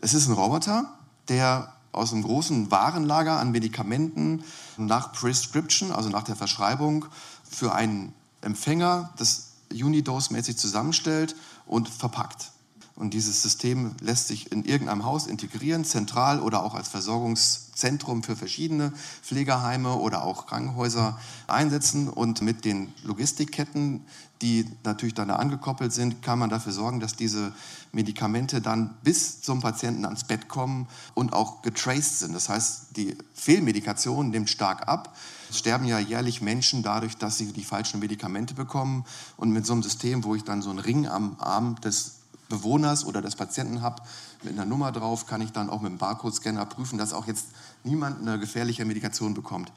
Es 0.00 0.14
ist 0.14 0.28
ein 0.28 0.32
Roboter, 0.32 0.92
der 1.28 1.72
aus 1.92 2.12
einem 2.12 2.22
großen 2.22 2.70
Warenlager 2.70 3.38
an 3.38 3.50
Medikamenten 3.50 4.44
nach 4.76 5.12
Prescription, 5.12 5.90
also 5.92 6.08
nach 6.08 6.22
der 6.22 6.36
Verschreibung, 6.36 7.06
für 7.48 7.74
einen 7.74 8.14
Empfänger 8.40 9.10
das 9.16 9.50
Unidose-mäßig 9.72 10.56
zusammenstellt 10.56 11.36
und 11.66 11.88
verpackt. 11.88 12.52
Und 13.00 13.14
dieses 13.14 13.40
System 13.40 13.94
lässt 14.02 14.28
sich 14.28 14.52
in 14.52 14.62
irgendeinem 14.66 15.06
Haus 15.06 15.26
integrieren, 15.26 15.86
zentral 15.86 16.38
oder 16.38 16.62
auch 16.62 16.74
als 16.74 16.88
Versorgungszentrum 16.88 18.22
für 18.22 18.36
verschiedene 18.36 18.92
Pflegeheime 19.22 19.94
oder 19.94 20.22
auch 20.22 20.44
Krankenhäuser 20.44 21.18
einsetzen. 21.46 22.10
Und 22.10 22.42
mit 22.42 22.66
den 22.66 22.92
Logistikketten, 23.02 24.04
die 24.42 24.66
natürlich 24.84 25.14
dann 25.14 25.28
da 25.28 25.36
angekoppelt 25.36 25.94
sind, 25.94 26.20
kann 26.20 26.38
man 26.38 26.50
dafür 26.50 26.72
sorgen, 26.72 27.00
dass 27.00 27.16
diese 27.16 27.54
Medikamente 27.92 28.60
dann 28.60 28.94
bis 29.02 29.40
zum 29.40 29.60
Patienten 29.62 30.04
ans 30.04 30.24
Bett 30.24 30.48
kommen 30.48 30.86
und 31.14 31.32
auch 31.32 31.62
getraced 31.62 32.18
sind. 32.18 32.34
Das 32.34 32.50
heißt, 32.50 32.98
die 32.98 33.16
Fehlmedikation 33.32 34.28
nimmt 34.28 34.50
stark 34.50 34.88
ab. 34.88 35.16
Es 35.48 35.58
sterben 35.58 35.86
ja 35.86 35.98
jährlich 35.98 36.42
Menschen 36.42 36.82
dadurch, 36.82 37.16
dass 37.16 37.38
sie 37.38 37.50
die 37.54 37.64
falschen 37.64 37.98
Medikamente 37.98 38.52
bekommen. 38.52 39.06
Und 39.38 39.52
mit 39.52 39.64
so 39.64 39.72
einem 39.72 39.82
System, 39.82 40.22
wo 40.22 40.34
ich 40.34 40.44
dann 40.44 40.60
so 40.60 40.68
einen 40.68 40.80
Ring 40.80 41.08
am 41.08 41.36
Arm 41.40 41.80
des 41.80 42.19
Bewohners 42.50 43.06
oder 43.06 43.22
des 43.22 43.36
Patienten 43.36 43.80
habe, 43.80 44.02
mit 44.42 44.52
einer 44.52 44.66
Nummer 44.66 44.92
drauf, 44.92 45.26
kann 45.26 45.40
ich 45.40 45.52
dann 45.52 45.70
auch 45.70 45.80
mit 45.80 45.90
dem 45.90 45.96
Barcode-Scanner 45.98 46.66
prüfen, 46.66 46.98
dass 46.98 47.14
auch 47.14 47.26
jetzt 47.26 47.46
niemand 47.82 48.20
eine 48.20 48.38
gefährliche 48.38 48.84
Medikation 48.84 49.32
bekommt. 49.32 49.72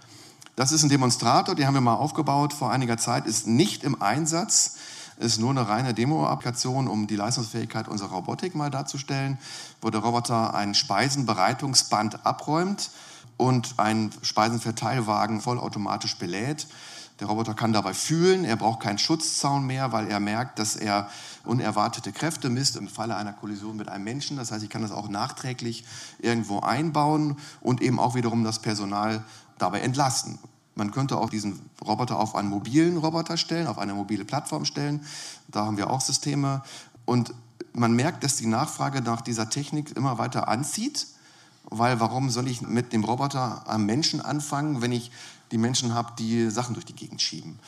Das 0.57 0.73
ist 0.73 0.83
ein 0.83 0.89
Demonstrator, 0.89 1.55
den 1.55 1.65
haben 1.65 1.73
wir 1.73 1.81
mal 1.81 1.95
aufgebaut 1.95 2.51
vor 2.51 2.71
einiger 2.71 2.97
Zeit, 2.97 3.25
ist 3.25 3.47
nicht 3.47 3.83
im 3.83 4.01
Einsatz, 4.01 4.75
ist 5.17 5.39
nur 5.39 5.51
eine 5.51 5.67
reine 5.67 5.93
Demo-Applikation, 5.93 6.87
um 6.87 7.07
die 7.07 7.15
Leistungsfähigkeit 7.15 7.87
unserer 7.87 8.15
Robotik 8.15 8.55
mal 8.55 8.69
darzustellen, 8.69 9.37
wo 9.81 9.89
der 9.89 10.01
Roboter 10.01 10.53
ein 10.53 10.75
Speisenbereitungsband 10.75 12.25
abräumt 12.25 12.91
und 13.37 13.75
einen 13.77 14.11
Speisenverteilwagen 14.21 15.41
vollautomatisch 15.41 16.17
belädt. 16.17 16.67
Der 17.23 17.29
Roboter 17.29 17.53
kann 17.53 17.71
dabei 17.71 17.93
fühlen, 17.93 18.43
er 18.43 18.57
braucht 18.57 18.81
keinen 18.81 18.97
Schutzzaun 18.97 19.65
mehr, 19.65 19.93
weil 19.93 20.09
er 20.09 20.19
merkt, 20.19 20.59
dass 20.59 20.75
er 20.75 21.07
unerwartete 21.45 22.11
Kräfte 22.11 22.49
misst 22.49 22.75
im 22.75 22.89
Falle 22.89 23.15
einer 23.15 23.31
Kollision 23.31 23.77
mit 23.77 23.87
einem 23.87 24.03
Menschen. 24.03 24.35
Das 24.35 24.51
heißt, 24.51 24.61
ich 24.61 24.69
kann 24.69 24.81
das 24.81 24.91
auch 24.91 25.07
nachträglich 25.07 25.85
irgendwo 26.19 26.59
einbauen 26.59 27.37
und 27.61 27.81
eben 27.81 27.97
auch 27.97 28.15
wiederum 28.15 28.43
das 28.43 28.59
Personal 28.59 29.23
dabei 29.57 29.79
entlasten. 29.79 30.37
Man 30.75 30.91
könnte 30.91 31.17
auch 31.17 31.29
diesen 31.29 31.61
Roboter 31.81 32.19
auf 32.19 32.35
einen 32.35 32.49
mobilen 32.49 32.97
Roboter 32.97 33.37
stellen, 33.37 33.67
auf 33.67 33.77
eine 33.77 33.93
mobile 33.93 34.25
Plattform 34.25 34.65
stellen. 34.65 35.05
Da 35.47 35.65
haben 35.65 35.77
wir 35.77 35.91
auch 35.91 36.01
Systeme. 36.01 36.61
Und 37.05 37.33
man 37.71 37.93
merkt, 37.93 38.25
dass 38.25 38.35
die 38.35 38.47
Nachfrage 38.47 38.99
nach 38.99 39.21
dieser 39.21 39.49
Technik 39.49 39.95
immer 39.95 40.17
weiter 40.17 40.49
anzieht, 40.49 41.07
weil 41.69 41.99
warum 41.99 42.29
soll 42.29 42.47
ich 42.47 42.61
mit 42.61 42.93
dem 42.93 43.03
Roboter 43.03 43.67
am 43.67 43.85
Menschen 43.85 44.21
anfangen, 44.21 44.81
wenn 44.81 44.91
ich 44.91 45.11
die 45.51 45.57
Menschen 45.57 45.93
habe, 45.93 46.13
die 46.17 46.49
Sachen 46.49 46.73
durch 46.73 46.85
die 46.85 46.95
Gegend 46.95 47.21
schieben? 47.21 47.59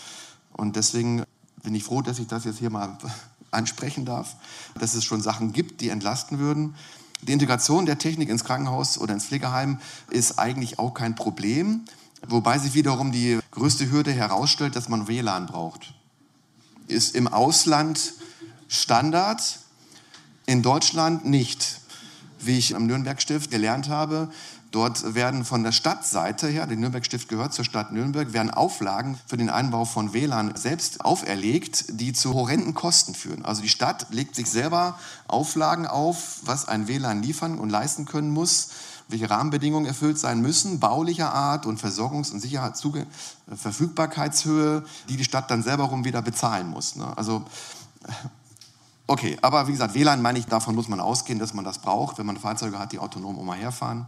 Und 0.54 0.76
deswegen 0.76 1.24
bin 1.64 1.76
ich 1.76 1.84
froh, 1.84 2.02
dass 2.02 2.20
ich 2.20 2.28
das 2.28 2.46
jetzt 2.46 2.60
hier 2.60 2.70
mal 2.70 2.98
ansprechen 3.52 4.06
darf, 4.06 4.36
dass 4.80 4.94
es 4.94 5.04
schon 5.04 5.22
Sachen 5.22 5.54
gibt, 5.54 5.82
die 5.82 5.90
entlasten 5.90 6.40
würden. 6.40 6.76
Die 7.22 7.32
Integration 7.32 7.86
der 7.86 7.98
Technik 7.98 8.30
ins 8.30 8.44
Krankenhaus 8.44 8.98
oder 8.98 9.14
ins 9.14 9.26
Pflegeheim 9.26 9.80
ist 10.12 10.38
eigentlich 10.38 10.78
auch 10.78 10.94
kein 10.94 11.16
Problem. 11.16 11.86
Wobei 12.28 12.60
sich 12.60 12.74
wiederum 12.74 13.12
die 13.12 13.40
größte 13.52 13.90
Hürde 13.92 14.12
herausstellt, 14.12 14.76
dass 14.76 14.90
man 14.90 15.08
WLAN 15.08 15.48
braucht. 15.48 15.94
Ist 16.88 17.16
im 17.16 17.28
Ausland 17.28 18.14
Standard, 18.68 19.60
in 20.46 20.62
Deutschland 20.62 21.26
nicht. 21.26 21.82
Wie 22.46 22.58
ich 22.58 22.76
am 22.76 22.86
Nürnberg-Stift 22.86 23.50
gelernt 23.50 23.90
habe, 23.90 24.30
dort 24.72 25.16
werden 25.16 25.46
von 25.46 25.64
der 25.64 25.72
Stadtseite 25.72 26.48
her, 26.48 26.68
der 26.68 26.78
Nürnberg-Stift 26.78 27.28
gehört 27.28 27.54
zur 27.54 27.66
Stadt 27.66 27.92
Nürnberg, 27.92 28.34
werden 28.34 28.52
Auflagen 28.52 29.18
für 29.26 29.38
den 29.38 29.50
Einbau 29.50 29.86
von 29.86 30.14
WLAN 30.14 30.56
selbst 30.56 31.04
auferlegt, 31.04 31.86
die 31.90 32.14
zu 32.14 32.34
horrenden 32.34 32.74
Kosten 32.74 33.16
führen. 33.16 33.46
Also 33.46 33.62
die 33.62 33.70
Stadt 33.70 34.08
legt 34.12 34.36
sich 34.36 34.50
selber 34.50 35.00
Auflagen 35.28 35.88
auf, 35.88 36.42
was 36.44 36.68
ein 36.68 36.88
WLAN 36.88 37.24
liefern 37.24 37.58
und 37.58 37.70
leisten 37.70 38.06
können 38.06 38.30
muss 38.30 38.70
welche 39.08 39.30
Rahmenbedingungen 39.30 39.86
erfüllt 39.86 40.18
sein 40.18 40.42
müssen, 40.42 40.80
baulicher 40.80 41.34
Art 41.34 41.66
und 41.66 41.80
Versorgungs- 41.80 42.32
und 42.32 42.40
Sicherheit, 42.40 42.74
Verfügbarkeitshöhe, 43.56 44.84
die 45.10 45.18
die 45.18 45.24
Stadt 45.24 45.52
dann 45.52 45.62
selber 45.62 45.86
rum 45.86 46.06
wieder 46.06 46.22
bezahlen 46.22 46.70
muss. 46.70 46.96
Ne? 46.96 47.16
Also, 47.16 47.46
okay, 49.08 49.38
aber 49.42 49.68
wie 49.68 49.72
gesagt, 49.72 49.96
WLAN 49.96 50.22
meine 50.22 50.40
ich, 50.40 50.46
davon 50.46 50.76
muss 50.76 50.88
man 50.88 51.00
ausgehen, 51.00 51.40
dass 51.40 51.54
man 51.54 51.66
das 51.66 51.80
braucht, 51.80 52.18
wenn 52.18 52.26
man 52.26 52.38
Fahrzeuge 52.38 52.80
hat, 52.80 52.92
die 52.92 53.00
autonom 53.00 53.38
umherfahren. 53.38 54.08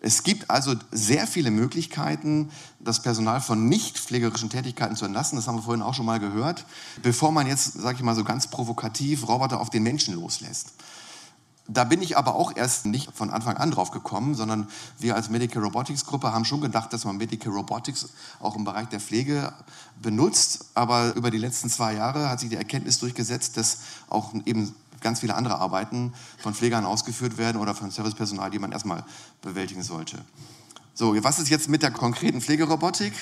Es 0.00 0.22
gibt 0.22 0.50
also 0.50 0.74
sehr 0.90 1.26
viele 1.26 1.50
Möglichkeiten, 1.50 2.50
das 2.78 3.00
Personal 3.00 3.40
von 3.40 3.70
nicht 3.70 3.98
pflegerischen 3.98 4.50
Tätigkeiten 4.50 4.96
zu 4.96 5.06
entlassen. 5.06 5.36
Das 5.36 5.48
haben 5.48 5.56
wir 5.56 5.62
vorhin 5.62 5.82
auch 5.82 5.94
schon 5.94 6.04
mal 6.04 6.20
gehört. 6.20 6.66
Bevor 7.02 7.32
man 7.32 7.46
jetzt, 7.46 7.72
sage 7.72 7.96
ich 7.96 8.02
mal 8.02 8.14
so 8.14 8.22
ganz 8.22 8.48
provokativ, 8.48 9.26
Roboter 9.26 9.60
auf 9.60 9.70
den 9.70 9.82
Menschen 9.82 10.14
loslässt. 10.14 10.74
Da 11.66 11.84
bin 11.84 12.02
ich 12.02 12.18
aber 12.18 12.34
auch 12.34 12.54
erst 12.54 12.84
nicht 12.84 13.10
von 13.16 13.30
Anfang 13.30 13.56
an 13.56 13.70
drauf 13.70 13.90
gekommen, 13.90 14.34
sondern 14.34 14.68
wir 14.98 15.16
als 15.16 15.30
Medical 15.30 15.62
Robotics 15.62 16.04
Gruppe 16.04 16.32
haben 16.32 16.44
schon 16.44 16.60
gedacht, 16.60 16.92
dass 16.92 17.06
man 17.06 17.16
Medical 17.16 17.52
Robotics 17.52 18.10
auch 18.38 18.54
im 18.54 18.64
Bereich 18.64 18.88
der 18.88 19.00
Pflege 19.00 19.52
benutzt. 20.02 20.66
Aber 20.74 21.14
über 21.14 21.30
die 21.30 21.38
letzten 21.38 21.70
zwei 21.70 21.94
Jahre 21.94 22.28
hat 22.28 22.40
sich 22.40 22.50
die 22.50 22.56
Erkenntnis 22.56 22.98
durchgesetzt, 22.98 23.56
dass 23.56 23.78
auch 24.10 24.34
eben 24.44 24.74
ganz 25.00 25.20
viele 25.20 25.34
andere 25.36 25.58
Arbeiten 25.58 26.12
von 26.38 26.54
Pflegern 26.54 26.84
ausgeführt 26.84 27.38
werden 27.38 27.60
oder 27.60 27.74
von 27.74 27.90
Servicepersonal, 27.90 28.50
die 28.50 28.58
man 28.58 28.72
erstmal 28.72 29.04
bewältigen 29.40 29.82
sollte. 29.82 30.18
So, 30.96 31.12
was 31.24 31.40
ist 31.40 31.48
jetzt 31.48 31.68
mit 31.68 31.82
der 31.82 31.90
konkreten 31.90 32.40
Pflegerobotik? 32.40 33.12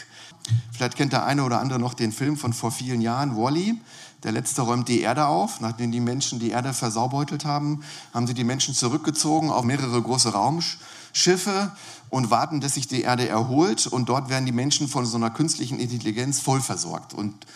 Vielleicht 0.73 0.95
kennt 0.95 1.15
der 1.15 1.25
eine 1.25 1.43
oder 1.43 1.59
andere 1.59 1.79
noch 1.79 1.95
den 1.95 2.13
Film 2.13 2.37
von 2.37 2.53
vor 2.53 2.71
vielen 2.71 3.01
Jahren, 3.01 3.35
Wally. 3.35 3.71
-E. 3.71 3.77
Der 4.25 4.33
letzte 4.33 4.61
räumt 4.61 4.89
die 4.89 5.01
Erde 5.01 5.25
auf. 5.25 5.61
Nachdem 5.63 5.91
die 5.91 6.01
Menschen 6.01 6.39
die 6.39 6.51
Erde 6.51 6.75
versaubeutelt 6.75 7.47
haben, 7.47 7.83
haben 8.13 8.27
sie 8.27 8.35
die 8.35 8.45
Menschen 8.45 8.75
zurückgezogen 8.75 9.51
auf 9.51 9.65
mehrere 9.65 10.03
große 10.03 10.35
Raumschiffe 10.35 11.73
und 12.11 12.31
warten, 12.31 12.61
dass 12.61 12.75
sich 12.75 12.89
die 12.89 13.01
Erde 13.01 13.27
erholt. 13.27 13.87
Und 13.87 14.11
dort 14.11 14.29
werden 14.29 14.45
die 14.45 14.53
Menschen 14.53 14.87
von 14.87 15.07
so 15.07 15.17
einer 15.17 15.31
künstlichen 15.31 15.81
Intelligenz 15.81 16.41
voll 16.41 16.61
versorgt. 16.61 17.15
Und 17.15 17.47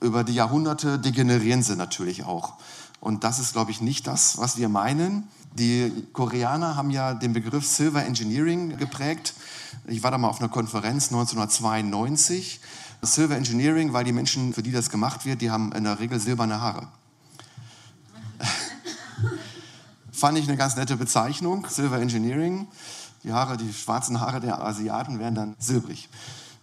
über 0.00 0.24
die 0.24 0.34
Jahrhunderte 0.34 0.98
degenerieren 0.98 1.62
sie 1.62 1.76
natürlich 1.76 2.24
auch. 2.24 2.54
Und 3.00 3.22
das 3.22 3.38
ist, 3.38 3.52
glaube 3.52 3.70
ich, 3.70 3.82
nicht 3.82 4.06
das, 4.06 4.38
was 4.38 4.56
wir 4.56 4.70
meinen. 4.70 5.28
Die 5.54 6.06
Koreaner 6.12 6.76
haben 6.76 6.90
ja 6.90 7.14
den 7.14 7.32
Begriff 7.32 7.66
Silver 7.66 8.04
Engineering 8.04 8.76
geprägt. 8.76 9.34
Ich 9.86 10.02
war 10.02 10.10
da 10.10 10.18
mal 10.18 10.28
auf 10.28 10.40
einer 10.40 10.48
Konferenz 10.48 11.08
1992 11.08 12.60
Silver 13.02 13.36
Engineering, 13.36 13.92
weil 13.92 14.04
die 14.04 14.12
Menschen, 14.12 14.52
für 14.52 14.62
die 14.62 14.72
das 14.72 14.90
gemacht 14.90 15.24
wird, 15.24 15.40
die 15.40 15.50
haben 15.50 15.72
in 15.72 15.84
der 15.84 15.98
Regel 15.98 16.20
silberne 16.20 16.60
Haare. 16.60 16.88
Fand 20.12 20.38
ich 20.38 20.48
eine 20.48 20.56
ganz 20.56 20.76
nette 20.76 20.96
Bezeichnung, 20.96 21.66
Silver 21.68 22.00
Engineering. 22.00 22.66
Die 23.24 23.32
Haare, 23.32 23.56
die 23.56 23.72
schwarzen 23.72 24.20
Haare 24.20 24.40
der 24.40 24.62
Asiaten 24.62 25.18
werden 25.18 25.34
dann 25.34 25.56
silbrig. 25.58 26.08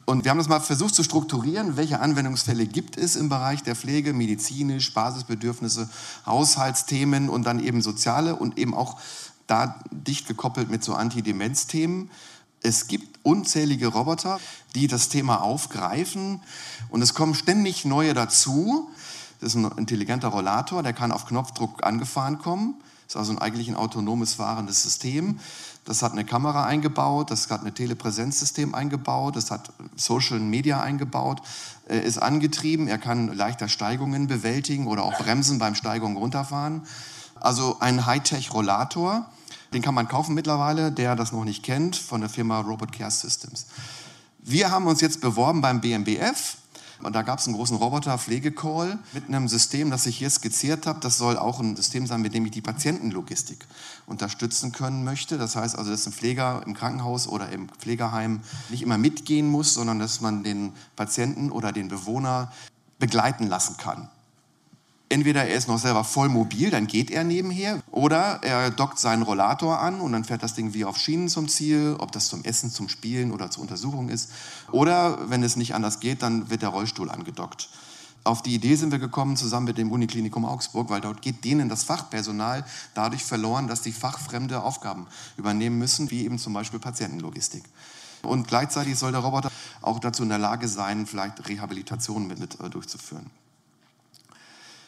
Und 0.06 0.24
wir 0.24 0.30
haben 0.30 0.38
das 0.38 0.48
mal 0.48 0.60
versucht 0.60 0.94
zu 0.94 1.04
strukturieren, 1.04 1.78
welche 1.78 2.00
Anwendungsfälle 2.00 2.68
gibt 2.68 2.96
es 2.96 3.16
im 3.16 3.28
Bereich 3.28 3.64
der 3.64 3.76
Pflege, 3.76 4.14
medizinisch, 4.14 4.94
Basisbedürfnisse, 4.94 5.90
Haushaltsthemen 6.28 7.28
und 7.28 7.44
dann 7.44 7.60
eben 7.60 7.82
soziale 7.82 8.36
und 8.36 8.60
eben 8.60 8.76
auch 8.76 9.00
da 9.48 9.80
dicht 9.92 10.28
gekoppelt 10.28 10.70
mit 10.70 10.84
so 10.84 10.94
Antidemenz-Themen. 10.94 12.12
Es 12.62 12.88
gibt 12.88 13.20
unzählige 13.24 13.88
Roboter, 13.88 14.40
die 14.76 14.88
das 14.88 15.10
Thema 15.10 15.42
aufgreifen 15.42 16.42
und 16.90 17.02
es 17.02 17.16
kommen 17.16 17.34
ständig 17.34 17.84
neue 17.86 18.14
dazu. 18.14 18.90
Das 19.40 19.56
ist 19.56 19.56
ein 19.56 19.72
intelligenter 19.78 20.28
Rollator, 20.28 20.84
der 20.84 20.94
kann 20.94 21.12
auf 21.12 21.26
Knopfdruck 21.26 21.84
angefahren 21.84 22.38
kommen. 22.38 22.76
Das 23.08 23.16
ist 23.16 23.18
also 23.18 23.40
eigentlich 23.40 23.68
ein 23.68 23.76
autonomes 23.76 24.36
fahrendes 24.36 24.82
System. 24.82 25.40
Das 25.86 26.02
hat 26.02 26.12
eine 26.12 26.26
Kamera 26.26 26.66
eingebaut, 26.66 27.32
das 27.32 27.50
hat 27.50 27.64
ein 27.64 27.74
Telepräsenzsystem 27.74 28.76
eingebaut, 28.76 29.36
das 29.36 29.52
hat 29.52 29.72
Social 29.96 30.40
Media 30.40 30.82
eingebaut, 30.82 31.42
äh, 31.88 32.00
ist 32.00 32.18
angetrieben, 32.18 32.88
er 32.88 32.98
kann 32.98 33.36
leichter 33.36 33.70
Steigungen 33.70 34.28
bewältigen 34.28 34.88
oder 34.88 35.04
auch 35.04 35.18
bremsen 35.18 35.60
beim 35.60 35.76
Steigung 35.76 36.18
runterfahren. 36.18 36.82
Also 37.40 37.78
ein 37.80 38.06
Hightech-Rollator 38.06 39.26
den 39.76 39.82
kann 39.82 39.94
man 39.94 40.08
kaufen 40.08 40.36
mittlerweile, 40.36 40.90
der 40.90 41.18
das 41.18 41.34
noch 41.34 41.44
nicht 41.44 41.62
kennt, 41.62 41.98
von 41.98 42.22
der 42.22 42.30
Firma 42.30 42.62
Robot 42.62 42.94
Care 42.94 43.12
Systems. 43.12 43.66
Wir 44.40 44.72
haben 44.72 44.88
uns 44.88 45.02
jetzt 45.02 45.20
beworben 45.20 45.60
beim 45.60 45.82
BMBF. 45.82 46.56
Und 47.02 47.16
da 47.16 47.22
gab 47.22 47.40
es 47.40 47.48
einen 47.48 47.56
großen 47.56 47.78
Roboter-Pflegecall 47.78 49.00
mit 49.14 49.28
einem 49.28 49.48
System, 49.48 49.92
das 49.92 50.06
ich 50.06 50.18
hier 50.18 50.30
skizziert 50.30 50.88
habe. 50.88 51.00
Das 51.00 51.18
soll 51.18 51.38
auch 51.38 51.60
ein 51.60 51.76
System 51.76 52.08
sein, 52.08 52.22
mit 52.22 52.34
dem 52.34 52.46
ich 52.46 52.52
die 52.52 52.62
Patientenlogistik 52.62 53.66
unterstützen 54.06 54.72
können 54.72 55.04
möchte. 55.04 55.38
Das 55.38 55.56
heißt 55.56 55.78
also, 55.78 55.92
dass 55.92 56.06
ein 56.06 56.14
Pfleger 56.14 56.64
im 56.66 56.74
Krankenhaus 56.74 57.28
oder 57.28 57.50
im 57.50 57.70
Pflegeheim 57.70 58.42
nicht 58.70 58.82
immer 58.82 58.98
mitgehen 58.98 59.50
muss, 59.50 59.74
sondern 59.74 60.00
dass 60.00 60.22
man 60.22 60.44
den 60.44 60.74
Patienten 60.96 61.52
oder 61.52 61.72
den 61.72 61.88
Bewohner 61.88 62.52
begleiten 63.00 63.48
lassen 63.48 63.78
kann. 63.78 64.10
Entweder 65.08 65.46
er 65.46 65.56
ist 65.56 65.68
noch 65.68 65.78
selber 65.78 66.04
voll 66.04 66.30
mobil, 66.30 66.72
dann 66.72 66.88
geht 66.88 67.12
er 67.12 67.24
nebenher, 67.24 67.82
oder 67.92 68.40
er 68.42 68.72
dockt 68.72 68.98
seinen 68.98 69.22
Rollator 69.22 69.80
an 69.80 70.02
und 70.02 70.12
dann 70.14 70.24
fährt 70.24 70.42
das 70.42 70.56
Ding 70.56 70.74
wie 70.74 70.84
auf 70.84 70.98
Schienen 70.98 71.30
zum 71.30 71.48
Ziel, 71.48 71.96
ob 72.00 72.12
das 72.12 72.28
zum 72.28 72.44
Essen, 72.44 72.72
zum 72.72 72.90
Spielen 72.90 73.32
oder 73.32 73.52
zur 73.52 73.62
Untersuchung 73.62 74.10
ist. 74.10 74.32
Oder 74.72 75.30
wenn 75.30 75.44
es 75.44 75.58
nicht 75.58 75.76
anders 75.76 76.00
geht, 76.00 76.24
dann 76.24 76.50
wird 76.50 76.64
der 76.64 76.70
Rollstuhl 76.70 77.12
angedockt. 77.12 77.70
Auf 78.24 78.42
die 78.42 78.56
Idee 78.56 78.76
sind 78.76 78.92
wir 78.92 78.98
gekommen 78.98 79.38
zusammen 79.38 79.68
mit 79.68 79.78
dem 79.78 79.92
Uniklinikum 79.92 80.46
Augsburg, 80.46 80.90
weil 80.90 81.02
dort 81.02 81.22
geht 81.22 81.46
denen 81.46 81.70
das 81.70 81.84
Fachpersonal 81.84 82.66
dadurch 82.96 83.24
verloren, 83.24 83.68
dass 83.68 83.84
sie 83.84 83.92
fachfremde 83.92 84.64
Aufgaben 84.64 85.06
übernehmen 85.38 85.78
müssen, 85.78 86.10
wie 86.10 86.26
eben 86.26 86.40
zum 86.40 86.54
Beispiel 86.54 86.80
Patientenlogistik. 86.80 87.64
Und 88.24 88.48
gleichzeitig 88.48 88.98
soll 88.98 89.12
der 89.12 89.22
Roboter 89.22 89.52
auch 89.84 90.00
dazu 90.00 90.24
in 90.24 90.30
der 90.30 90.40
Lage 90.40 90.68
sein, 90.68 91.06
vielleicht 91.06 91.48
Rehabilitationen 91.48 92.28
mit, 92.28 92.40
mit 92.40 92.60
äh, 92.60 92.70
durchzuführen. 92.72 93.30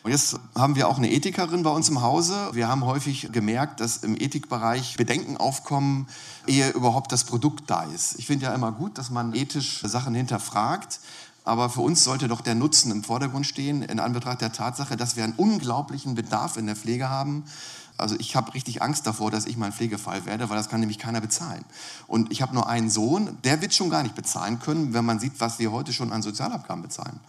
Und 0.07 0.11
jetzt 0.13 0.39
haben 0.55 0.77
wir 0.77 0.87
auch 0.87 0.95
eine 0.95 1.11
Ethikerin 1.11 1.63
bei 1.63 1.69
uns 1.69 1.89
im 1.89 2.01
Hause. 2.01 2.51
Wir 2.53 2.69
haben 2.69 2.85
häufig 2.85 3.27
gemerkt, 3.33 3.81
dass 3.81 3.97
im 3.97 4.15
Ethikbereich 4.15 4.95
Bedenken 4.95 5.35
aufkommen, 5.35 6.07
ehe 6.45 6.69
überhaupt 6.69 7.11
das 7.11 7.25
Produkt 7.25 7.69
da 7.69 7.83
ist. 7.83 8.17
Ich 8.17 8.25
finde 8.25 8.45
ja 8.45 8.55
immer 8.55 8.71
gut, 8.71 8.97
dass 8.97 9.09
man 9.09 9.35
ethisch 9.35 9.81
Sachen 9.83 10.15
hinterfragt. 10.15 11.01
Aber 11.43 11.69
für 11.69 11.81
uns 11.81 12.05
sollte 12.05 12.29
doch 12.29 12.39
der 12.39 12.55
Nutzen 12.55 12.89
im 12.89 13.03
Vordergrund 13.03 13.45
stehen, 13.45 13.81
in 13.81 13.99
Anbetracht 13.99 14.39
der 14.39 14.53
Tatsache, 14.53 14.95
dass 14.95 15.17
wir 15.17 15.25
einen 15.25 15.33
unglaublichen 15.33 16.15
Bedarf 16.15 16.55
in 16.55 16.67
der 16.67 16.77
Pflege 16.77 17.09
haben. 17.09 17.43
Also 17.97 18.15
ich 18.17 18.37
habe 18.37 18.53
richtig 18.53 18.81
Angst 18.81 19.05
davor, 19.07 19.29
dass 19.29 19.45
ich 19.45 19.57
mal 19.57 19.65
ein 19.65 19.73
Pflegefall 19.73 20.25
werde, 20.25 20.49
weil 20.49 20.55
das 20.55 20.69
kann 20.69 20.79
nämlich 20.79 20.99
keiner 20.99 21.19
bezahlen. 21.19 21.65
Und 22.07 22.31
ich 22.31 22.41
habe 22.41 22.53
nur 22.53 22.69
einen 22.69 22.89
Sohn, 22.89 23.37
der 23.43 23.61
wird 23.61 23.73
schon 23.73 23.89
gar 23.89 24.03
nicht 24.03 24.15
bezahlen 24.15 24.59
können, 24.59 24.93
wenn 24.93 25.03
man 25.03 25.19
sieht, 25.19 25.41
was 25.41 25.59
wir 25.59 25.73
heute 25.73 25.91
schon 25.91 26.13
an 26.13 26.21
Sozialabgaben 26.21 26.81
bezahlen. 26.81 27.19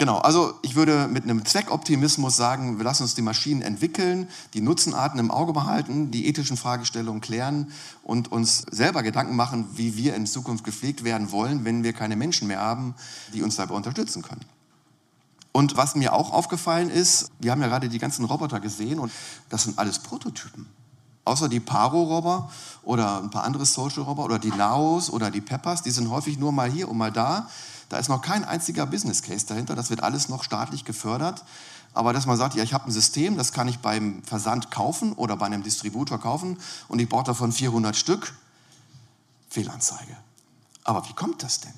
Genau, 0.00 0.16
also 0.16 0.54
ich 0.62 0.76
würde 0.76 1.08
mit 1.08 1.24
einem 1.24 1.44
Zweckoptimismus 1.44 2.34
sagen, 2.34 2.78
wir 2.78 2.84
lassen 2.84 3.02
uns 3.02 3.14
die 3.14 3.20
Maschinen 3.20 3.60
entwickeln, 3.60 4.30
die 4.54 4.62
Nutzenarten 4.62 5.20
im 5.20 5.30
Auge 5.30 5.52
behalten, 5.52 6.10
die 6.10 6.26
ethischen 6.26 6.56
Fragestellungen 6.56 7.20
klären 7.20 7.70
und 8.02 8.32
uns 8.32 8.64
selber 8.70 9.02
Gedanken 9.02 9.36
machen, 9.36 9.66
wie 9.74 9.98
wir 9.98 10.14
in 10.14 10.24
Zukunft 10.24 10.64
gepflegt 10.64 11.04
werden 11.04 11.32
wollen, 11.32 11.66
wenn 11.66 11.84
wir 11.84 11.92
keine 11.92 12.16
Menschen 12.16 12.48
mehr 12.48 12.60
haben, 12.60 12.94
die 13.34 13.42
uns 13.42 13.56
dabei 13.56 13.74
unterstützen 13.74 14.22
können. 14.22 14.40
Und 15.52 15.76
was 15.76 15.94
mir 15.94 16.14
auch 16.14 16.32
aufgefallen 16.32 16.88
ist, 16.88 17.30
wir 17.38 17.50
haben 17.50 17.60
ja 17.60 17.68
gerade 17.68 17.90
die 17.90 17.98
ganzen 17.98 18.24
Roboter 18.24 18.58
gesehen 18.58 19.00
und 19.00 19.12
das 19.50 19.64
sind 19.64 19.78
alles 19.78 19.98
Prototypen. 19.98 20.64
Außer 21.26 21.50
die 21.50 21.60
Paro-Roboter 21.60 22.50
oder 22.84 23.22
ein 23.22 23.28
paar 23.28 23.44
andere 23.44 23.66
Social-Roboter 23.66 24.24
oder 24.24 24.38
die 24.38 24.48
Naos 24.48 25.10
oder 25.10 25.30
die 25.30 25.42
Peppers, 25.42 25.82
die 25.82 25.90
sind 25.90 26.08
häufig 26.08 26.38
nur 26.38 26.52
mal 26.52 26.70
hier 26.70 26.88
und 26.88 26.96
mal 26.96 27.12
da. 27.12 27.50
Da 27.90 27.98
ist 27.98 28.08
noch 28.08 28.22
kein 28.22 28.44
einziger 28.44 28.86
Business 28.86 29.20
Case 29.20 29.44
dahinter. 29.46 29.74
Das 29.74 29.90
wird 29.90 30.02
alles 30.02 30.28
noch 30.28 30.44
staatlich 30.44 30.84
gefördert. 30.84 31.44
Aber 31.92 32.12
dass 32.12 32.24
man 32.24 32.36
sagt, 32.36 32.54
ja, 32.54 32.62
ich 32.62 32.72
habe 32.72 32.86
ein 32.86 32.92
System, 32.92 33.36
das 33.36 33.52
kann 33.52 33.66
ich 33.66 33.80
beim 33.80 34.22
Versand 34.22 34.70
kaufen 34.70 35.12
oder 35.12 35.36
bei 35.36 35.46
einem 35.46 35.64
Distributor 35.64 36.20
kaufen 36.20 36.56
und 36.86 37.00
ich 37.00 37.08
brauche 37.08 37.24
davon 37.24 37.50
400 37.50 37.96
Stück, 37.96 38.32
Fehlanzeige. 39.48 40.16
Aber 40.84 41.06
wie 41.08 41.14
kommt 41.14 41.42
das 41.42 41.60
denn? 41.60 41.74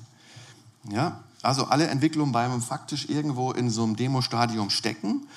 Ja, 0.91 1.19
also 1.41 1.65
alle 1.65 1.87
Entwicklungen 1.87 2.31
beim 2.31 2.61
faktisch 2.61 3.09
irgendwo 3.09 3.51
in 3.51 3.71
so 3.71 3.83
einem 3.83 3.95
Demostadium 3.95 4.69
stecken. 4.69 5.27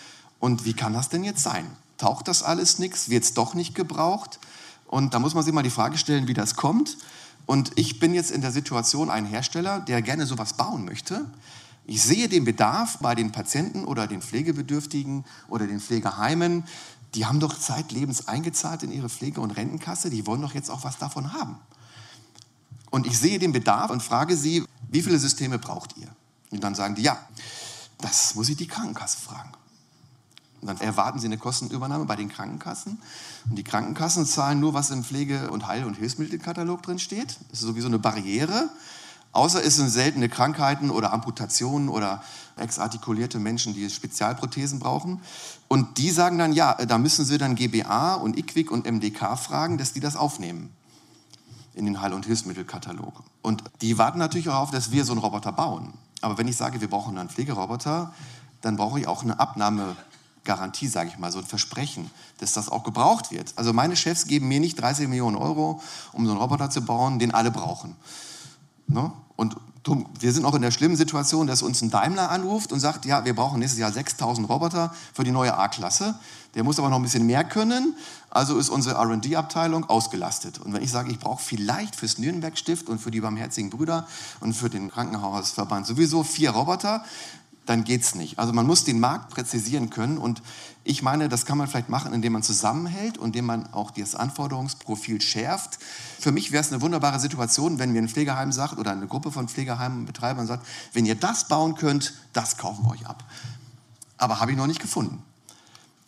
Und 0.40 0.66
wie 0.66 0.74
kann 0.74 0.92
das 0.92 1.08
denn 1.08 1.24
jetzt 1.24 1.42
sein? 1.42 1.66
Taucht 1.96 2.28
das 2.28 2.42
alles 2.42 2.78
nichts? 2.78 3.08
Wird 3.08 3.24
es 3.24 3.32
doch 3.32 3.54
nicht 3.54 3.74
gebraucht? 3.74 4.38
Und 4.86 5.14
da 5.14 5.18
muss 5.18 5.32
man 5.32 5.42
sich 5.42 5.54
mal 5.54 5.62
die 5.62 5.70
Frage 5.70 5.96
stellen, 5.96 6.28
wie 6.28 6.34
das 6.34 6.54
kommt. 6.54 6.98
Und 7.46 7.72
ich 7.76 8.00
bin 8.00 8.12
jetzt 8.12 8.32
in 8.32 8.40
der 8.40 8.50
Situation, 8.50 9.08
ein 9.08 9.24
Hersteller, 9.24 9.80
der 9.80 10.02
gerne 10.02 10.26
sowas 10.26 10.54
bauen 10.54 10.84
möchte. 10.84 11.24
Ich 11.86 12.02
sehe 12.02 12.28
den 12.28 12.44
Bedarf 12.44 12.98
bei 12.98 13.14
den 13.14 13.30
Patienten 13.30 13.84
oder 13.84 14.08
den 14.08 14.20
Pflegebedürftigen 14.20 15.24
oder 15.48 15.68
den 15.68 15.80
Pflegeheimen. 15.80 16.64
Die 17.14 17.24
haben 17.24 17.38
doch 17.38 17.56
zeitlebens 17.56 18.26
eingezahlt 18.26 18.82
in 18.82 18.90
ihre 18.90 19.08
Pflege- 19.08 19.40
und 19.40 19.52
Rentenkasse. 19.52 20.10
Die 20.10 20.26
wollen 20.26 20.42
doch 20.42 20.54
jetzt 20.54 20.70
auch 20.70 20.82
was 20.82 20.98
davon 20.98 21.32
haben. 21.32 21.56
Und 22.90 23.06
ich 23.06 23.18
sehe 23.18 23.38
den 23.38 23.52
Bedarf 23.52 23.90
und 23.90 24.02
frage 24.02 24.36
sie, 24.36 24.64
wie 24.90 25.02
viele 25.02 25.18
Systeme 25.18 25.58
braucht 25.58 25.96
ihr? 25.96 26.08
Und 26.50 26.64
dann 26.64 26.74
sagen 26.74 26.96
die, 26.96 27.02
ja, 27.02 27.18
das 27.98 28.34
muss 28.34 28.48
ich 28.48 28.56
die 28.56 28.66
Krankenkasse 28.66 29.18
fragen. 29.18 29.52
Dann 30.66 30.80
erwarten 30.80 31.18
sie 31.18 31.26
eine 31.26 31.38
Kostenübernahme 31.38 32.04
bei 32.04 32.16
den 32.16 32.28
Krankenkassen. 32.28 32.98
Und 33.48 33.56
die 33.56 33.64
Krankenkassen 33.64 34.26
zahlen 34.26 34.60
nur, 34.60 34.74
was 34.74 34.90
im 34.90 35.04
Pflege- 35.04 35.50
und 35.50 35.66
Heil- 35.66 35.84
und 35.84 35.94
Hilfsmittelkatalog 35.94 36.82
drin 36.82 36.98
steht. 36.98 37.38
Das 37.50 37.60
ist 37.60 37.66
sowieso 37.66 37.88
eine 37.88 37.98
Barriere. 37.98 38.68
Außer 39.32 39.62
es 39.62 39.76
sind 39.76 39.90
seltene 39.90 40.30
Krankheiten 40.30 40.90
oder 40.90 41.12
Amputationen 41.12 41.90
oder 41.90 42.22
exartikulierte 42.56 43.38
Menschen, 43.38 43.74
die 43.74 43.88
Spezialprothesen 43.90 44.78
brauchen. 44.78 45.20
Und 45.68 45.98
die 45.98 46.10
sagen 46.10 46.38
dann, 46.38 46.54
ja, 46.54 46.74
da 46.74 46.96
müssen 46.96 47.24
sie 47.26 47.36
dann 47.36 47.54
GBA 47.54 48.14
und 48.14 48.38
IQWIC 48.38 48.70
und 48.70 48.86
MDK 48.86 49.36
fragen, 49.36 49.76
dass 49.76 49.92
die 49.92 50.00
das 50.00 50.16
aufnehmen 50.16 50.70
in 51.74 51.84
den 51.84 52.00
Heil- 52.00 52.14
und 52.14 52.24
Hilfsmittelkatalog. 52.24 53.22
Und 53.42 53.62
die 53.82 53.98
warten 53.98 54.18
natürlich 54.18 54.48
auch 54.48 54.54
auf, 54.54 54.70
dass 54.70 54.90
wir 54.90 55.04
so 55.04 55.12
einen 55.12 55.20
Roboter 55.20 55.52
bauen. 55.52 55.92
Aber 56.22 56.38
wenn 56.38 56.48
ich 56.48 56.56
sage, 56.56 56.80
wir 56.80 56.88
brauchen 56.88 57.18
einen 57.18 57.28
Pflegeroboter, 57.28 58.14
dann 58.62 58.76
brauche 58.76 58.98
ich 58.98 59.06
auch 59.06 59.22
eine 59.22 59.38
Abnahme 59.38 59.96
Garantie, 60.46 60.88
sage 60.88 61.10
ich 61.10 61.18
mal, 61.18 61.30
so 61.30 61.38
ein 61.38 61.44
Versprechen, 61.44 62.10
dass 62.38 62.52
das 62.52 62.70
auch 62.70 62.84
gebraucht 62.84 63.30
wird. 63.30 63.52
Also 63.56 63.74
meine 63.74 63.96
Chefs 63.96 64.26
geben 64.26 64.48
mir 64.48 64.60
nicht 64.60 64.80
30 64.80 65.08
Millionen 65.08 65.36
Euro, 65.36 65.82
um 66.12 66.24
so 66.24 66.32
einen 66.32 66.40
Roboter 66.40 66.70
zu 66.70 66.80
bauen, 66.80 67.18
den 67.18 67.32
alle 67.32 67.50
brauchen. 67.50 67.94
Ne? 68.86 69.12
Und 69.36 69.56
wir 70.18 70.32
sind 70.32 70.44
auch 70.44 70.54
in 70.54 70.62
der 70.62 70.70
schlimmen 70.70 70.96
Situation, 70.96 71.46
dass 71.46 71.62
uns 71.62 71.80
ein 71.82 71.90
Daimler 71.90 72.30
anruft 72.30 72.72
und 72.72 72.80
sagt, 72.80 73.04
ja, 73.04 73.24
wir 73.24 73.34
brauchen 73.34 73.60
nächstes 73.60 73.78
Jahr 73.78 73.92
6000 73.92 74.48
Roboter 74.48 74.92
für 75.12 75.22
die 75.22 75.30
neue 75.30 75.56
A-Klasse. 75.56 76.18
Der 76.54 76.64
muss 76.64 76.78
aber 76.78 76.88
noch 76.88 76.96
ein 76.96 77.02
bisschen 77.02 77.26
mehr 77.26 77.44
können, 77.44 77.94
also 78.30 78.58
ist 78.58 78.70
unsere 78.70 78.96
R&D-Abteilung 78.96 79.84
ausgelastet. 79.84 80.58
Und 80.58 80.72
wenn 80.72 80.82
ich 80.82 80.90
sage, 80.90 81.10
ich 81.10 81.18
brauche 81.18 81.42
vielleicht 81.42 81.94
fürs 81.94 82.18
Nürnberg-Stift 82.18 82.88
und 82.88 82.98
für 82.98 83.10
die 83.10 83.20
Barmherzigen 83.20 83.70
Brüder 83.70 84.08
und 84.40 84.54
für 84.54 84.70
den 84.70 84.90
Krankenhausverband 84.90 85.86
sowieso 85.86 86.24
vier 86.24 86.50
Roboter, 86.50 87.04
dann 87.66 87.84
geht 87.84 88.02
es 88.02 88.14
nicht. 88.14 88.38
Also 88.38 88.52
man 88.52 88.66
muss 88.66 88.84
den 88.84 89.00
Markt 89.00 89.30
präzisieren 89.30 89.90
können 89.90 90.18
und 90.18 90.40
ich 90.84 91.02
meine, 91.02 91.28
das 91.28 91.44
kann 91.44 91.58
man 91.58 91.66
vielleicht 91.66 91.88
machen, 91.88 92.12
indem 92.12 92.32
man 92.32 92.44
zusammenhält 92.44 93.18
und 93.18 93.28
indem 93.28 93.46
man 93.46 93.72
auch 93.72 93.90
das 93.90 94.14
Anforderungsprofil 94.14 95.20
schärft. 95.20 95.78
Für 96.18 96.30
mich 96.30 96.52
wäre 96.52 96.62
es 96.62 96.72
eine 96.72 96.80
wunderbare 96.80 97.18
Situation, 97.18 97.80
wenn 97.80 97.92
mir 97.92 98.00
ein 98.00 98.08
Pflegeheim 98.08 98.52
sagt 98.52 98.78
oder 98.78 98.92
eine 98.92 99.08
Gruppe 99.08 99.32
von 99.32 99.48
Pflegeheimbetreibern 99.48 100.46
sagt, 100.46 100.64
wenn 100.92 101.04
ihr 101.04 101.16
das 101.16 101.48
bauen 101.48 101.74
könnt, 101.74 102.14
das 102.32 102.56
kaufen 102.56 102.84
wir 102.84 102.92
euch 102.92 103.06
ab. 103.06 103.24
Aber 104.16 104.40
habe 104.40 104.52
ich 104.52 104.56
noch 104.56 104.68
nicht 104.68 104.80
gefunden. 104.80 105.22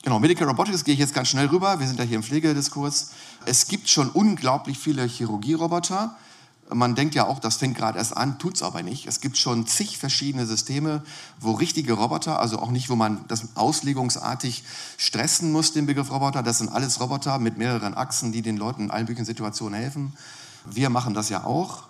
Genau, 0.05 0.21
Medical 0.21 0.47
Robotics 0.47 0.85
gehe 0.85 0.95
ich 0.95 1.01
jetzt 1.01 1.13
ganz 1.13 1.29
schnell 1.29 1.47
rüber. 1.47 1.81
Wir 1.81 1.87
sind 1.89 1.99
ja 1.99 2.05
hier 2.05 2.17
im 2.17 2.23
Pflegediskurs. 2.23 3.11
Es 3.45 3.67
gibt 3.67 3.89
schon 3.89 4.09
unglaublich 4.11 4.79
viele 4.79 5.05
Chirurgieroboter. 5.05 6.17
Man 6.71 6.95
denkt 6.95 7.15
ja 7.15 7.27
auch, 7.27 7.39
das 7.39 7.57
fängt 7.57 7.77
gerade 7.77 7.99
erst 7.99 8.17
an, 8.17 8.39
tut 8.39 8.57
es 8.57 8.63
aber 8.63 8.83
nicht. 8.83 9.07
Es 9.07 9.21
gibt 9.21 9.39
schon 9.39 9.67
zig 9.67 9.97
verschiedene 9.97 10.45
Systeme, 10.47 11.03
wo 11.41 11.53
richtige 11.53 11.95
Roboter, 11.95 12.41
also 12.41 12.59
auch 12.59 12.71
nicht, 12.71 12.91
wo 12.91 12.97
man 12.97 13.25
das 13.29 13.57
auslegungsartig 13.57 14.65
stressen 14.99 15.51
muss, 15.51 15.73
den 15.73 15.87
Begriff 15.87 16.11
Roboter. 16.11 16.43
Das 16.43 16.59
sind 16.59 16.71
alles 16.71 17.01
Roboter 17.01 17.39
mit 17.39 17.57
mehreren 17.57 17.95
Achsen, 17.95 18.33
die 18.33 18.43
den 18.43 18.59
Leuten 18.59 18.85
in 18.85 18.91
allen 18.91 19.05
möglichen 19.05 19.25
Situationen 19.25 19.81
helfen. 19.81 20.13
Wir 20.67 20.91
machen 20.91 21.15
das 21.15 21.31
ja 21.31 21.45
auch. 21.45 21.85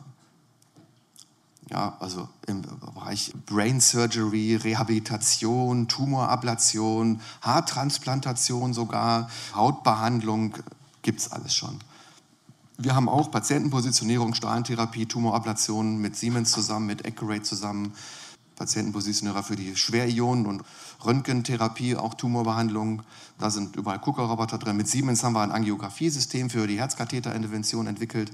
Ja, 1.71 1.97
also 2.01 2.29
im 2.47 2.63
Bereich 2.95 3.33
Brain 3.45 3.81
Surgery, 3.81 4.57
Rehabilitation, 4.57 5.87
Tumorablation, 5.89 7.21
Haartransplantation 7.43 8.73
sogar, 8.73 9.29
Hautbehandlung, 9.55 10.55
gibt 11.03 11.21
es 11.21 11.31
alles 11.31 11.55
schon. 11.55 11.79
Wir 12.81 12.95
haben 12.95 13.09
auch 13.09 13.33
Patientenpositionierung, 13.33 14.35
Strahlentherapie, 14.35 15.07
Tumorablationen 15.07 15.99
mit 15.99 16.15
Siemens 16.15 16.53
zusammen, 16.53 16.87
mit 16.87 17.05
Accurate 17.05 17.43
zusammen, 17.43 17.93
Patientenpositionierer 18.55 19.43
für 19.43 19.57
die 19.57 19.75
Schwerionen 19.75 20.47
und 20.47 20.63
Röntgentherapie, 21.05 21.97
auch 21.97 22.15
Tumorbehandlung. 22.15 23.03
Da 23.37 23.51
sind 23.51 23.75
überall 23.75 23.99
Kuckerroboter 23.99 24.59
drin. 24.59 24.77
Mit 24.77 24.87
Siemens 24.87 25.25
haben 25.25 25.33
wir 25.33 25.41
ein 25.43 25.51
Angiografiesystem 25.51 26.51
für 26.51 26.69
die 26.69 26.79
Herzkatheterintervention 26.79 27.89
entwickelt. 27.89 28.31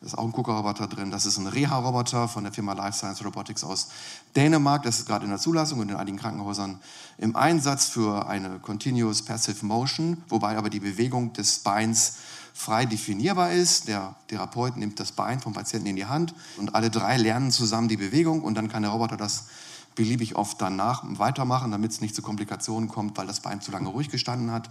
Da 0.00 0.06
ist 0.06 0.18
auch 0.18 0.24
ein 0.24 0.32
Kuckerroboter 0.32 0.88
drin. 0.88 1.12
Das 1.12 1.24
ist 1.24 1.38
ein 1.38 1.46
Reha-Roboter 1.46 2.26
von 2.26 2.42
der 2.42 2.52
Firma 2.52 2.72
Life 2.72 2.98
Science 2.98 3.24
Robotics 3.24 3.62
aus 3.62 3.90
Dänemark. 4.34 4.82
Das 4.82 4.98
ist 4.98 5.06
gerade 5.06 5.24
in 5.24 5.30
der 5.30 5.38
Zulassung 5.38 5.78
und 5.78 5.88
in 5.90 5.94
einigen 5.94 6.18
Krankenhäusern 6.18 6.80
im 7.18 7.36
Einsatz 7.36 7.86
für 7.86 8.26
eine 8.26 8.58
Continuous 8.58 9.22
Passive 9.22 9.64
Motion, 9.64 10.20
wobei 10.28 10.58
aber 10.58 10.68
die 10.68 10.80
Bewegung 10.80 11.32
des 11.32 11.60
Beins 11.60 12.14
frei 12.54 12.86
definierbar 12.86 13.52
ist. 13.52 13.88
Der 13.88 14.14
Therapeut 14.28 14.76
nimmt 14.76 14.98
das 15.00 15.12
Bein 15.12 15.40
vom 15.40 15.52
Patienten 15.52 15.88
in 15.88 15.96
die 15.96 16.06
Hand 16.06 16.34
und 16.56 16.74
alle 16.74 16.88
drei 16.88 17.18
lernen 17.18 17.50
zusammen 17.50 17.88
die 17.88 17.98
Bewegung 17.98 18.40
und 18.42 18.54
dann 18.54 18.68
kann 18.68 18.82
der 18.82 18.92
Roboter 18.92 19.18
das 19.18 19.48
beliebig 19.94 20.36
oft 20.36 20.60
danach 20.60 21.02
weitermachen, 21.04 21.70
damit 21.70 21.92
es 21.92 22.00
nicht 22.00 22.14
zu 22.14 22.22
Komplikationen 22.22 22.88
kommt, 22.88 23.18
weil 23.18 23.26
das 23.26 23.40
Bein 23.40 23.60
zu 23.60 23.70
lange 23.70 23.88
ruhig 23.88 24.08
gestanden 24.08 24.50
hat. 24.50 24.70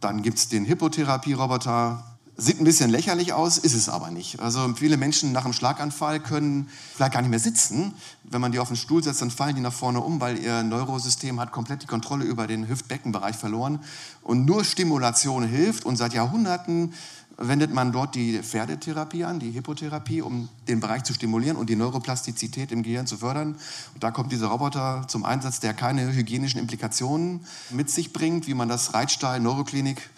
Dann 0.00 0.22
gibt 0.22 0.38
es 0.38 0.48
den 0.48 0.64
Hippotherapie-Roboter. 0.64 2.02
Sieht 2.36 2.58
ein 2.58 2.64
bisschen 2.64 2.88
lächerlich 2.88 3.34
aus, 3.34 3.58
ist 3.58 3.74
es 3.74 3.88
aber 3.90 4.10
nicht. 4.10 4.40
Also 4.40 4.74
viele 4.74 4.96
Menschen 4.96 5.32
nach 5.32 5.44
einem 5.44 5.52
Schlaganfall 5.52 6.20
können 6.20 6.70
vielleicht 6.94 7.12
gar 7.12 7.20
nicht 7.20 7.30
mehr 7.30 7.38
sitzen. 7.38 7.92
Wenn 8.24 8.40
man 8.40 8.50
die 8.50 8.58
auf 8.58 8.68
den 8.68 8.78
Stuhl 8.78 9.02
setzt, 9.02 9.20
dann 9.20 9.30
fallen 9.30 9.56
die 9.56 9.60
nach 9.60 9.72
vorne 9.72 10.00
um, 10.00 10.20
weil 10.20 10.38
ihr 10.38 10.62
Neurosystem 10.62 11.38
hat 11.38 11.52
komplett 11.52 11.82
die 11.82 11.86
Kontrolle 11.86 12.24
über 12.24 12.46
den 12.46 12.66
Hüftbeckenbereich 12.66 13.36
verloren. 13.36 13.80
Und 14.22 14.46
nur 14.46 14.64
Stimulation 14.64 15.44
hilft. 15.44 15.84
Und 15.84 15.96
seit 15.96 16.14
Jahrhunderten 16.14 16.94
wendet 17.36 17.74
man 17.74 17.92
dort 17.92 18.14
die 18.14 18.38
Pferdetherapie 18.42 19.24
an, 19.24 19.38
die 19.38 19.50
Hippotherapie, 19.50 20.22
um 20.22 20.48
den 20.68 20.80
Bereich 20.80 21.04
zu 21.04 21.12
stimulieren 21.12 21.56
und 21.56 21.68
die 21.68 21.76
Neuroplastizität 21.76 22.72
im 22.72 22.82
Gehirn 22.82 23.06
zu 23.06 23.18
fördern. 23.18 23.56
Und 23.94 24.02
da 24.02 24.10
kommt 24.10 24.32
dieser 24.32 24.46
Roboter 24.46 25.04
zum 25.08 25.24
Einsatz, 25.24 25.60
der 25.60 25.74
keine 25.74 26.12
hygienischen 26.12 26.60
Implikationen 26.60 27.40
mit 27.70 27.90
sich 27.90 28.12
bringt, 28.12 28.46
wie 28.46 28.54
man 28.54 28.68
das 28.68 28.94
Reitstall, 28.94 29.40
Neuroklinik 29.40 30.08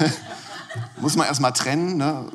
muss 1.00 1.16
man 1.16 1.26
erstmal 1.26 1.52
trennen. 1.52 1.96
Ne? 1.96 2.26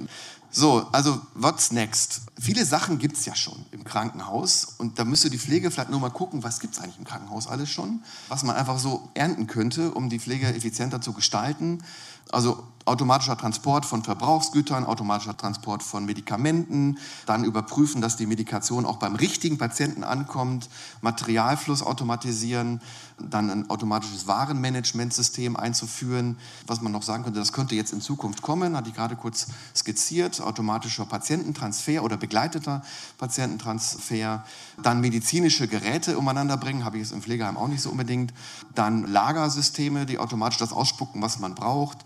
So, 0.51 0.87
also 0.93 1.19
what's 1.33 1.71
next? 1.71 2.21
Viele 2.39 2.63
Sachen 2.65 2.97
gibt 2.97 3.17
es 3.17 3.25
ja 3.25 3.35
schon 3.35 3.65
im 3.71 3.83
Krankenhaus 3.83 4.75
und 4.77 4.97
da 4.97 5.03
müsste 5.03 5.29
die 5.29 5.37
Pflege 5.37 5.69
vielleicht 5.69 5.89
nur 5.89 5.99
mal 5.99 6.11
gucken, 6.11 6.43
was 6.43 6.61
gibt 6.61 6.75
es 6.75 6.79
eigentlich 6.79 6.97
im 6.97 7.03
Krankenhaus 7.03 7.47
alles 7.47 7.69
schon, 7.69 8.03
was 8.29 8.43
man 8.43 8.55
einfach 8.55 8.79
so 8.79 9.09
ernten 9.15 9.47
könnte, 9.47 9.91
um 9.91 10.09
die 10.09 10.17
Pflege 10.17 10.47
effizienter 10.47 11.01
zu 11.01 11.11
gestalten. 11.11 11.83
Also 12.31 12.63
automatischer 12.85 13.37
Transport 13.37 13.85
von 13.85 14.03
Verbrauchsgütern, 14.03 14.85
automatischer 14.85 15.35
Transport 15.35 15.81
von 15.81 16.05
Medikamenten, 16.05 16.99
dann 17.25 17.43
überprüfen, 17.43 18.01
dass 18.01 18.15
die 18.15 18.27
Medikation 18.27 18.85
auch 18.85 18.97
beim 18.97 19.15
richtigen 19.15 19.57
Patienten 19.57 20.03
ankommt, 20.03 20.69
Materialfluss 21.01 21.81
automatisieren, 21.81 22.81
dann 23.17 23.49
ein 23.49 23.69
automatisches 23.69 24.27
Warenmanagementsystem 24.27 25.55
einzuführen. 25.55 26.37
Was 26.67 26.81
man 26.81 26.91
noch 26.91 27.01
sagen 27.01 27.23
könnte, 27.23 27.39
das 27.39 27.53
könnte 27.53 27.73
jetzt 27.73 27.93
in 27.93 28.01
Zukunft 28.01 28.41
kommen, 28.41 28.77
hatte 28.77 28.89
ich 28.89 28.95
gerade 28.95 29.15
kurz 29.15 29.47
skizziert, 29.75 30.41
automatischer 30.41 31.05
Patiententransfer 31.05 32.03
oder 32.03 32.17
begleiteter 32.17 32.83
Patiententransfer, 33.17 34.43
dann 34.83 35.01
medizinische 35.01 35.67
Geräte 35.67 36.17
umeinander 36.17 36.57
bringen, 36.57 36.85
habe 36.85 36.97
ich 36.97 37.03
es 37.03 37.11
im 37.11 37.21
Pflegeheim 37.21 37.57
auch 37.57 37.67
nicht 37.67 37.81
so 37.81 37.89
unbedingt, 37.89 38.33
dann 38.75 39.07
Lagersysteme, 39.07 40.05
die 40.05 40.19
automatisch 40.19 40.57
das 40.57 40.73
ausspucken, 40.73 41.21
was 41.21 41.39
man 41.39 41.55
braucht, 41.55 41.99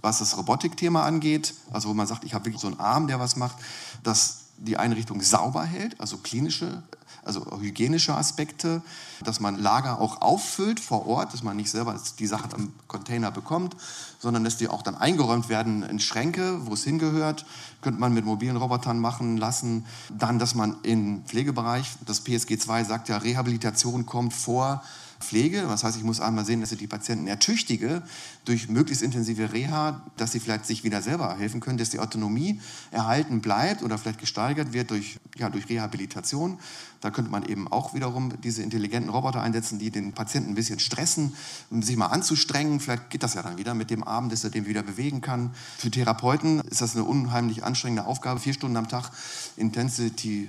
was 0.00 0.18
das 0.18 0.36
Robotikthema 0.36 1.02
angeht, 1.02 1.54
also 1.72 1.88
wo 1.88 1.94
man 1.94 2.06
sagt, 2.06 2.24
ich 2.24 2.34
habe 2.34 2.46
wirklich 2.46 2.60
so 2.60 2.68
einen 2.68 2.80
Arm, 2.80 3.06
der 3.06 3.20
was 3.20 3.36
macht, 3.36 3.56
dass 4.02 4.44
die 4.58 4.76
Einrichtung 4.76 5.20
sauber 5.22 5.64
hält, 5.64 6.00
also 6.00 6.18
klinische, 6.18 6.82
also 7.24 7.60
hygienische 7.60 8.14
Aspekte, 8.14 8.82
dass 9.22 9.38
man 9.38 9.56
Lager 9.56 10.00
auch 10.00 10.22
auffüllt 10.22 10.80
vor 10.80 11.06
Ort, 11.06 11.32
dass 11.32 11.42
man 11.42 11.56
nicht 11.56 11.70
selber 11.70 11.98
die 12.18 12.26
Sachen 12.26 12.52
am 12.54 12.72
Container 12.86 13.30
bekommt, 13.30 13.76
sondern 14.18 14.44
dass 14.44 14.56
die 14.56 14.68
auch 14.68 14.82
dann 14.82 14.96
eingeräumt 14.96 15.48
werden 15.48 15.82
in 15.82 16.00
Schränke, 16.00 16.66
wo 16.66 16.74
es 16.74 16.84
hingehört, 16.84 17.44
könnte 17.82 18.00
man 18.00 18.14
mit 18.14 18.24
mobilen 18.24 18.56
Robotern 18.56 18.98
machen 18.98 19.36
lassen. 19.36 19.84
Dann, 20.10 20.38
dass 20.38 20.54
man 20.54 20.78
im 20.82 21.22
Pflegebereich, 21.24 21.96
das 22.06 22.20
PSG 22.20 22.58
2 22.58 22.84
sagt 22.84 23.08
ja, 23.08 23.18
Rehabilitation 23.18 24.06
kommt 24.06 24.32
vor 24.32 24.82
Pflege. 25.20 25.62
Das 25.62 25.84
heißt, 25.84 25.96
ich 25.96 26.04
muss 26.04 26.20
einmal 26.20 26.44
sehen, 26.44 26.60
dass 26.60 26.72
ich 26.72 26.78
die 26.78 26.86
Patienten 26.86 27.26
ertüchtige 27.26 28.02
durch 28.44 28.68
möglichst 28.68 29.02
intensive 29.02 29.52
Reha, 29.52 30.02
dass 30.16 30.32
sie 30.32 30.40
vielleicht 30.40 30.66
sich 30.66 30.84
wieder 30.84 31.02
selber 31.02 31.36
helfen 31.36 31.60
können, 31.60 31.78
dass 31.78 31.90
die 31.90 31.98
Autonomie 31.98 32.60
erhalten 32.90 33.40
bleibt 33.40 33.82
oder 33.82 33.98
vielleicht 33.98 34.20
gesteigert 34.20 34.72
wird 34.72 34.90
durch, 34.90 35.18
ja, 35.36 35.50
durch 35.50 35.68
Rehabilitation. 35.68 36.58
Da 37.00 37.10
könnte 37.10 37.30
man 37.30 37.44
eben 37.44 37.68
auch 37.68 37.94
wiederum 37.94 38.40
diese 38.42 38.62
intelligenten 38.62 39.10
Roboter 39.10 39.40
einsetzen, 39.40 39.78
die 39.78 39.90
den 39.90 40.12
Patienten 40.12 40.50
ein 40.50 40.54
bisschen 40.54 40.80
stressen, 40.80 41.34
um 41.70 41.82
sich 41.82 41.96
mal 41.96 42.06
anzustrengen. 42.06 42.80
Vielleicht 42.80 43.10
geht 43.10 43.22
das 43.22 43.34
ja 43.34 43.42
dann 43.42 43.58
wieder 43.58 43.74
mit 43.74 43.90
dem 43.90 44.02
Arm, 44.02 44.30
dass 44.30 44.44
er 44.44 44.50
den 44.50 44.66
wieder 44.66 44.82
bewegen 44.82 45.20
kann. 45.20 45.52
Für 45.78 45.90
Therapeuten 45.90 46.60
ist 46.60 46.80
das 46.80 46.96
eine 46.96 47.04
unheimlich 47.04 47.64
anstrengende 47.64 48.06
Aufgabe, 48.06 48.40
vier 48.40 48.54
Stunden 48.54 48.76
am 48.76 48.88
Tag 48.88 49.10
Intensity 49.56 50.48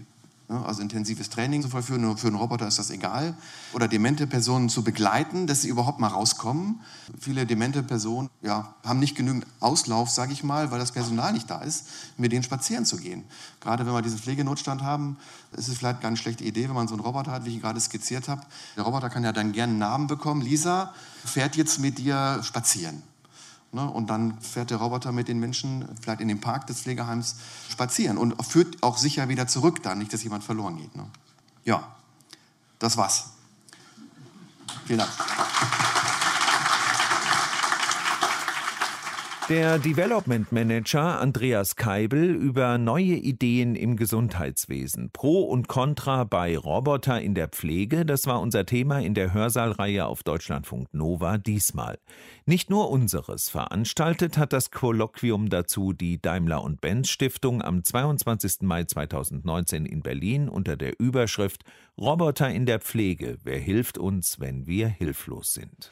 also 0.50 0.82
intensives 0.82 1.30
Training 1.30 1.62
zu 1.62 1.70
vollführen, 1.70 2.18
für 2.18 2.28
einen 2.28 2.36
Roboter 2.36 2.68
ist 2.68 2.80
das 2.80 2.90
egal. 2.90 3.36
Oder 3.74 3.88
demente 3.88 4.26
Personen 4.26 4.68
zu 4.70 4.84
begleiten, 4.84 5.46
dass 5.46 5.62
sie 5.62 5.70
überhaupt 5.70 6.00
mal 6.00 6.08
rauskommen. 6.08 6.82
Viele 7.20 7.46
demente 7.46 7.84
Personen 7.84 8.30
ja, 8.42 8.74
haben 8.84 9.00
nicht 9.00 9.16
genügend 9.16 9.46
Auslauf, 9.60 10.10
sage 10.10 10.34
ich 10.34 10.44
mal, 10.44 10.72
weil 10.72 10.80
das 10.80 10.92
Personal 10.92 11.34
nicht 11.34 11.50
da 11.50 11.62
ist, 11.62 11.86
mit 12.18 12.32
denen 12.32 12.44
spazieren 12.44 12.86
zu 12.86 12.98
gehen. 12.98 13.26
Gerade 13.60 13.86
wenn 13.86 13.94
wir 13.94 14.02
diesen 14.02 14.18
Pflegenotstand 14.18 14.82
haben, 14.82 15.18
ist 15.56 15.68
es 15.68 15.78
vielleicht 15.78 16.02
keine 16.02 16.18
schlechte 16.18 16.44
Idee, 16.44 16.68
wenn 16.68 16.76
man 16.76 16.88
so 16.88 16.96
einen 16.96 17.04
Roboter 17.04 17.32
hat, 17.32 17.46
wie 17.46 17.56
ich 17.56 17.62
gerade 17.62 17.80
skizziert 17.80 18.28
habe. 18.28 18.42
Der 18.76 18.84
Roboter 18.84 19.10
kann 19.10 19.24
ja 19.24 19.32
dann 19.32 19.52
gerne 19.52 19.72
einen 19.72 19.80
Namen 19.80 20.08
bekommen. 20.08 20.42
Lisa 20.42 20.94
fährt 21.26 21.58
jetzt 21.58 21.80
mit 21.80 22.00
dir 22.00 22.42
spazieren. 22.42 23.04
Ne? 23.72 23.88
Und 23.90 24.10
dann 24.10 24.40
fährt 24.42 24.72
der 24.72 24.78
Roboter 24.78 25.12
mit 25.12 25.28
den 25.28 25.40
Menschen 25.40 25.88
vielleicht 26.02 26.22
in 26.22 26.28
den 26.28 26.42
Park 26.42 26.68
des 26.68 26.82
Pflegeheims 26.82 27.36
spazieren 27.70 28.18
und 28.18 28.44
führt 28.44 28.82
auch 28.82 28.98
sicher 28.98 29.30
wieder 29.30 29.48
zurück, 29.48 29.84
dann 29.84 30.00
nicht, 30.00 30.12
dass 30.12 30.24
jemand 30.24 30.44
verloren 30.44 30.78
geht. 30.78 30.96
Ne? 30.96 31.06
Ja, 31.66 31.96
das 32.80 32.98
war's. 32.98 33.32
Vielen 34.86 35.00
Dank. 35.00 35.12
Der 39.50 39.80
Development 39.80 40.52
Manager 40.52 41.20
Andreas 41.20 41.76
Keibel 41.76 42.36
über 42.36 42.78
neue 42.78 43.16
Ideen 43.16 43.76
im 43.76 43.96
Gesundheitswesen. 43.96 45.10
Pro 45.12 45.42
und 45.42 45.68
Contra 45.68 46.24
bei 46.24 46.56
Roboter 46.56 47.20
in 47.20 47.34
der 47.34 47.48
Pflege, 47.48 48.06
das 48.06 48.28
war 48.28 48.42
unser 48.42 48.68
Thema 48.68 49.00
in 49.00 49.16
der 49.16 49.34
Hörsahlreihe 49.34 50.06
auf 50.06 50.22
Deutschlandfunk 50.22 50.94
Nova 50.94 51.40
diesmal. 51.40 51.98
Nicht 52.46 52.70
nur 52.70 52.92
unseres. 52.92 53.50
Veranstaltet 53.50 54.38
hat 54.38 54.54
das 54.54 54.70
Kolloquium 54.70 55.50
dazu 55.50 55.94
die 55.94 56.22
Daimler 56.22 56.62
und 56.62 56.80
Benz 56.80 57.10
Stiftung 57.10 57.64
am 57.64 57.84
22. 57.84 58.62
Mai 58.62 58.84
2019 58.84 59.88
in 59.88 60.04
Berlin 60.04 60.48
unter 60.48 60.78
der 60.78 61.00
Überschrift 61.00 61.64
Roboter 61.98 62.52
in 62.52 62.68
der 62.68 62.80
Pflege. 62.80 63.40
Wer 63.44 63.58
hilft 63.58 63.98
uns, 63.98 64.40
wenn 64.40 64.68
wir 64.68 64.90
hilflos 64.90 65.56
sind? 65.56 65.92